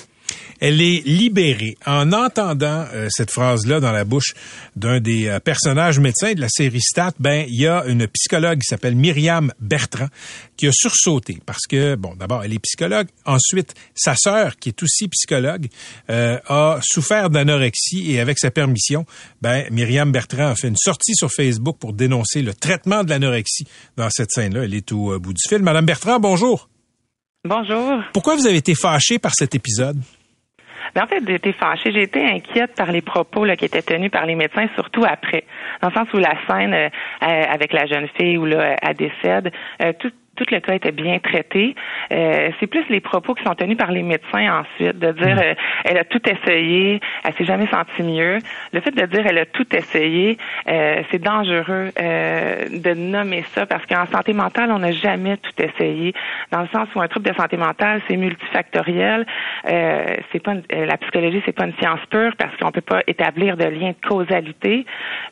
Elle 0.59 0.81
est 0.81 1.01
libérée. 1.05 1.77
En 1.85 2.11
entendant 2.11 2.85
euh, 2.93 3.07
cette 3.09 3.31
phrase-là 3.31 3.79
dans 3.79 3.91
la 3.91 4.03
bouche 4.03 4.33
d'un 4.75 4.99
des 4.99 5.27
euh, 5.27 5.39
personnages 5.39 5.99
médecins 5.99 6.33
de 6.33 6.41
la 6.41 6.49
série 6.49 6.81
Stat, 6.81 7.13
ben 7.19 7.45
il 7.47 7.61
y 7.61 7.67
a 7.67 7.85
une 7.85 8.07
psychologue 8.07 8.59
qui 8.59 8.65
s'appelle 8.65 8.95
Myriam 8.95 9.53
Bertrand 9.59 10.07
qui 10.57 10.67
a 10.67 10.71
sursauté 10.73 11.39
parce 11.45 11.65
que 11.67 11.95
bon, 11.95 12.15
d'abord 12.15 12.43
elle 12.43 12.53
est 12.53 12.59
psychologue, 12.59 13.07
ensuite 13.25 13.73
sa 13.95 14.15
sœur 14.15 14.57
qui 14.57 14.69
est 14.69 14.83
aussi 14.83 15.07
psychologue 15.07 15.67
euh, 16.09 16.39
a 16.47 16.79
souffert 16.83 17.29
d'anorexie 17.29 18.11
et 18.11 18.19
avec 18.19 18.37
sa 18.39 18.51
permission, 18.51 19.05
ben 19.41 19.65
Myriam 19.71 20.11
Bertrand 20.11 20.49
a 20.49 20.55
fait 20.55 20.67
une 20.67 20.77
sortie 20.77 21.15
sur 21.15 21.31
Facebook 21.31 21.77
pour 21.79 21.93
dénoncer 21.93 22.41
le 22.41 22.53
traitement 22.53 23.03
de 23.03 23.09
l'anorexie 23.09 23.65
dans 23.95 24.09
cette 24.09 24.31
scène-là. 24.31 24.63
Elle 24.65 24.73
est 24.73 24.91
au 24.91 25.19
bout 25.19 25.33
du 25.33 25.41
fil. 25.47 25.59
Madame 25.59 25.85
Bertrand, 25.85 26.19
bonjour. 26.19 26.69
Bonjour. 27.45 28.03
Pourquoi 28.11 28.35
vous 28.35 28.45
avez 28.45 28.57
été 28.57 28.75
fâchée 28.75 29.17
par 29.17 29.33
cet 29.33 29.55
épisode? 29.55 29.97
Ben, 30.95 31.03
en 31.03 31.07
fait, 31.07 31.23
j'ai 31.25 31.35
été 31.35 31.53
fâchée. 31.53 31.91
J'ai 31.91 32.03
été 32.03 32.25
inquiète 32.25 32.75
par 32.75 32.91
les 32.91 33.01
propos 33.01 33.45
là, 33.45 33.55
qui 33.55 33.65
étaient 33.65 33.81
tenus 33.81 34.11
par 34.11 34.25
les 34.25 34.35
médecins, 34.35 34.67
surtout 34.75 35.05
après. 35.05 35.45
Dans 35.81 35.89
le 35.89 35.93
sens 35.93 36.07
où 36.13 36.17
la 36.17 36.35
scène 36.47 36.73
euh, 36.73 36.89
euh, 37.23 37.43
avec 37.49 37.73
la 37.73 37.85
jeune 37.85 38.07
fille 38.17 38.37
où 38.37 38.45
là, 38.45 38.75
elle 38.81 38.95
décède, 38.95 39.51
euh, 39.81 39.93
tout, 39.99 40.11
tout 40.39 40.45
le 40.53 40.59
cas 40.59 40.73
était 40.73 40.91
bien 40.91 41.19
traité. 41.19 41.75
Euh, 42.11 42.49
c'est 42.59 42.67
plus 42.67 42.85
les 42.89 43.01
propos 43.01 43.35
qui 43.35 43.43
sont 43.43 43.55
tenus 43.55 43.77
par 43.77 43.91
les 43.91 44.03
médecins 44.03 44.61
ensuite, 44.61 44.97
de 44.97 45.11
dire 45.11 45.35
mm. 45.35 45.39
euh, 45.39 45.53
elle 45.83 45.97
a 45.97 46.05
tout 46.05 46.21
essayé, 46.27 47.01
elle 47.25 47.33
s'est 47.33 47.45
jamais 47.45 47.67
sentie 47.67 48.03
mieux. 48.03 48.39
Le 48.71 48.79
fait 48.79 48.91
de 48.91 49.05
dire 49.05 49.25
elle 49.27 49.37
a 49.37 49.45
tout 49.45 49.67
essayé, 49.75 50.37
euh, 50.67 51.03
c'est 51.11 51.21
dangereux 51.21 51.91
de 51.99 52.93
nommer 52.93 53.43
ça 53.53 53.65
parce 53.65 53.85
qu'en 53.85 54.05
santé 54.05 54.33
mentale, 54.33 54.71
on 54.71 54.79
n'a 54.79 54.91
jamais 54.91 55.37
tout 55.37 55.51
essayé. 55.61 56.13
Dans 56.51 56.61
le 56.61 56.67
sens 56.67 56.87
où 56.95 57.01
un 57.01 57.07
trouble 57.07 57.29
de 57.29 57.35
santé 57.35 57.57
mentale, 57.57 58.01
c'est 58.07 58.15
multifactoriel. 58.15 59.25
c'est 59.65 60.43
pas 60.43 60.53
la 60.71 60.97
psychologie, 60.97 61.41
c'est 61.45 61.55
pas 61.55 61.65
une 61.65 61.73
science 61.79 61.99
pure 62.09 62.33
parce 62.37 62.55
qu'on 62.57 62.71
peut 62.71 62.81
pas 62.81 63.01
établir 63.07 63.57
de 63.57 63.65
lien 63.65 63.89
de 63.89 64.07
causalité 64.07 64.85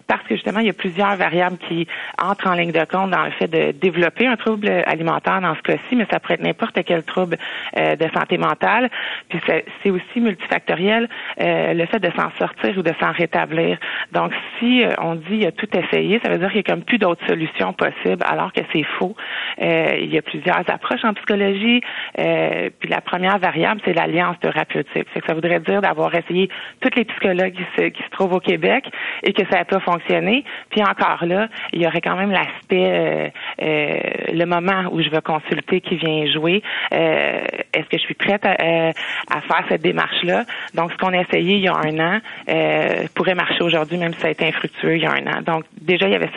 parce 0.07 0.23
que 0.23 0.35
justement 0.35 0.59
il 0.59 0.67
y 0.67 0.69
a 0.69 0.73
plusieurs 0.73 1.15
variables 1.15 1.57
qui 1.67 1.87
entrent 2.21 2.47
en 2.47 2.53
ligne 2.53 2.71
de 2.71 2.85
compte 2.85 3.11
dans 3.11 3.25
le 3.25 3.31
fait 3.31 3.47
de 3.47 3.71
développer 3.71 4.27
un 4.27 4.35
trouble 4.35 4.67
dans 5.03 5.55
ce 5.55 5.61
cas-ci, 5.61 5.95
mais 5.95 6.05
ça 6.11 6.19
pourrait 6.19 6.35
être 6.35 6.43
n'importe 6.43 6.77
quel 6.85 7.03
trouble 7.03 7.37
euh, 7.77 7.95
de 7.95 8.07
santé 8.13 8.37
mentale. 8.37 8.89
Puis 9.29 9.39
c'est 9.83 9.89
aussi 9.89 10.19
multifactoriel 10.19 11.09
euh, 11.39 11.73
le 11.73 11.85
fait 11.85 11.99
de 11.99 12.11
s'en 12.11 12.31
sortir 12.37 12.77
ou 12.77 12.81
de 12.81 12.93
s'en 12.99 13.11
rétablir. 13.11 13.77
Donc, 14.11 14.33
si 14.59 14.83
euh, 14.83 14.93
on 14.99 15.15
dit 15.15 15.45
tout 15.57 15.67
essayé, 15.77 16.19
ça 16.23 16.29
veut 16.29 16.37
dire 16.37 16.49
qu'il 16.49 16.57
n'y 16.57 16.65
a 16.67 16.71
comme 16.71 16.83
plus 16.83 16.97
d'autres 16.97 17.25
solutions 17.27 17.73
possibles, 17.73 18.23
alors 18.27 18.53
que 18.53 18.61
c'est 18.73 18.83
faux. 18.83 19.15
il 19.59 20.13
y 20.13 20.17
a 20.17 20.21
plusieurs 20.21 20.63
approches 20.69 21.03
en 21.03 21.13
psychologie. 21.13 21.81
puis 22.15 22.89
la 22.89 23.01
première 23.01 23.37
variable, 23.39 23.81
c'est 23.85 23.93
l'alliance 23.93 24.37
thérapeutique. 24.39 25.07
Ça 25.27 25.33
voudrait 25.33 25.59
dire 25.59 25.81
d'avoir 25.81 26.13
essayé 26.15 26.49
toutes 26.81 26.95
les 26.95 27.05
psychologues 27.05 27.53
qui 27.75 28.03
se 28.03 28.09
trouvent 28.11 28.33
au 28.33 28.39
Québec 28.39 28.85
et 29.23 29.33
que 29.33 29.43
ça 29.49 29.57
n'a 29.57 29.65
pas 29.65 29.79
fonctionné. 29.79 30.43
Puis 30.69 30.81
encore 30.81 31.25
là, 31.25 31.47
il 31.73 31.81
y 31.81 31.87
aurait 31.87 32.01
quand 32.01 32.15
même 32.15 32.31
l'aspect, 32.31 33.31
le 33.59 34.45
moment 34.45 34.86
où 34.91 35.01
je 35.01 35.09
veux 35.09 35.21
consulter 35.21 35.81
qui 35.81 35.95
vient 35.95 36.25
jouer. 36.27 36.61
Euh, 36.93 37.41
est-ce 37.73 37.87
que 37.89 37.97
je 37.97 38.03
suis 38.03 38.13
prête 38.13 38.45
euh, 38.45 38.91
à, 39.29 39.41
faire 39.41 39.63
cette 39.69 39.81
démarche-là? 39.81 40.45
Donc, 40.73 40.91
ce 40.91 40.97
qu'on 40.97 41.13
a 41.13 41.21
essayé 41.21 41.55
il 41.55 41.61
y 41.61 41.67
a 41.67 41.75
un 41.75 41.99
an 41.99 42.19
euh, 42.49 43.07
pourrait 43.15 43.35
marcher 43.35 43.63
aujourd'hui, 43.63 43.97
même 43.97 44.13
si 44.13 44.19
ça 44.19 44.27
a 44.27 44.31
été 44.31 44.47
infructueux 44.47 44.97
il 44.97 45.03
y 45.03 45.05
a 45.05 45.11
un 45.11 45.27
an. 45.27 45.41
Donc, 45.45 45.65
déjà, 45.79 46.07
il 46.07 46.13
y 46.13 46.15
avait 46.15 46.29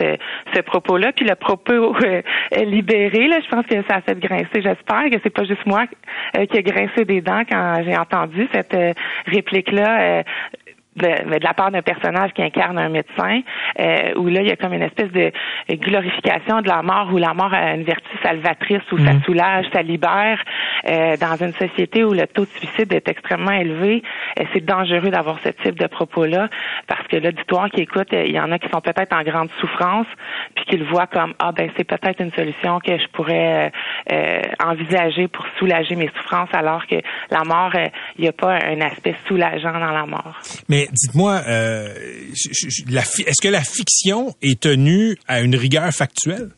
ce, 0.54 0.60
propos-là. 0.60 1.12
Puis 1.12 1.24
le 1.24 1.34
propos 1.34 1.96
libéré, 2.64 3.28
là, 3.28 3.38
je 3.42 3.48
pense 3.48 3.66
que 3.66 3.82
ça 3.88 3.96
a 3.96 4.00
fait 4.02 4.18
grincer. 4.18 4.62
J'espère 4.62 5.10
que 5.10 5.16
c'est 5.22 5.30
pas 5.30 5.44
juste 5.44 5.64
moi 5.66 5.86
qui 5.86 6.56
ai 6.56 6.62
grincé 6.62 7.04
des 7.04 7.20
dents 7.20 7.42
quand 7.48 7.82
j'ai 7.84 7.96
entendu 7.96 8.46
cette 8.52 8.76
réplique-là 9.26 10.22
de, 11.00 11.38
de 11.38 11.44
la 11.44 11.54
part 11.54 11.70
d'un 11.70 11.82
personnage 11.82 12.32
qui 12.32 12.42
incarne 12.42 12.78
un 12.78 12.88
médecin, 12.88 13.40
euh, 13.78 14.14
où 14.16 14.28
là, 14.28 14.40
il 14.42 14.48
y 14.48 14.50
a 14.50 14.56
comme 14.56 14.72
une 14.72 14.82
espèce 14.82 15.10
de 15.12 15.32
glorification 15.76 16.60
de 16.60 16.68
la 16.68 16.82
mort, 16.82 17.08
où 17.12 17.18
la 17.18 17.34
mort 17.34 17.52
a 17.52 17.74
une 17.74 17.84
vertu 17.84 18.10
salvatrice, 18.22 18.82
où 18.92 18.98
ça 18.98 19.12
mhm. 19.12 19.22
soulage, 19.22 19.66
ça 19.72 19.82
libère. 19.82 20.38
Euh, 20.88 21.16
dans 21.16 21.36
une 21.36 21.52
société 21.54 22.04
où 22.04 22.12
le 22.12 22.26
taux 22.26 22.44
de 22.44 22.50
suicide 22.50 22.92
est 22.92 23.08
extrêmement 23.08 23.52
élevé, 23.52 24.02
euh, 24.38 24.44
c'est 24.52 24.64
dangereux 24.64 25.10
d'avoir 25.10 25.38
ce 25.40 25.50
type 25.50 25.78
de 25.78 25.86
propos-là, 25.86 26.48
parce 26.86 27.06
que 27.08 27.16
l'auditoire 27.16 27.68
qui 27.70 27.82
écoute, 27.82 28.08
il 28.12 28.32
y 28.32 28.40
en 28.40 28.50
a 28.52 28.58
qui 28.58 28.68
sont 28.70 28.80
peut-être 28.80 29.14
en 29.14 29.22
grande 29.22 29.50
souffrance, 29.60 30.06
puis 30.54 30.64
qui 30.64 30.76
le 30.76 30.86
voient 30.86 31.06
comme, 31.06 31.34
ah 31.38 31.52
ben 31.52 31.70
c'est 31.76 31.84
peut-être 31.84 32.20
une 32.20 32.32
solution 32.32 32.80
que 32.80 32.96
je 32.98 33.08
pourrais 33.12 33.72
euh, 34.12 34.40
envisager 34.64 35.28
pour 35.28 35.44
soulager 35.58 35.96
mes 35.96 36.08
souffrances, 36.16 36.52
alors 36.52 36.86
que 36.86 36.96
la 37.30 37.44
mort, 37.44 37.72
il 38.16 38.22
n'y 38.22 38.28
a 38.28 38.32
pas 38.32 38.54
un 38.54 38.80
aspect 38.80 39.14
soulageant 39.26 39.72
dans 39.72 39.92
la 39.92 40.06
mort. 40.06 40.38
Mais 40.68 40.86
dites-moi, 40.92 41.42
euh, 41.46 41.94
est-ce 42.32 43.40
que 43.40 43.48
la 43.48 43.62
fiction 43.62 44.34
est 44.42 44.60
tenue 44.60 45.16
à 45.26 45.40
une 45.40 45.56
rigueur 45.56 45.90
factuelle? 45.92 46.50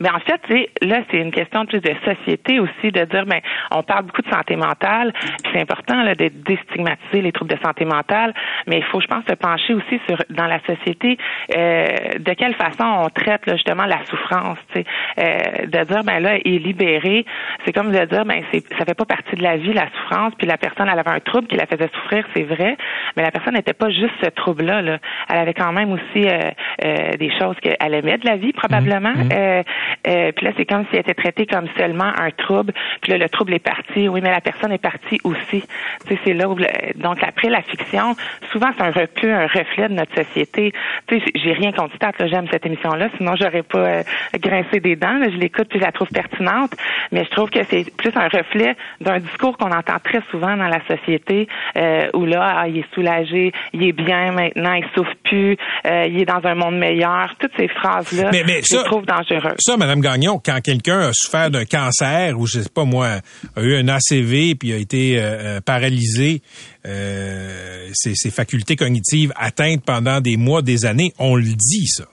Mais 0.00 0.10
en 0.10 0.20
fait, 0.20 0.40
là, 0.82 1.00
c'est 1.10 1.18
une 1.18 1.30
question 1.30 1.66
plus 1.66 1.80
de 1.80 1.92
société 2.04 2.60
aussi, 2.60 2.92
de 2.92 3.04
dire, 3.04 3.26
ben, 3.26 3.40
on 3.70 3.82
parle 3.82 4.04
beaucoup 4.04 4.22
de 4.22 4.30
santé 4.30 4.56
mentale, 4.56 5.12
puis 5.42 5.52
c'est 5.52 5.60
important 5.60 6.02
là, 6.02 6.14
de 6.14 6.28
déstigmatiser 6.28 7.22
les 7.22 7.32
troubles 7.32 7.54
de 7.54 7.60
santé 7.64 7.84
mentale, 7.84 8.34
mais 8.66 8.78
il 8.78 8.84
faut, 8.84 9.00
je 9.00 9.06
pense, 9.06 9.24
se 9.28 9.34
pencher 9.34 9.74
aussi 9.74 10.00
sur 10.06 10.22
dans 10.30 10.46
la 10.46 10.60
société 10.60 11.18
euh, 11.56 12.18
de 12.18 12.32
quelle 12.34 12.54
façon 12.54 12.84
on 12.84 13.08
traite 13.08 13.46
là, 13.46 13.54
justement 13.54 13.86
la 13.86 14.04
souffrance, 14.06 14.58
tu 14.72 14.80
sais, 14.80 14.86
euh, 15.18 15.66
de 15.66 15.84
dire, 15.84 16.04
ben 16.04 16.20
là, 16.20 16.36
est 16.36 16.58
libéré, 16.58 17.24
c'est 17.64 17.72
comme 17.72 17.92
de 17.92 18.04
dire, 18.04 18.24
ben 18.24 18.42
c'est, 18.52 18.66
ça 18.76 18.84
fait 18.84 18.94
pas 18.94 19.04
partie 19.04 19.36
de 19.36 19.42
la 19.42 19.56
vie 19.56 19.72
la 19.72 19.88
souffrance, 19.90 20.32
puis 20.36 20.46
la 20.46 20.56
personne, 20.56 20.88
elle 20.90 20.98
avait 20.98 21.10
un 21.10 21.20
trouble 21.20 21.46
qui 21.46 21.56
la 21.56 21.66
faisait 21.66 21.90
souffrir, 21.94 22.24
c'est 22.34 22.44
vrai, 22.44 22.76
mais 23.16 23.22
la 23.22 23.30
personne 23.30 23.54
n'était 23.54 23.74
pas 23.74 23.90
juste 23.90 24.14
ce 24.22 24.30
trouble-là, 24.30 24.82
là. 24.82 24.98
elle 25.28 25.38
avait 25.38 25.54
quand 25.54 25.72
même 25.72 25.92
aussi 25.92 26.26
euh, 26.28 26.50
euh 26.84 27.16
des 27.18 27.30
choses 27.38 27.56
qu'elle 27.62 27.94
aimait 27.94 28.18
de 28.18 28.26
la 28.26 28.36
vie 28.36 28.52
probablement. 28.52 29.12
Mmh. 29.12 29.28
Euh, 29.32 29.62
euh, 30.06 30.32
puis 30.32 30.46
là, 30.46 30.52
c'est 30.56 30.64
comme 30.64 30.84
si 30.84 30.94
elle 30.94 31.00
était 31.00 31.14
traitée 31.14 31.46
comme 31.46 31.66
seulement 31.76 32.12
un 32.16 32.30
trouble. 32.30 32.72
Puis 33.02 33.12
là, 33.12 33.18
le 33.18 33.28
trouble 33.28 33.54
est 33.54 33.64
parti. 33.64 34.08
Oui, 34.08 34.20
mais 34.22 34.30
la 34.30 34.40
personne 34.40 34.72
est 34.72 34.82
partie 34.82 35.18
aussi. 35.24 35.62
Tu 36.06 36.14
sais, 36.14 36.20
c'est 36.24 36.34
là 36.34 36.48
où... 36.48 36.56
donc, 36.96 37.22
après 37.22 37.48
la 37.48 37.62
fiction, 37.62 38.14
souvent, 38.52 38.68
c'est 38.76 38.84
un 38.84 38.90
recul, 38.90 39.30
un 39.30 39.46
reflet 39.46 39.88
de 39.88 39.94
notre 39.94 40.14
société. 40.14 40.72
Tu 41.06 41.18
sais, 41.18 41.24
j'ai 41.34 41.52
rien 41.52 41.72
contre 41.72 41.94
ça. 42.00 42.10
J'aime 42.26 42.46
cette 42.50 42.66
émission-là. 42.66 43.08
Sinon, 43.16 43.34
j'aurais 43.36 43.62
pas 43.62 43.78
euh, 43.78 44.02
grincé 44.34 44.80
des 44.80 44.96
dents. 44.96 45.20
je 45.22 45.36
l'écoute 45.36 45.68
puis 45.68 45.78
je 45.78 45.84
la 45.84 45.92
trouve 45.92 46.08
pertinente. 46.08 46.72
Mais 47.12 47.24
je 47.24 47.30
trouve 47.30 47.50
que 47.50 47.60
c'est 47.64 47.84
plus 47.96 48.12
un 48.16 48.28
reflet 48.28 48.76
d'un 49.00 49.18
discours 49.18 49.56
qu'on 49.56 49.70
entend 49.70 49.98
très 50.02 50.20
souvent 50.30 50.56
dans 50.56 50.68
la 50.68 50.80
société 50.86 51.48
euh, 51.76 52.08
où 52.14 52.24
là, 52.24 52.54
ah, 52.58 52.68
il 52.68 52.78
est 52.78 52.94
soulagé, 52.94 53.52
il 53.72 53.86
est 53.86 53.92
bien 53.92 54.32
maintenant, 54.32 54.72
il 54.74 54.84
souffre 54.94 55.14
plus, 55.24 55.56
euh, 55.86 56.06
il 56.08 56.20
est 56.20 56.24
dans 56.24 56.44
un 56.44 56.54
monde 56.54 56.78
meilleur. 56.78 57.34
Toutes 57.38 57.52
ces 57.56 57.68
phrases-là, 57.68 58.30
je 58.32 58.76
les 58.76 58.84
trouve 58.84 59.04
dangereuses. 59.06 59.56
Madame 59.78 60.00
Gagnon, 60.00 60.40
quand 60.44 60.60
quelqu'un 60.60 60.98
a 60.98 61.10
souffert 61.12 61.50
d'un 61.50 61.64
cancer 61.64 62.38
ou 62.38 62.46
je 62.46 62.60
sais 62.60 62.68
pas 62.68 62.84
moi, 62.84 63.20
a 63.56 63.62
eu 63.62 63.76
un 63.76 63.88
ACV 63.88 64.56
puis 64.56 64.72
a 64.72 64.76
été 64.76 65.18
euh, 65.18 65.22
euh, 65.22 65.60
paralysé, 65.60 66.42
euh, 66.84 67.88
ses, 67.92 68.30
facultés 68.30 68.74
cognitives 68.74 69.32
atteintes 69.36 69.84
pendant 69.86 70.20
des 70.20 70.36
mois, 70.36 70.62
des 70.62 70.84
années, 70.84 71.12
on 71.18 71.36
le 71.36 71.44
dit 71.44 71.86
ça. 71.86 72.04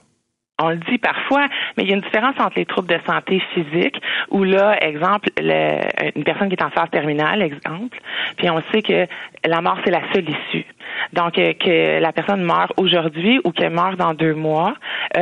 On 0.58 0.70
le 0.70 0.78
dit 0.90 0.96
parfois, 0.96 1.48
mais 1.76 1.82
il 1.82 1.90
y 1.90 1.92
a 1.92 1.96
une 1.96 2.02
différence 2.02 2.34
entre 2.38 2.56
les 2.56 2.64
troubles 2.64 2.88
de 2.88 2.98
santé 3.06 3.42
physique, 3.52 3.96
où 4.30 4.42
là, 4.42 4.78
exemple, 4.80 5.28
une 5.38 6.24
personne 6.24 6.48
qui 6.48 6.54
est 6.54 6.64
en 6.64 6.70
phase 6.70 6.88
terminale, 6.90 7.42
exemple, 7.42 7.98
puis 8.38 8.48
on 8.48 8.62
sait 8.72 8.80
que 8.80 9.06
la 9.44 9.60
mort, 9.60 9.78
c'est 9.84 9.90
la 9.90 10.00
seule 10.14 10.24
issue. 10.30 10.64
Donc, 11.12 11.34
que 11.34 12.00
la 12.00 12.10
personne 12.12 12.42
meurt 12.42 12.72
aujourd'hui 12.78 13.38
ou 13.44 13.52
qu'elle 13.52 13.74
meurt 13.74 13.96
dans 13.96 14.14
deux 14.14 14.34
mois, 14.34 14.74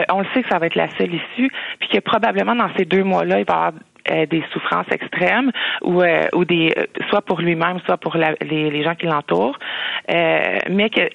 on 0.08 0.20
le 0.20 0.26
sait 0.34 0.42
que 0.44 0.48
ça 0.48 0.60
va 0.60 0.66
être 0.66 0.76
la 0.76 0.88
seule 0.96 1.12
issue, 1.12 1.50
que 1.94 2.00
probablement 2.00 2.54
dans 2.54 2.70
ces 2.76 2.84
deux 2.84 3.04
mois-là, 3.04 3.40
il 3.40 3.46
va 3.46 3.54
avoir 3.54 3.72
des 4.26 4.44
souffrances 4.52 4.90
extrêmes 4.90 5.50
ou 5.82 6.02
ou 6.34 6.44
des 6.44 6.74
soit 7.08 7.22
pour 7.22 7.40
lui-même 7.40 7.78
soit 7.86 7.96
pour 7.96 8.16
les, 8.16 8.70
les, 8.70 8.82
gens 8.82 8.94
qui 8.94 9.06
l'entourent. 9.06 9.58
Mais 10.08 10.90
que 10.90 11.08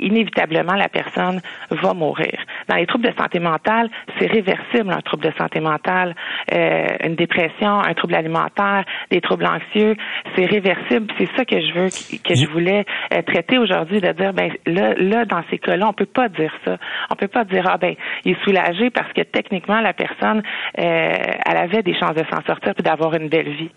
inévitablement, 0.00 0.74
la 0.74 0.88
personne 0.88 1.40
va 1.70 1.94
mourir. 1.94 2.38
Dans 2.68 2.76
les 2.76 2.86
troubles 2.86 3.08
de 3.08 3.14
santé 3.16 3.38
mentale, 3.38 3.88
c'est 4.18 4.26
réversible, 4.26 4.92
un 4.92 5.00
trouble 5.00 5.24
de 5.24 5.32
santé 5.38 5.60
mentale, 5.60 6.14
euh, 6.52 6.86
une 7.04 7.14
dépression, 7.14 7.80
un 7.80 7.94
trouble 7.94 8.14
alimentaire, 8.14 8.84
des 9.10 9.20
troubles 9.20 9.46
anxieux, 9.46 9.96
c'est 10.36 10.46
réversible. 10.46 11.12
C'est 11.18 11.28
ça 11.36 11.44
que 11.44 11.60
je 11.60 11.72
veux, 11.74 11.88
que 12.22 12.34
je 12.34 12.50
voulais 12.50 12.84
euh, 13.12 13.22
traiter 13.22 13.58
aujourd'hui, 13.58 14.00
de 14.00 14.12
dire, 14.12 14.32
ben 14.32 14.50
là, 14.66 14.94
là, 14.96 15.24
dans 15.24 15.42
ces 15.50 15.58
cas-là, 15.58 15.88
on 15.88 15.92
peut 15.92 16.06
pas 16.06 16.28
dire 16.28 16.52
ça. 16.64 16.76
On 17.10 17.16
peut 17.16 17.28
pas 17.28 17.44
dire, 17.44 17.64
ah 17.68 17.78
ben, 17.78 17.94
il 18.24 18.32
est 18.32 18.44
soulagé 18.44 18.90
parce 18.90 19.12
que 19.12 19.22
techniquement, 19.22 19.80
la 19.80 19.92
personne, 19.92 20.42
euh, 20.78 21.12
elle 21.46 21.56
avait 21.56 21.82
des 21.82 21.94
chances 21.98 22.14
de 22.14 22.24
s'en 22.30 22.42
sortir 22.46 22.74
puis 22.74 22.82
d'avoir 22.82 23.14
une 23.14 23.28
belle 23.28 23.50
vie. 23.56 23.70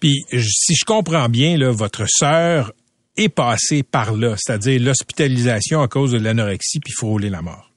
Puis, 0.00 0.24
si 0.30 0.74
je 0.74 0.84
comprends 0.84 1.28
bien, 1.28 1.56
là, 1.56 1.70
votre 1.70 2.04
sœur 2.06 2.72
est 3.18 3.28
passé 3.28 3.82
par 3.82 4.12
là, 4.12 4.34
c'est-à-dire 4.38 4.80
l'hospitalisation 4.80 5.82
à 5.82 5.88
cause 5.88 6.12
de 6.12 6.18
l'anorexie 6.18 6.80
puis 6.80 6.92
frôler 6.96 7.28
la 7.28 7.42
mort. 7.42 7.67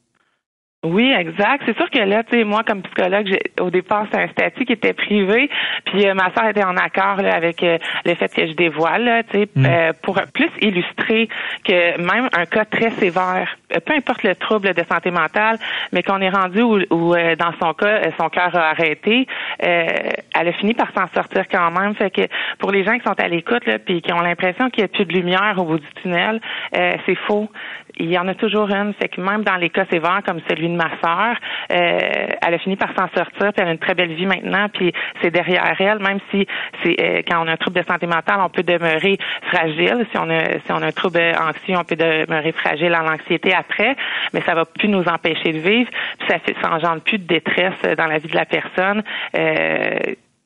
Oui, 0.83 1.13
exact. 1.15 1.61
C'est 1.67 1.77
sûr 1.77 1.91
que 1.91 1.99
là, 1.99 2.23
tu 2.23 2.35
sais, 2.35 2.43
moi, 2.43 2.63
comme 2.63 2.81
psychologue, 2.81 3.37
au 3.59 3.69
départ, 3.69 4.07
c'est 4.11 4.19
un 4.19 4.27
statut 4.29 4.65
qui 4.65 4.73
était 4.73 4.93
privé, 4.93 5.47
puis 5.85 6.07
euh, 6.07 6.15
ma 6.15 6.33
soeur 6.33 6.49
était 6.49 6.63
en 6.63 6.75
accord 6.75 7.17
là, 7.17 7.35
avec 7.35 7.61
euh, 7.61 7.77
le 8.03 8.15
fait 8.15 8.33
que 8.33 8.47
je 8.47 8.53
dévoile, 8.53 9.23
tu 9.29 9.41
sais, 9.41 9.49
mm. 9.55 9.65
euh, 9.67 9.93
pour 10.01 10.19
plus 10.33 10.49
illustrer 10.59 11.29
que 11.63 12.01
même 12.01 12.29
un 12.35 12.47
cas 12.47 12.65
très 12.65 12.89
sévère, 12.91 13.55
peu 13.85 13.93
importe 13.93 14.23
le 14.23 14.33
trouble 14.33 14.73
de 14.73 14.83
santé 14.91 15.11
mentale, 15.11 15.59
mais 15.91 16.01
qu'on 16.01 16.19
est 16.19 16.31
rendu 16.31 16.63
où, 16.63 16.77
dans 16.89 17.53
son 17.61 17.73
cas, 17.73 18.09
son 18.19 18.29
cœur 18.29 18.55
a 18.55 18.71
arrêté, 18.71 19.27
elle 19.59 20.47
a 20.47 20.51
fini 20.53 20.73
par 20.73 20.91
s'en 20.93 21.07
sortir 21.13 21.45
quand 21.49 21.71
même. 21.71 21.95
Fait 21.95 22.09
que 22.09 22.23
pour 22.59 22.71
les 22.71 22.83
gens 22.83 22.97
qui 22.97 23.03
sont 23.03 23.17
à 23.17 23.27
l'écoute, 23.27 23.65
là, 23.65 23.79
puis 23.79 24.01
qui 24.01 24.11
ont 24.11 24.19
l'impression 24.19 24.69
qu'il 24.69 24.83
n'y 24.83 24.85
a 24.85 24.87
plus 24.89 25.05
de 25.05 25.13
lumière 25.13 25.55
au 25.57 25.63
bout 25.63 25.79
du 25.79 25.87
tunnel, 26.01 26.41
c'est 26.73 27.15
faux 27.27 27.49
il 27.97 28.11
y 28.11 28.17
en 28.17 28.27
a 28.27 28.35
toujours 28.35 28.69
une. 28.69 28.93
C'est 28.99 29.09
que 29.09 29.21
même 29.21 29.43
dans 29.43 29.55
les 29.55 29.69
cas 29.69 29.85
sévères 29.85 30.21
comme 30.25 30.39
celui 30.49 30.69
de 30.69 30.75
ma 30.75 30.89
sœur, 31.03 31.35
euh, 31.71 32.27
elle 32.41 32.53
a 32.53 32.57
fini 32.59 32.75
par 32.75 32.89
s'en 32.89 33.07
sortir, 33.15 33.53
puis 33.53 33.61
elle 33.61 33.67
a 33.67 33.71
une 33.71 33.77
très 33.77 33.95
belle 33.95 34.13
vie 34.13 34.25
maintenant, 34.25 34.67
puis 34.69 34.91
c'est 35.21 35.31
derrière 35.31 35.75
elle, 35.79 35.99
même 35.99 36.19
si 36.31 36.47
c'est 36.83 36.95
euh, 37.01 37.21
quand 37.27 37.43
on 37.43 37.47
a 37.47 37.53
un 37.53 37.57
trouble 37.57 37.79
de 37.81 37.85
santé 37.85 38.07
mentale, 38.07 38.39
on 38.39 38.49
peut 38.49 38.63
demeurer 38.63 39.17
fragile. 39.51 40.05
Si 40.11 40.17
on 40.17 40.29
a 40.29 40.59
si 40.65 40.71
on 40.71 40.81
a 40.81 40.87
un 40.87 40.91
trouble 40.91 41.19
anxieux, 41.19 41.75
on 41.77 41.83
peut 41.83 41.95
demeurer 41.95 42.51
fragile 42.51 42.95
en 42.95 43.07
anxiété 43.07 43.53
après, 43.53 43.95
mais 44.33 44.41
ça 44.41 44.55
va 44.55 44.65
plus 44.65 44.87
nous 44.87 45.03
empêcher 45.07 45.53
de 45.53 45.59
vivre, 45.59 45.89
puis 46.19 46.27
ça 46.27 46.39
fait 46.39 46.55
ça 46.61 46.71
engendre 46.71 47.01
plus 47.01 47.17
de 47.17 47.27
détresse 47.27 47.81
dans 47.97 48.07
la 48.07 48.17
vie 48.17 48.29
de 48.29 48.35
la 48.35 48.45
personne. 48.45 49.03
Euh, 49.37 49.97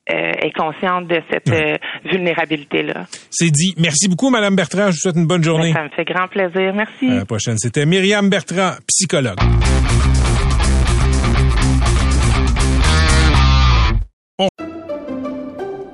est 0.08 0.56
consciente 0.56 1.08
de 1.08 1.22
cette 1.32 1.50
euh, 1.50 1.78
vulnérabilité-là. 2.06 3.08
C'est 3.32 3.50
dit. 3.50 3.74
Merci 3.78 4.08
beaucoup, 4.08 4.30
Madame 4.30 4.56
Bertrand. 4.56 4.88
Je 4.88 4.92
vous 4.92 4.98
souhaite 4.98 5.16
une 5.16 5.28
bonne 5.28 5.44
journée. 5.44 5.74
Ça 5.74 5.84
me 5.84 5.90
fait 5.90 6.06
grand 6.06 6.28
plaisir. 6.28 6.74
Merci. 6.74 7.10
À 7.10 7.16
la 7.16 7.26
prochaine. 7.26 7.58
C'était 7.58 7.86
Myriam 7.86 8.30
Bertrand, 8.30 8.74
psychologue. 8.88 9.40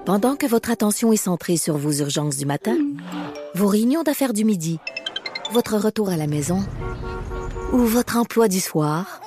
Pendant 0.06 0.36
que 0.36 0.45
votre 0.45 0.71
attention 0.71 1.13
est 1.13 1.17
centrée 1.17 1.58
sur 1.58 1.78
vos 1.78 1.91
urgences 1.91 2.38
du 2.38 2.45
matin, 2.45 2.76
vos 3.56 3.67
réunions 3.67 4.04
d'affaires 4.04 4.34
du 4.34 4.43
midi, 4.43 4.80
votre 5.54 5.78
retour 5.78 6.10
à 6.10 6.17
la 6.17 6.28
maison 6.28 6.60
ou 7.71 7.78
votre 7.78 8.17
emploi 8.17 8.47
du 8.47 8.60
soir, 8.60 9.21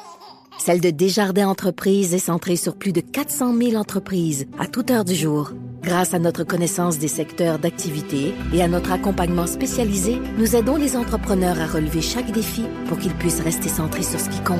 celle 0.58 0.80
de 0.80 0.90
Desjardins 0.90 1.48
Entreprises 1.48 2.14
est 2.14 2.18
centrée 2.18 2.56
sur 2.56 2.76
plus 2.76 2.92
de 2.92 3.00
400 3.00 3.56
000 3.56 3.74
entreprises 3.74 4.46
à 4.58 4.66
toute 4.66 4.90
heure 4.90 5.04
du 5.04 5.14
jour. 5.14 5.52
Grâce 5.82 6.14
à 6.14 6.18
notre 6.18 6.44
connaissance 6.44 6.98
des 6.98 7.08
secteurs 7.08 7.58
d'activité 7.58 8.34
et 8.52 8.62
à 8.62 8.68
notre 8.68 8.92
accompagnement 8.92 9.46
spécialisé, 9.46 10.18
nous 10.38 10.56
aidons 10.56 10.76
les 10.76 10.96
entrepreneurs 10.96 11.60
à 11.60 11.66
relever 11.66 12.00
chaque 12.00 12.32
défi 12.32 12.64
pour 12.88 12.98
qu'ils 12.98 13.14
puissent 13.14 13.42
rester 13.42 13.68
centrés 13.68 14.02
sur 14.02 14.18
ce 14.18 14.30
qui 14.30 14.40
compte, 14.40 14.58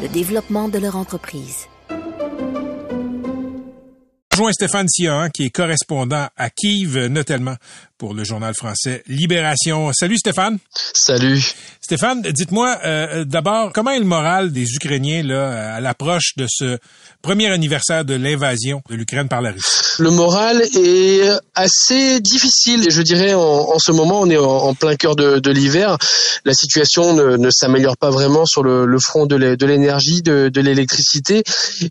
le 0.00 0.08
développement 0.08 0.68
de 0.68 0.78
leur 0.78 0.96
entreprise. 0.96 1.66
Stéphane 4.50 4.88
Sion, 4.88 5.28
qui 5.32 5.44
est 5.44 5.50
correspondant 5.50 6.26
à 6.36 6.50
Kiev, 6.50 7.06
notamment 7.06 7.54
pour 8.02 8.14
le 8.14 8.24
journal 8.24 8.52
français 8.52 9.04
Libération. 9.06 9.92
Salut 9.92 10.18
Stéphane. 10.18 10.58
Salut. 10.92 11.54
Stéphane, 11.80 12.22
dites-moi 12.22 12.78
euh, 12.84 13.24
d'abord 13.24 13.72
comment 13.72 13.92
est 13.92 14.00
le 14.00 14.04
moral 14.04 14.50
des 14.50 14.74
Ukrainiens 14.74 15.22
là 15.22 15.76
à 15.76 15.80
l'approche 15.80 16.32
de 16.36 16.46
ce 16.48 16.78
premier 17.22 17.46
anniversaire 17.46 18.04
de 18.04 18.14
l'invasion 18.14 18.82
de 18.90 18.96
l'Ukraine 18.96 19.28
par 19.28 19.40
la 19.40 19.52
Russie? 19.52 20.00
Le 20.00 20.10
moral 20.10 20.62
est 20.74 21.30
assez 21.54 22.18
difficile. 22.18 22.90
Je 22.90 23.02
dirais 23.02 23.34
en, 23.34 23.40
en 23.40 23.78
ce 23.78 23.92
moment, 23.92 24.22
on 24.22 24.30
est 24.30 24.36
en, 24.36 24.74
plein 24.74 24.96
cœur 24.96 25.14
de, 25.14 25.38
de 25.38 25.50
l'hiver. 25.52 25.96
La 26.44 26.54
situation 26.54 27.14
ne, 27.14 27.36
ne 27.36 27.50
s'améliore 27.50 27.96
pas 27.96 28.10
vraiment 28.10 28.46
sur 28.46 28.64
le, 28.64 28.84
le 28.84 28.98
front 28.98 29.26
de 29.26 29.36
l'énergie, 29.64 30.22
de, 30.22 30.48
de 30.48 30.60
l'électricité. 30.60 31.44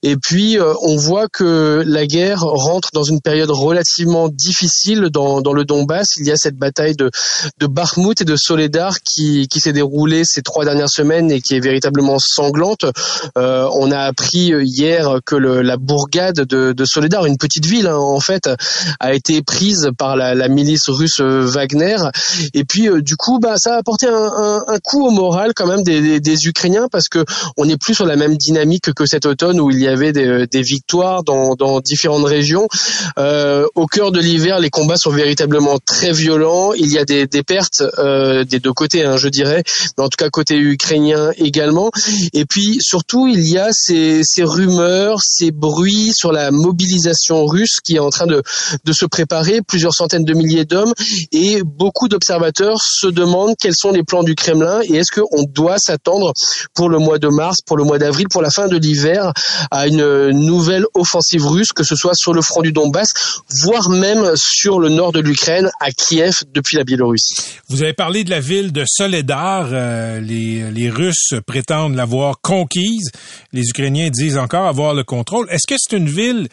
Et 0.03 0.17
puis 0.17 0.59
euh, 0.59 0.73
on 0.81 0.97
voit 0.97 1.29
que 1.29 1.83
la 1.85 2.05
guerre 2.05 2.41
rentre 2.41 2.89
dans 2.93 3.03
une 3.03 3.21
période 3.21 3.51
relativement 3.51 4.27
difficile 4.27 5.09
dans, 5.09 5.39
dans 5.39 5.53
le 5.53 5.63
Donbass 5.63 6.00
il 6.17 6.25
y 6.25 6.31
a 6.31 6.35
cette 6.35 6.57
bataille 6.57 6.95
de, 6.95 7.09
de 7.59 7.67
Bakhmut 7.67 8.21
et 8.21 8.25
de 8.25 8.35
Soledar 8.35 8.95
qui, 9.01 9.47
qui 9.47 9.59
s'est 9.59 9.73
déroulée 9.73 10.23
ces 10.25 10.41
trois 10.41 10.65
dernières 10.65 10.89
semaines 10.89 11.31
et 11.31 11.41
qui 11.41 11.55
est 11.55 11.59
véritablement 11.59 12.17
sanglante. 12.19 12.85
Euh, 13.37 13.67
on 13.73 13.91
a 13.91 13.99
appris 13.99 14.53
hier 14.63 15.19
que 15.25 15.35
le, 15.35 15.61
la 15.61 15.77
bourgade 15.77 16.41
de, 16.41 16.73
de 16.73 16.85
Soledar, 16.85 17.25
une 17.25 17.37
petite 17.37 17.65
ville 17.65 17.87
hein, 17.87 17.97
en 17.97 18.19
fait, 18.19 18.49
a 18.99 19.13
été 19.13 19.41
prise 19.41 19.89
par 19.97 20.15
la, 20.15 20.35
la 20.35 20.47
milice 20.47 20.89
russe 20.89 21.21
Wagner. 21.21 21.97
Et 22.53 22.63
puis 22.63 22.89
euh, 22.89 23.01
du 23.01 23.15
coup, 23.15 23.39
bah, 23.39 23.55
ça 23.57 23.75
a 23.75 23.77
apporté 23.77 24.07
un, 24.07 24.13
un, 24.13 24.63
un, 24.67 24.79
coup 24.79 25.05
au 25.05 25.11
moral 25.11 25.53
quand 25.55 25.67
même 25.67 25.83
des, 25.83 26.01
des, 26.01 26.19
des, 26.19 26.47
Ukrainiens 26.47 26.87
parce 26.91 27.07
que 27.07 27.23
on 27.57 27.65
n'est 27.65 27.77
plus 27.77 27.93
sur 27.93 28.05
la 28.05 28.15
même 28.15 28.37
dynamique 28.37 28.93
que 28.93 29.05
cet 29.05 29.25
automne 29.25 29.59
où 29.59 29.69
il 29.69 29.79
y 29.79 29.87
avait 29.87 30.11
des, 30.11 30.47
des 30.47 30.61
victoires 30.61 31.23
dans, 31.23 31.55
dans 31.55 31.79
différentes 31.79 32.25
régions. 32.25 32.67
Euh, 33.17 33.65
au 33.75 33.85
cœur 33.85 34.11
de 34.11 34.19
l'hiver, 34.19 34.59
les 34.59 34.69
combats 34.69 34.97
sont 34.97 35.11
véritablement 35.11 35.77
très 35.91 36.13
violent. 36.13 36.71
Il 36.73 36.89
y 36.91 36.97
a 36.97 37.03
des, 37.03 37.27
des 37.27 37.43
pertes 37.43 37.83
euh, 37.99 38.45
des 38.45 38.59
deux 38.59 38.71
côtés, 38.71 39.03
hein, 39.03 39.17
je 39.17 39.27
dirais, 39.27 39.63
en 39.97 40.07
tout 40.07 40.15
cas 40.17 40.29
côté 40.29 40.55
ukrainien 40.55 41.31
également. 41.35 41.91
Et 42.33 42.45
puis 42.45 42.77
surtout, 42.79 43.27
il 43.27 43.45
y 43.45 43.57
a 43.57 43.67
ces, 43.71 44.21
ces 44.23 44.43
rumeurs, 44.43 45.19
ces 45.21 45.51
bruits 45.51 46.11
sur 46.13 46.31
la 46.31 46.51
mobilisation 46.51 47.45
russe 47.45 47.79
qui 47.83 47.95
est 47.97 47.99
en 47.99 48.09
train 48.09 48.25
de, 48.25 48.41
de 48.85 48.93
se 48.93 49.05
préparer, 49.05 49.61
plusieurs 49.61 49.93
centaines 49.93 50.23
de 50.23 50.33
milliers 50.33 50.63
d'hommes, 50.65 50.93
et 51.33 51.61
beaucoup 51.63 52.07
d'observateurs 52.07 52.79
se 52.81 53.07
demandent 53.07 53.55
quels 53.59 53.75
sont 53.75 53.91
les 53.91 54.03
plans 54.03 54.23
du 54.23 54.35
Kremlin 54.35 54.79
et 54.83 54.95
est-ce 54.95 55.11
qu'on 55.19 55.43
doit 55.43 55.77
s'attendre 55.77 56.31
pour 56.73 56.89
le 56.89 56.99
mois 56.99 57.19
de 57.19 57.27
mars, 57.27 57.57
pour 57.65 57.75
le 57.75 57.83
mois 57.83 57.99
d'avril, 57.99 58.27
pour 58.29 58.41
la 58.41 58.49
fin 58.49 58.67
de 58.67 58.77
l'hiver, 58.77 59.33
à 59.71 59.87
une 59.87 60.29
nouvelle 60.29 60.85
offensive 60.93 61.45
russe, 61.45 61.73
que 61.73 61.83
ce 61.83 61.95
soit 61.95 62.15
sur 62.15 62.33
le 62.33 62.41
front 62.41 62.61
du 62.61 62.71
Donbass, 62.71 63.09
voire 63.63 63.89
même 63.89 64.31
sur 64.35 64.79
le 64.79 64.89
nord 64.89 65.11
de 65.11 65.19
l'Ukraine, 65.19 65.69
à 65.79 65.91
Kiev 65.91 66.33
depuis 66.53 66.77
la 66.77 66.83
Biélorussie. 66.83 67.35
Vous 67.69 67.81
avez 67.83 67.93
parlé 67.93 68.23
de 68.23 68.29
la 68.29 68.39
ville 68.39 68.71
de 68.71 68.83
Soledar. 68.85 69.69
Euh, 69.71 70.19
les, 70.19 70.89
Russes 70.89 71.33
prétendent 71.45 71.95
l'avoir 71.95 72.41
conquise. 72.41 73.09
Les 73.53 73.67
Ukrainiens 73.69 74.09
disent 74.09 74.37
encore 74.37 74.67
avoir 74.67 74.93
le 74.93 75.03
contrôle. 75.03 75.47
Est-ce 75.49 75.67
que 75.67 75.75
c'est 75.77 75.95
une 75.95 76.09
ville 76.09 76.47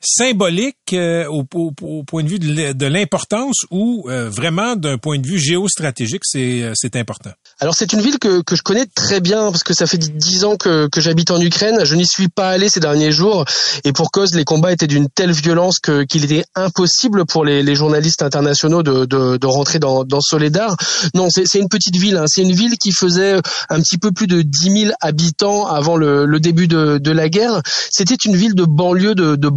symbolique 0.00 0.92
euh, 0.92 1.26
au, 1.26 1.44
point 1.44 2.22
de 2.22 2.28
vue 2.28 2.38
de 2.38 2.86
l'importance 2.86 3.56
ou 3.70 4.08
euh, 4.08 4.28
vraiment 4.28 4.76
d'un 4.76 4.98
point 4.98 5.18
de 5.18 5.26
vue 5.26 5.38
géostratégique, 5.38 6.22
c'est 6.24 6.96
important? 6.96 7.32
Alors 7.60 7.74
c'est 7.76 7.92
une 7.92 8.00
ville 8.00 8.18
que, 8.18 8.42
que 8.42 8.56
je 8.56 8.62
connais 8.62 8.86
très 8.86 9.20
bien 9.20 9.50
parce 9.50 9.62
que 9.62 9.74
ça 9.74 9.86
fait 9.86 9.98
dix 9.98 10.44
ans 10.44 10.56
que, 10.56 10.88
que 10.88 11.00
j'habite 11.00 11.30
en 11.30 11.40
Ukraine. 11.40 11.84
Je 11.84 11.94
n'y 11.94 12.06
suis 12.06 12.28
pas 12.28 12.50
allé 12.50 12.68
ces 12.68 12.80
derniers 12.80 13.12
jours 13.12 13.44
et 13.84 13.92
pour 13.92 14.10
cause 14.10 14.34
les 14.34 14.44
combats 14.44 14.72
étaient 14.72 14.86
d'une 14.86 15.08
telle 15.08 15.32
violence 15.32 15.78
que 15.78 16.04
qu'il 16.04 16.24
était 16.24 16.44
impossible 16.54 17.24
pour 17.26 17.44
les, 17.44 17.62
les 17.62 17.74
journalistes 17.74 18.22
internationaux 18.22 18.82
de, 18.82 19.04
de, 19.04 19.36
de, 19.36 19.46
rentrer 19.46 19.78
dans, 19.78 20.04
dans 20.04 20.20
Soledar. 20.20 20.76
Non, 21.14 21.28
c'est 21.30 21.58
une 21.58 21.68
petite 21.68 21.96
ville. 21.96 22.16
Hein. 22.16 22.24
C'est 22.26 22.42
une 22.42 22.52
ville 22.52 22.76
qui 22.78 22.92
faisait 22.92 23.36
un 23.68 23.80
petit 23.80 23.98
peu 23.98 24.12
plus 24.12 24.26
de 24.26 24.42
10 24.42 24.80
000 24.86 24.92
habitants 25.00 25.66
avant 25.66 25.96
le, 25.96 26.26
le 26.26 26.40
début 26.40 26.68
de, 26.68 26.98
de 26.98 27.10
la 27.10 27.28
guerre. 27.28 27.62
C'était 27.90 28.14
une 28.14 28.36
ville 28.36 28.54
de 28.54 28.64
banlieue 28.64 29.14
de, 29.14 29.36
de 29.36 29.50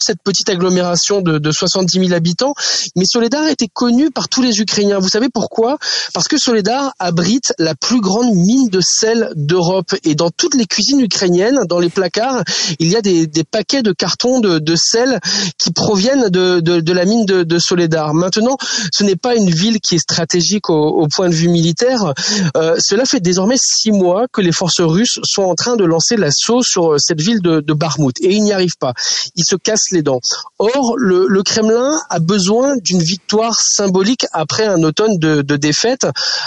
cette 0.00 0.22
petite 0.22 0.48
agglomération 0.48 1.20
de, 1.20 1.38
de 1.38 1.50
70 1.50 2.06
000 2.06 2.12
habitants. 2.12 2.54
Mais 2.96 3.04
Soledar 3.04 3.46
était 3.48 3.68
connu 3.72 4.10
par 4.10 4.28
tous 4.28 4.42
les 4.42 4.60
Ukrainiens. 4.60 4.98
Vous 4.98 5.08
savez 5.08 5.28
pourquoi? 5.28 5.78
Parce 6.12 6.28
que 6.28 6.36
Soledar 6.38 6.92
abrite 6.98 7.39
la 7.58 7.74
plus 7.74 8.00
grande 8.00 8.34
mine 8.34 8.68
de 8.68 8.80
sel 8.82 9.32
d'Europe. 9.36 9.94
Et 10.04 10.14
dans 10.14 10.30
toutes 10.30 10.54
les 10.54 10.66
cuisines 10.66 11.00
ukrainiennes, 11.00 11.60
dans 11.68 11.78
les 11.78 11.90
placards, 11.90 12.42
il 12.78 12.88
y 12.88 12.96
a 12.96 13.00
des, 13.00 13.28
paquets 13.50 13.82
de 13.82 13.92
cartons 13.92 14.40
de, 14.40 14.76
sel 14.76 15.20
qui 15.58 15.72
proviennent 15.72 16.28
de, 16.28 16.92
la 16.92 17.04
mine 17.04 17.24
de, 17.26 17.42
de, 17.42 17.58
Soledar. 17.58 18.14
Maintenant, 18.14 18.56
ce 18.92 19.04
n'est 19.04 19.16
pas 19.16 19.34
une 19.34 19.50
ville 19.50 19.80
qui 19.80 19.96
est 19.96 19.98
stratégique 19.98 20.70
au, 20.70 21.06
point 21.14 21.28
de 21.28 21.34
vue 21.34 21.48
militaire. 21.48 22.14
Euh, 22.56 22.76
cela 22.78 23.04
fait 23.04 23.20
désormais 23.20 23.56
six 23.58 23.90
mois 23.90 24.26
que 24.32 24.40
les 24.40 24.52
forces 24.52 24.80
russes 24.80 25.18
sont 25.24 25.42
en 25.42 25.54
train 25.54 25.76
de 25.76 25.84
lancer 25.84 26.16
l'assaut 26.16 26.62
sur 26.62 26.94
cette 26.98 27.20
ville 27.20 27.40
de, 27.42 27.60
de. 27.60 27.74
Et 28.22 28.34
ils 28.34 28.42
n'y 28.42 28.52
arrivent 28.52 28.78
pas. 28.78 28.94
Ils 29.36 29.44
se 29.44 29.56
cassent 29.56 29.90
les 29.90 30.02
dents. 30.02 30.20
Or, 30.58 30.94
le, 30.96 31.26
le 31.28 31.42
Kremlin 31.42 31.98
a 32.08 32.18
besoin 32.18 32.76
d'une 32.76 33.02
victoire 33.02 33.54
symbolique 33.60 34.26
après 34.32 34.66
un 34.66 34.82
automne 34.82 35.18
de, 35.18 35.42
de 35.42 35.56
défaite 35.56 36.06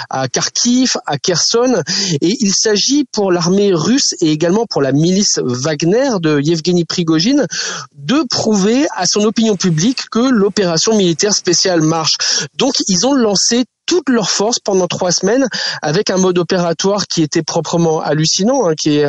à 0.09 0.27
Kharkiv, 0.27 0.82
à 1.05 1.17
Kherson. 1.17 1.81
Et 2.21 2.35
il 2.39 2.53
s'agit 2.53 3.05
pour 3.11 3.31
l'armée 3.31 3.73
russe 3.73 4.15
et 4.21 4.31
également 4.31 4.65
pour 4.65 4.81
la 4.81 4.91
milice 4.91 5.39
Wagner 5.43 6.09
de 6.21 6.39
Yevgeny 6.41 6.85
Prigogine 6.85 7.47
de 7.95 8.23
prouver 8.29 8.85
à 8.95 9.05
son 9.05 9.21
opinion 9.21 9.55
publique 9.55 10.09
que 10.11 10.19
l'opération 10.19 10.95
militaire 10.95 11.33
spéciale 11.33 11.81
marche. 11.81 12.47
Donc 12.57 12.73
ils 12.87 13.05
ont 13.05 13.13
lancé 13.13 13.65
toutes 13.85 14.09
leurs 14.09 14.29
forces 14.29 14.59
pendant 14.59 14.87
trois 14.87 15.11
semaines 15.11 15.47
avec 15.81 16.09
un 16.09 16.17
mode 16.17 16.37
opératoire 16.37 17.07
qui 17.07 17.21
était 17.21 17.43
proprement 17.43 18.01
hallucinant, 18.01 18.67
hein, 18.67 18.73
qui 18.75 18.97
est 18.97 19.05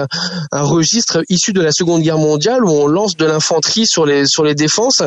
un 0.52 0.62
registre 0.62 1.22
issu 1.28 1.52
de 1.52 1.60
la 1.60 1.72
Seconde 1.72 2.02
Guerre 2.02 2.18
mondiale 2.18 2.64
où 2.64 2.70
on 2.70 2.86
lance 2.86 3.16
de 3.16 3.24
l'infanterie 3.24 3.86
sur 3.86 4.06
les 4.06 4.26
sur 4.26 4.44
les 4.44 4.54
défenses 4.54 5.02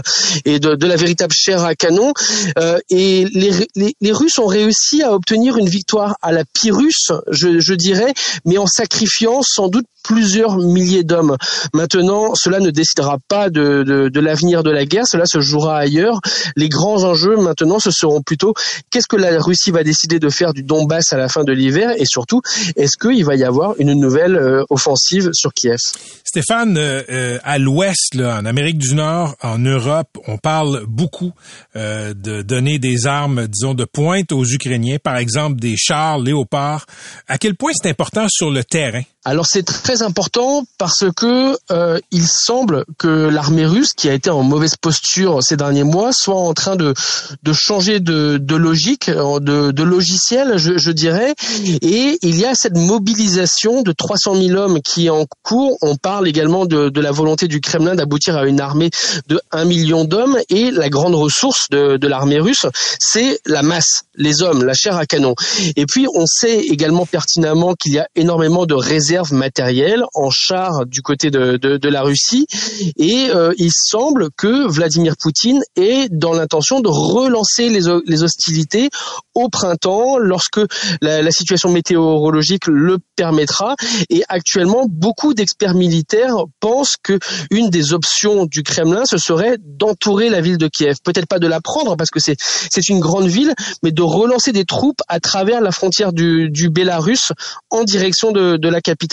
et 0.46 0.60
de, 0.60 0.76
de 0.76 0.88
la 0.88 0.96
véritable 0.96 1.34
chair 1.34 1.64
à 1.64 1.76
canon. 1.76 2.14
Euh, 2.58 2.80
et 2.90 3.26
les, 3.26 3.68
les, 3.76 3.96
les, 4.00 4.12
Russes 4.12 4.40
ont 4.40 4.48
réussi 4.48 5.04
à 5.04 5.14
obtenir 5.14 5.58
une 5.58 5.70
victoire 5.70 6.16
à 6.22 6.32
la 6.32 6.44
Pyrrhus, 6.46 7.12
je, 7.30 7.60
je 7.60 7.74
dirais, 7.74 8.14
mais 8.46 8.58
en 8.58 8.68
sacrifiant 8.68 9.42
sans 9.42 9.68
doute 9.68 9.86
plusieurs 10.08 10.58
milliers 10.58 11.04
d'hommes. 11.04 11.36
Maintenant, 11.74 12.34
cela 12.34 12.60
ne 12.60 12.72
décidera 12.72 13.18
pas 13.28 13.50
de, 13.50 13.84
de, 13.84 14.20
l'avenir 14.20 14.64
de 14.64 14.72
la 14.72 14.86
guerre, 14.86 15.06
cela 15.06 15.26
se 15.26 15.42
jouera 15.42 15.78
ailleurs. 15.78 16.22
Les 16.56 16.70
grands 16.70 17.04
enjeux 17.04 17.36
maintenant, 17.36 17.80
ce 17.80 17.92
seront 17.92 18.22
plutôt 18.22 18.54
qu'est-ce 18.90 19.08
que 19.08 19.18
la 19.18 19.40
Russie 19.40 19.72
va 19.72 19.84
décider 19.84 20.20
de 20.20 20.30
faire 20.30 20.54
du 20.54 20.64
Donbass 20.64 21.12
à 21.12 21.18
la 21.18 21.28
fin 21.28 21.44
de 21.44 21.52
l'hiver 21.52 21.92
et 21.98 22.06
surtout, 22.06 22.42
est-ce 22.78 22.98
qu'il 22.98 23.26
va 23.26 23.36
y 23.36 23.44
avoir 23.44 23.76
une 23.80 23.94
nouvelle 23.94 24.38
euh, 24.38 24.64
offensive 24.70 25.30
sur 25.34 25.54
Kiev? 25.54 25.78
Stéphane, 26.24 26.78
euh, 26.78 27.04
euh 27.10 27.40
à 27.44 27.58
l'ouest, 27.58 28.16
en 28.16 28.46
Amérique 28.46 28.78
du 28.78 28.96
Nord, 28.96 29.36
en 29.42 29.58
Europe, 29.60 30.18
on 30.28 30.38
parle 30.38 30.86
beaucoup 30.88 31.34
euh, 31.76 32.14
de 32.14 32.42
donner 32.42 32.80
des 32.80 33.08
armes, 33.08 33.48
disons, 33.48 33.74
de 33.74 33.86
pointe 33.86 34.32
aux 34.32 34.46
Ukrainiens, 34.46 34.98
par 35.02 35.18
exemple 35.18 35.60
des 35.60 35.76
chars 35.78 36.20
Léopard. 36.20 36.86
À 37.28 37.38
quel 37.38 37.56
point 37.56 37.72
c'est 37.76 37.90
important 37.90 38.28
sur 38.30 38.50
le 38.50 38.64
terrain? 38.64 39.04
Alors 39.28 39.46
c'est 39.46 39.64
très 39.64 40.04
important 40.04 40.64
parce 40.78 41.04
que 41.14 41.58
euh, 41.70 42.00
il 42.12 42.26
semble 42.26 42.86
que 42.98 43.28
l'armée 43.28 43.66
russe, 43.66 43.92
qui 43.92 44.08
a 44.08 44.14
été 44.14 44.30
en 44.30 44.42
mauvaise 44.42 44.78
posture 44.80 45.44
ces 45.44 45.58
derniers 45.58 45.84
mois, 45.84 46.14
soit 46.14 46.40
en 46.40 46.54
train 46.54 46.78
de, 46.78 46.94
de 47.44 47.52
changer 47.52 48.00
de, 48.00 48.38
de 48.38 48.56
logique, 48.56 49.10
de, 49.10 49.72
de 49.72 49.84
logiciel, 49.84 50.54
je, 50.56 50.78
je, 50.78 50.92
dirais. 50.92 51.36
Et 51.82 52.18
il 52.22 52.40
y 52.40 52.46
a 52.46 52.56
cette 52.56 52.78
mobilisation 52.78 53.82
de 53.82 53.92
300 53.92 54.36
000 54.36 54.58
hommes 54.58 54.82
qui 54.82 55.08
est 55.08 55.10
en 55.10 55.26
cours. 55.44 55.78
On 55.82 55.98
parle 55.98 56.30
également 56.30 56.66
de, 56.66 56.88
de 56.88 57.02
la 57.02 57.12
volonté 57.12 57.50
du 57.50 57.60
Kremlin 57.60 57.96
d'aboutir 57.96 58.38
à 58.38 58.46
une 58.46 58.62
armée 58.62 58.92
de 59.28 59.42
1 59.52 59.66
million 59.66 60.06
d'hommes. 60.06 60.38
Et 60.48 60.72
la 60.72 60.88
grande 60.88 61.16
ressource 61.16 61.66
de, 61.70 61.98
de 61.98 62.08
l'armée 62.08 62.40
russe, 62.40 62.66
c'est 62.98 63.42
la 63.46 63.62
masse, 63.62 64.04
les 64.16 64.42
hommes, 64.42 64.64
la 64.64 64.74
chair 64.74 64.96
à 64.96 65.06
canon. 65.06 65.36
Et 65.76 65.86
puis 65.86 66.08
on 66.16 66.26
sait 66.26 66.60
également 66.60 67.06
pertinemment 67.06 67.74
qu'il 67.74 67.92
y 67.92 68.00
a 68.00 68.08
énormément 68.16 68.66
de 68.66 68.74
réserves 68.74 69.17
matérielles 69.32 70.04
en 70.14 70.30
char 70.30 70.86
du 70.86 71.02
côté 71.02 71.32
de, 71.32 71.58
de 71.58 71.90
la 71.90 72.02
Russie. 72.02 72.48
Et 72.98 73.30
euh, 73.34 73.54
il 73.58 73.72
semble 73.74 74.30
que 74.36 74.68
Vladimir 74.68 75.16
Poutine 75.20 75.62
est 75.76 76.10
dans 76.12 76.34
l'intention 76.34 76.80
de 76.80 76.90
relancer 76.90 77.70
les, 77.70 77.82
les, 78.06 78.24
hostilités 78.24 78.90
au 79.36 79.50
printemps 79.50 80.18
lorsque 80.18 80.60
la, 81.02 81.22
la, 81.22 81.32
situation 81.32 81.72
météorologique 81.72 82.68
le 82.68 82.98
permettra. 83.16 83.76
Et 84.10 84.24
actuellement 84.28 84.86
beaucoup 84.90 85.34
d'experts 85.34 85.76
militaires 85.76 86.36
pensent 86.60 86.96
que 87.02 87.20
une 87.52 87.70
des 87.70 87.94
options 87.94 88.46
du 88.46 88.64
Kremlin 88.64 89.04
ce 89.06 89.18
serait 89.18 89.58
d'entourer 89.60 90.30
la 90.30 90.42
ville 90.42 90.58
de 90.58 90.68
Kiev. 90.68 90.96
Peut-être 91.04 91.28
pas 91.28 91.40
de 91.40 91.48
la 91.48 91.62
prendre 91.62 91.96
parce 91.96 92.10
que 92.10 92.20
c'est 92.20 92.36
c'est 92.40 92.90
une 92.90 93.00
grande 93.00 93.28
ville 93.28 93.54
mais 93.84 93.92
de 93.92 94.02
relancer 94.02 94.52
des 94.52 94.66
troupes 94.66 95.02
à 95.08 95.20
travers 95.20 95.62
la 95.62 95.72
frontière 95.72 96.14
du, 96.14 96.50
du 96.50 96.70
Bélarus 96.70 97.32
en 97.70 97.84
direction 97.84 98.32
de, 98.32 98.58
de 98.58 98.70
la 98.70 98.82
capitale 98.82 99.07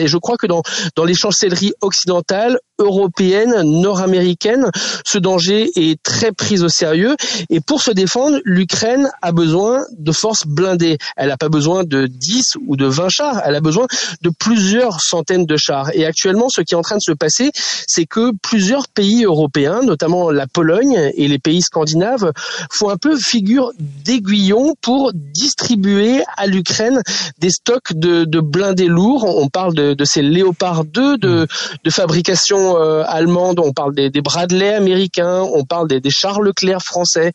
Et 0.00 0.06
je 0.06 0.16
crois 0.16 0.36
que 0.36 0.46
dans, 0.46 0.62
dans 0.96 1.04
les 1.04 1.14
chancelleries 1.14 1.72
occidentales, 1.80 2.58
européennes, 2.78 3.62
nord-américaines, 3.62 4.70
ce 5.04 5.18
danger 5.18 5.70
est 5.76 6.02
très 6.02 6.32
pris 6.32 6.60
au 6.62 6.68
sérieux. 6.68 7.16
Et 7.50 7.60
pour 7.60 7.82
se 7.82 7.90
défendre, 7.90 8.38
l'Ukraine 8.44 9.10
a 9.22 9.32
besoin 9.32 9.84
de 9.96 10.12
forces 10.12 10.46
blindées. 10.46 10.98
Elle 11.16 11.28
n'a 11.28 11.36
pas 11.36 11.48
besoin 11.48 11.84
de 11.84 12.06
10 12.06 12.56
ou 12.66 12.76
de 12.76 12.86
20 12.86 13.08
chars, 13.08 13.42
elle 13.44 13.54
a 13.54 13.60
besoin 13.60 13.86
de 14.22 14.30
plusieurs 14.30 15.00
centaines 15.00 15.46
de 15.46 15.56
chars. 15.56 15.90
Et 15.94 16.04
actuellement, 16.04 16.48
ce 16.48 16.60
qui 16.60 16.74
est 16.74 16.76
en 16.76 16.82
train 16.82 16.96
de 16.96 17.02
se 17.02 17.12
passer, 17.12 17.50
c'est 17.86 18.06
que 18.06 18.32
plusieurs 18.42 18.88
pays 18.88 19.24
européens, 19.24 19.80
notamment 19.82 20.30
la 20.30 20.46
Pologne 20.46 21.10
et 21.14 21.28
les 21.28 21.38
pays 21.38 21.62
scandinaves, 21.62 22.32
font 22.70 22.90
un 22.90 22.96
peu 22.96 23.16
figure 23.16 23.72
d'aiguillon 24.04 24.74
pour 24.80 25.12
distribuer 25.14 26.22
à 26.36 26.46
l'Ukraine 26.46 27.02
des 27.38 27.50
stocks 27.50 27.92
de, 27.92 28.24
de 28.24 28.40
blindés 28.40 28.86
lourds 28.86 29.24
on 29.24 29.48
parle 29.48 29.74
de, 29.74 30.04
ces 30.04 30.22
Léopard 30.22 30.84
2 30.84 31.18
de, 31.18 31.46
de 31.84 31.90
fabrication 31.90 32.67
euh, 32.76 33.04
allemande. 33.06 33.60
On 33.60 33.72
parle 33.72 33.94
des, 33.94 34.10
Bradley 34.20 34.74
américains. 34.74 35.40
On 35.40 35.64
parle 35.64 35.88
des, 35.88 36.00
des 36.00 36.10
Charles 36.10 36.44
Leclerc 36.44 36.82
français. 36.82 37.32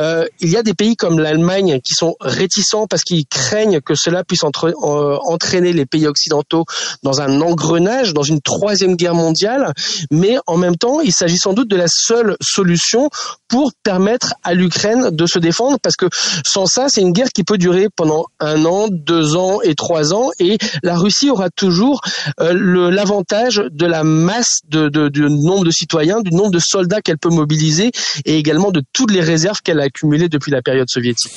Euh, 0.00 0.26
il 0.40 0.50
y 0.50 0.56
a 0.56 0.62
des 0.62 0.74
pays 0.74 0.96
comme 0.96 1.18
l'Allemagne 1.18 1.80
qui 1.80 1.94
sont 1.94 2.16
réticents 2.20 2.86
parce 2.86 3.02
qu'ils 3.02 3.26
craignent 3.26 3.80
que 3.80 3.94
cela 3.94 4.24
puisse 4.24 4.44
entre, 4.44 4.74
entraîner 4.82 5.72
les 5.72 5.86
pays 5.86 6.06
occidentaux 6.06 6.64
dans 7.02 7.20
un 7.20 7.40
engrenage, 7.40 8.14
dans 8.14 8.22
une 8.22 8.40
troisième 8.40 8.96
guerre 8.96 9.14
mondiale. 9.14 9.72
Mais 10.10 10.36
en 10.46 10.56
même 10.56 10.76
temps, 10.76 11.00
il 11.00 11.12
s'agit 11.12 11.38
sans 11.38 11.52
doute 11.52 11.68
de 11.68 11.76
la 11.76 11.88
seule 11.88 12.36
solution 12.40 13.10
pour 13.52 13.72
permettre 13.82 14.32
à 14.42 14.54
l'Ukraine 14.54 15.10
de 15.10 15.26
se 15.26 15.38
défendre 15.38 15.76
parce 15.82 15.94
que 15.94 16.06
sans 16.42 16.64
ça, 16.64 16.86
c'est 16.88 17.02
une 17.02 17.12
guerre 17.12 17.28
qui 17.28 17.44
peut 17.44 17.58
durer 17.58 17.88
pendant 17.94 18.24
un 18.40 18.64
an, 18.64 18.88
deux 18.88 19.36
ans 19.36 19.60
et 19.60 19.74
trois 19.74 20.14
ans 20.14 20.30
et 20.38 20.56
la 20.82 20.96
Russie 20.96 21.28
aura 21.28 21.50
toujours 21.50 22.00
euh, 22.40 22.90
l'avantage 22.90 23.62
de 23.70 23.84
la 23.84 24.04
masse 24.04 24.60
de, 24.70 24.88
de, 24.88 25.10
du 25.10 25.20
nombre 25.20 25.66
de 25.66 25.70
citoyens, 25.70 26.22
du 26.22 26.30
nombre 26.30 26.50
de 26.50 26.58
soldats 26.58 27.02
qu'elle 27.02 27.18
peut 27.18 27.28
mobiliser 27.28 27.90
et 28.24 28.38
également 28.38 28.70
de 28.70 28.82
toutes 28.94 29.10
les 29.10 29.20
réserves 29.20 29.58
qu'elle 29.62 29.80
a 29.80 29.84
accumulées 29.84 30.30
depuis 30.30 30.50
la 30.50 30.62
période 30.62 30.88
soviétique. 30.88 31.32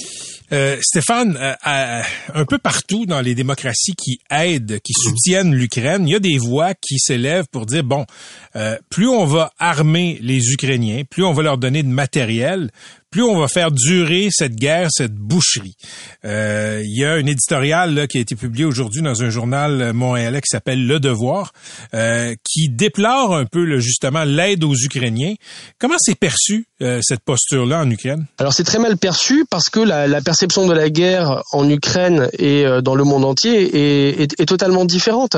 Euh, 0.54 0.78
Stéphane, 0.80 1.36
euh, 1.38 2.02
un 2.34 2.46
peu 2.46 2.60
partout 2.60 3.06
dans 3.06 3.20
les 3.20 3.36
démocraties 3.36 3.96
qui 3.96 4.20
aident, 4.32 4.80
qui 4.86 4.94
soutiennent 4.94 5.54
l'Ukraine, 5.54 6.08
il 6.08 6.12
y 6.12 6.16
a 6.16 6.20
des 6.20 6.38
voix 6.38 6.76
qui 6.76 6.98
s'élèvent 6.98 7.48
pour 7.52 7.66
dire 7.66 7.84
bon, 7.84 8.06
plus 8.90 9.10
on 9.10 9.26
va 9.26 9.52
armer 9.60 10.18
les 10.22 10.52
Ukrainiens, 10.54 11.02
plus 11.10 11.26
on 11.26 11.34
va 11.34 11.44
leur 11.44 11.58
donner 11.58 11.84
de 11.84 11.90
matériel, 11.90 12.05
matériel 12.06 12.72
plus 13.16 13.24
on 13.24 13.40
va 13.40 13.48
faire 13.48 13.72
durer 13.72 14.28
cette 14.30 14.58
guerre, 14.58 14.90
cette 14.92 15.14
boucherie. 15.14 15.78
Euh, 16.26 16.82
il 16.84 17.00
y 17.00 17.06
a 17.06 17.14
un 17.14 17.26
éditorial 17.26 17.94
là, 17.94 18.08
qui 18.08 18.18
a 18.18 18.20
été 18.20 18.36
publié 18.36 18.66
aujourd'hui 18.66 19.02
dans 19.02 19.24
un 19.24 19.30
journal 19.30 19.94
montréalais 19.94 20.42
qui 20.42 20.50
s'appelle 20.50 20.86
Le 20.86 21.00
Devoir, 21.00 21.54
euh, 21.94 22.36
qui 22.44 22.68
déplore 22.68 23.34
un 23.34 23.46
peu 23.46 23.80
justement 23.80 24.26
l'aide 24.26 24.66
aux 24.66 24.76
Ukrainiens. 24.76 25.34
Comment 25.80 25.96
c'est 25.98 26.20
perçu 26.20 26.66
euh, 26.82 27.00
cette 27.02 27.22
posture-là 27.22 27.80
en 27.84 27.90
Ukraine? 27.90 28.26
Alors 28.38 28.52
c'est 28.52 28.66
très 28.66 28.80
mal 28.80 28.98
perçu 28.98 29.46
parce 29.50 29.70
que 29.70 29.80
la, 29.80 30.08
la, 30.08 30.20
perception 30.20 30.68
de 30.68 30.74
la 30.74 30.90
guerre 30.90 31.42
en 31.54 31.70
Ukraine 31.70 32.28
et 32.38 32.66
euh, 32.66 32.82
dans 32.82 32.96
le 32.96 33.06
monde 33.06 33.24
entier 33.24 33.78
est, 33.78 34.24
est, 34.24 34.42
est 34.42 34.46
totalement 34.46 34.84
différente. 34.84 35.38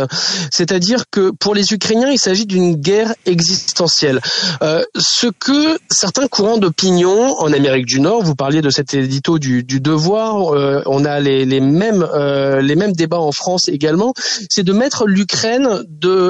C'est-à-dire 0.50 1.04
que 1.12 1.30
pour 1.30 1.54
les 1.54 1.74
Ukrainiens, 1.74 2.10
il 2.10 2.18
s'agit 2.18 2.48
d'une 2.48 2.74
guerre 2.74 3.14
existentielle. 3.28 4.20
Euh, 4.64 4.84
ce 4.98 5.28
que 5.28 5.78
certains 5.92 6.28
courants 6.28 6.58
d'opinion 6.58 7.38
en 7.38 7.54
Amérique 7.54 7.67
Amérique 7.68 7.86
du 7.86 8.00
Nord. 8.00 8.24
Vous 8.24 8.36
parliez 8.36 8.62
de 8.62 8.70
cet 8.70 8.94
édito 8.94 9.40
du, 9.40 9.64
Devoir. 9.64 10.56
Euh, 10.56 10.82
on 10.86 11.04
a 11.04 11.20
les, 11.20 11.60
mêmes 11.60 12.08
euh, 12.14 12.62
les 12.62 12.76
mêmes 12.76 12.94
débats 12.94 13.20
en 13.20 13.34
France 13.34 13.68
également. 13.68 14.14
C'est 14.50 14.64
de 14.64 14.72
mettre 14.72 15.06
l'Ukraine 15.06 15.84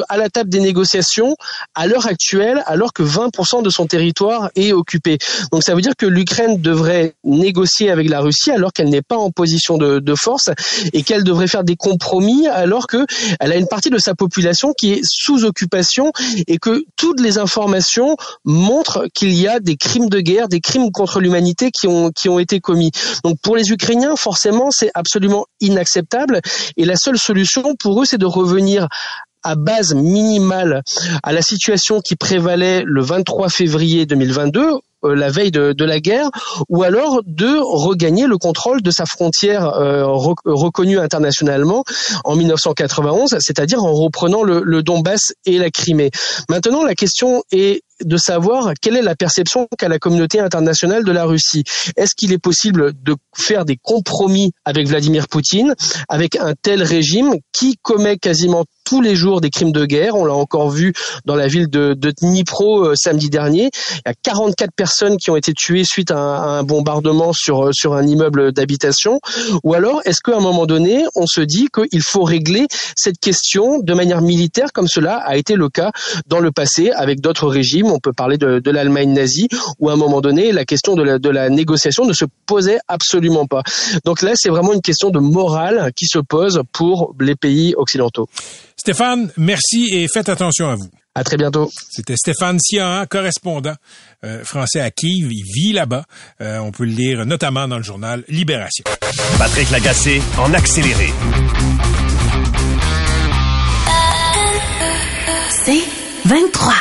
à 0.09 0.17
la 0.17 0.29
table 0.29 0.49
des 0.49 0.59
négociations 0.59 1.35
à 1.75 1.85
l'heure 1.85 2.07
actuelle, 2.07 2.63
alors 2.65 2.91
que 2.91 3.03
20% 3.03 3.61
de 3.61 3.69
son 3.69 3.85
territoire 3.85 4.49
est 4.55 4.73
occupé. 4.73 5.19
Donc 5.51 5.63
ça 5.63 5.75
veut 5.75 5.81
dire 5.81 5.95
que 5.95 6.07
l'Ukraine 6.07 6.59
devrait 6.59 7.13
négocier 7.23 7.91
avec 7.91 8.09
la 8.09 8.19
Russie 8.19 8.51
alors 8.51 8.73
qu'elle 8.73 8.89
n'est 8.89 9.03
pas 9.03 9.17
en 9.17 9.29
position 9.29 9.77
de, 9.77 9.99
de 9.99 10.15
force 10.15 10.49
et 10.93 11.03
qu'elle 11.03 11.23
devrait 11.23 11.47
faire 11.47 11.63
des 11.63 11.75
compromis 11.75 12.47
alors 12.47 12.87
que 12.87 13.05
elle 13.39 13.51
a 13.51 13.57
une 13.57 13.67
partie 13.67 13.91
de 13.91 13.99
sa 13.99 14.15
population 14.15 14.73
qui 14.77 14.93
est 14.93 15.01
sous 15.03 15.45
occupation 15.45 16.11
et 16.47 16.57
que 16.57 16.83
toutes 16.95 17.21
les 17.21 17.37
informations 17.37 18.15
montrent 18.43 19.05
qu'il 19.13 19.33
y 19.33 19.47
a 19.47 19.59
des 19.59 19.75
crimes 19.75 20.09
de 20.09 20.19
guerre, 20.19 20.47
des 20.47 20.61
crimes 20.61 20.91
contre 20.91 21.16
l'humanité 21.19 21.71
qui 21.71 21.87
ont 21.87 22.11
qui 22.11 22.29
ont 22.29 22.39
été 22.39 22.59
commis. 22.59 22.91
Donc 23.23 23.37
pour 23.41 23.55
les 23.55 23.71
Ukrainiens, 23.71 24.15
forcément, 24.15 24.71
c'est 24.71 24.91
absolument 24.93 25.45
inacceptable. 25.61 26.41
Et 26.77 26.85
la 26.85 26.95
seule 26.95 27.17
solution 27.17 27.75
pour 27.79 28.01
eux, 28.01 28.05
c'est 28.05 28.17
de 28.17 28.25
revenir 28.25 28.87
à 29.43 29.55
base 29.55 29.93
minimale 29.93 30.83
à 31.23 31.31
la 31.31 31.41
situation 31.41 32.01
qui 32.01 32.15
prévalait 32.15 32.83
le 32.85 33.01
23 33.01 33.49
février 33.49 34.05
2022 34.05 34.79
euh, 35.05 35.15
la 35.15 35.29
veille 35.29 35.51
de, 35.51 35.85
la 35.85 35.99
guerre, 35.99 36.29
ou 36.69 36.81
alors 36.81 37.21
de 37.23 37.59
regagner 37.61 38.25
le 38.25 38.37
contrôle 38.37 38.81
de 38.81 38.89
sa 38.89 39.05
frontière 39.05 39.67
euh, 39.67 40.03
reconnue 40.07 40.99
internationalement 40.99 41.83
en 42.23 42.35
1991, 42.35 43.37
c'est-à-dire 43.39 43.83
en 43.83 43.93
reprenant 43.93 44.43
le 44.43 44.81
Donbass 44.81 45.33
et 45.45 45.59
la 45.59 45.69
Crimée. 45.69 46.09
Maintenant, 46.49 46.83
la 46.83 46.95
question 46.95 47.43
est 47.51 47.83
de 48.03 48.17
savoir 48.17 48.73
quelle 48.81 48.95
est 48.95 49.01
la 49.01 49.15
perception 49.15 49.67
qu'a 49.77 49.87
la 49.87 49.99
communauté 49.99 50.39
internationale 50.39 51.03
de 51.03 51.11
la 51.11 51.25
Russie. 51.25 51.63
Est-ce 51.95 52.15
qu'il 52.15 52.33
est 52.33 52.37
possible 52.37 52.93
de 53.01 53.15
faire 53.35 53.65
des 53.65 53.77
compromis 53.81 54.51
avec 54.65 54.87
Vladimir 54.87 55.27
Poutine, 55.27 55.75
avec 56.09 56.35
un 56.35 56.53
tel 56.61 56.83
régime 56.83 57.35
qui 57.53 57.77
commet 57.81 58.17
quasiment 58.17 58.65
tous 58.87 59.01
les 59.01 59.17
jours 59.17 59.41
des 59.41 59.49
crimes 59.49 59.73
de 59.73 59.85
guerre. 59.85 60.15
On 60.15 60.23
l'a 60.23 60.33
encore 60.33 60.69
vu 60.69 60.93
dans 61.25 61.35
la 61.35 61.47
ville 61.47 61.69
de, 61.69 61.93
de 61.93 62.13
Dnipro 62.21 62.85
euh, 62.85 62.95
samedi 62.95 63.29
dernier. 63.29 63.69
Il 63.95 64.01
y 64.05 64.09
a 64.09 64.13
44 64.13 64.71
personnes 64.73 65.17
qui 65.17 65.29
ont 65.29 65.35
été 65.35 65.51
tuées 65.53 65.83
suite 65.83 66.09
à 66.09 66.17
un, 66.17 66.63
bombardement 66.63 67.33
sur 67.33 67.65
euh, 67.65 67.71
sur 67.73 67.95
un 67.95 68.07
immeuble 68.07 68.53
d'habitation. 68.53 69.19
Ou 69.65 69.73
alors, 69.73 69.99
est-ce 70.05 70.21
qu'à 70.23 70.37
un 70.37 70.39
moment 70.39 70.65
donné, 70.65 71.03
on 71.15 71.27
se 71.27 71.41
dit 71.41 71.67
qu'il 71.67 72.01
faut 72.01 72.23
régler 72.23 72.67
cette 72.95 73.19
question 73.19 73.79
de 73.79 73.93
manière 73.93 74.21
militaire, 74.21 74.71
comme 74.71 74.87
cela 74.87 75.17
a 75.17 75.35
été 75.35 75.55
le 75.55 75.67
cas 75.67 75.91
dans 76.27 76.39
le 76.39 76.53
passé 76.53 76.91
avec 76.91 77.19
d'autres 77.19 77.47
régimes? 77.47 77.87
On 77.87 77.99
peut 77.99 78.13
parler 78.13 78.37
de, 78.37 78.71
l'Allemagne 78.71 79.11
nazie, 79.11 79.49
où 79.79 79.89
à 79.89 79.93
un 79.93 79.97
moment 79.97 80.21
donné, 80.21 80.53
la 80.53 80.63
question 80.63 80.95
de 80.95 81.29
la 81.29 81.49
négociation 81.49 82.05
ne 82.05 82.13
se 82.13 82.23
posait 82.45 82.79
absolument 82.87 83.47
pas. 83.47 83.63
Donc 84.05 84.21
là, 84.21 84.31
c'est 84.35 84.49
vraiment 84.49 84.71
une 84.71 84.81
question 84.81 85.09
de 85.09 85.19
morale 85.19 85.91
qui 85.93 86.05
se 86.05 86.19
pose 86.19 86.61
pour 86.71 87.13
les 87.19 87.35
pays 87.35 87.73
occidentaux. 87.75 88.27
Stéphane, 88.79 89.31
merci 89.37 89.89
et 89.91 90.07
faites 90.07 90.29
attention 90.29 90.69
à 90.69 90.75
vous. 90.75 90.89
À 91.15 91.23
très 91.23 91.35
bientôt. 91.35 91.71
C'était 91.89 92.15
Stéphane 92.15 92.59
Sian, 92.59 93.05
correspondant 93.09 93.73
euh, 94.23 94.43
français 94.43 94.81
à 94.81 94.91
Kiev. 94.91 95.31
Il 95.31 95.43
vit 95.43 95.73
là-bas. 95.73 96.05
Euh, 96.41 96.59
on 96.59 96.71
peut 96.71 96.85
le 96.85 96.91
lire 96.91 97.25
notamment 97.25 97.67
dans 97.67 97.77
le 97.77 97.83
journal 97.83 98.23
Libération. 98.27 98.83
Patrick 99.39 99.71
Lagacé 99.71 100.21
en 100.37 100.53
accéléré. 100.53 101.07
C'est 105.49 105.81
23. 106.25 106.73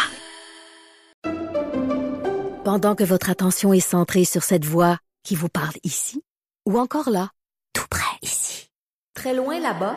Pendant 2.62 2.94
que 2.94 3.04
votre 3.04 3.30
attention 3.30 3.72
est 3.72 3.80
centrée 3.80 4.26
sur 4.26 4.42
cette 4.42 4.66
voix 4.66 4.98
qui 5.24 5.34
vous 5.34 5.48
parle 5.48 5.74
ici, 5.82 6.22
ou 6.66 6.78
encore 6.78 7.08
là, 7.08 7.30
tout 7.72 7.86
près 7.88 8.04
ici, 8.22 8.68
très 9.14 9.34
loin 9.34 9.58
là-bas, 9.60 9.96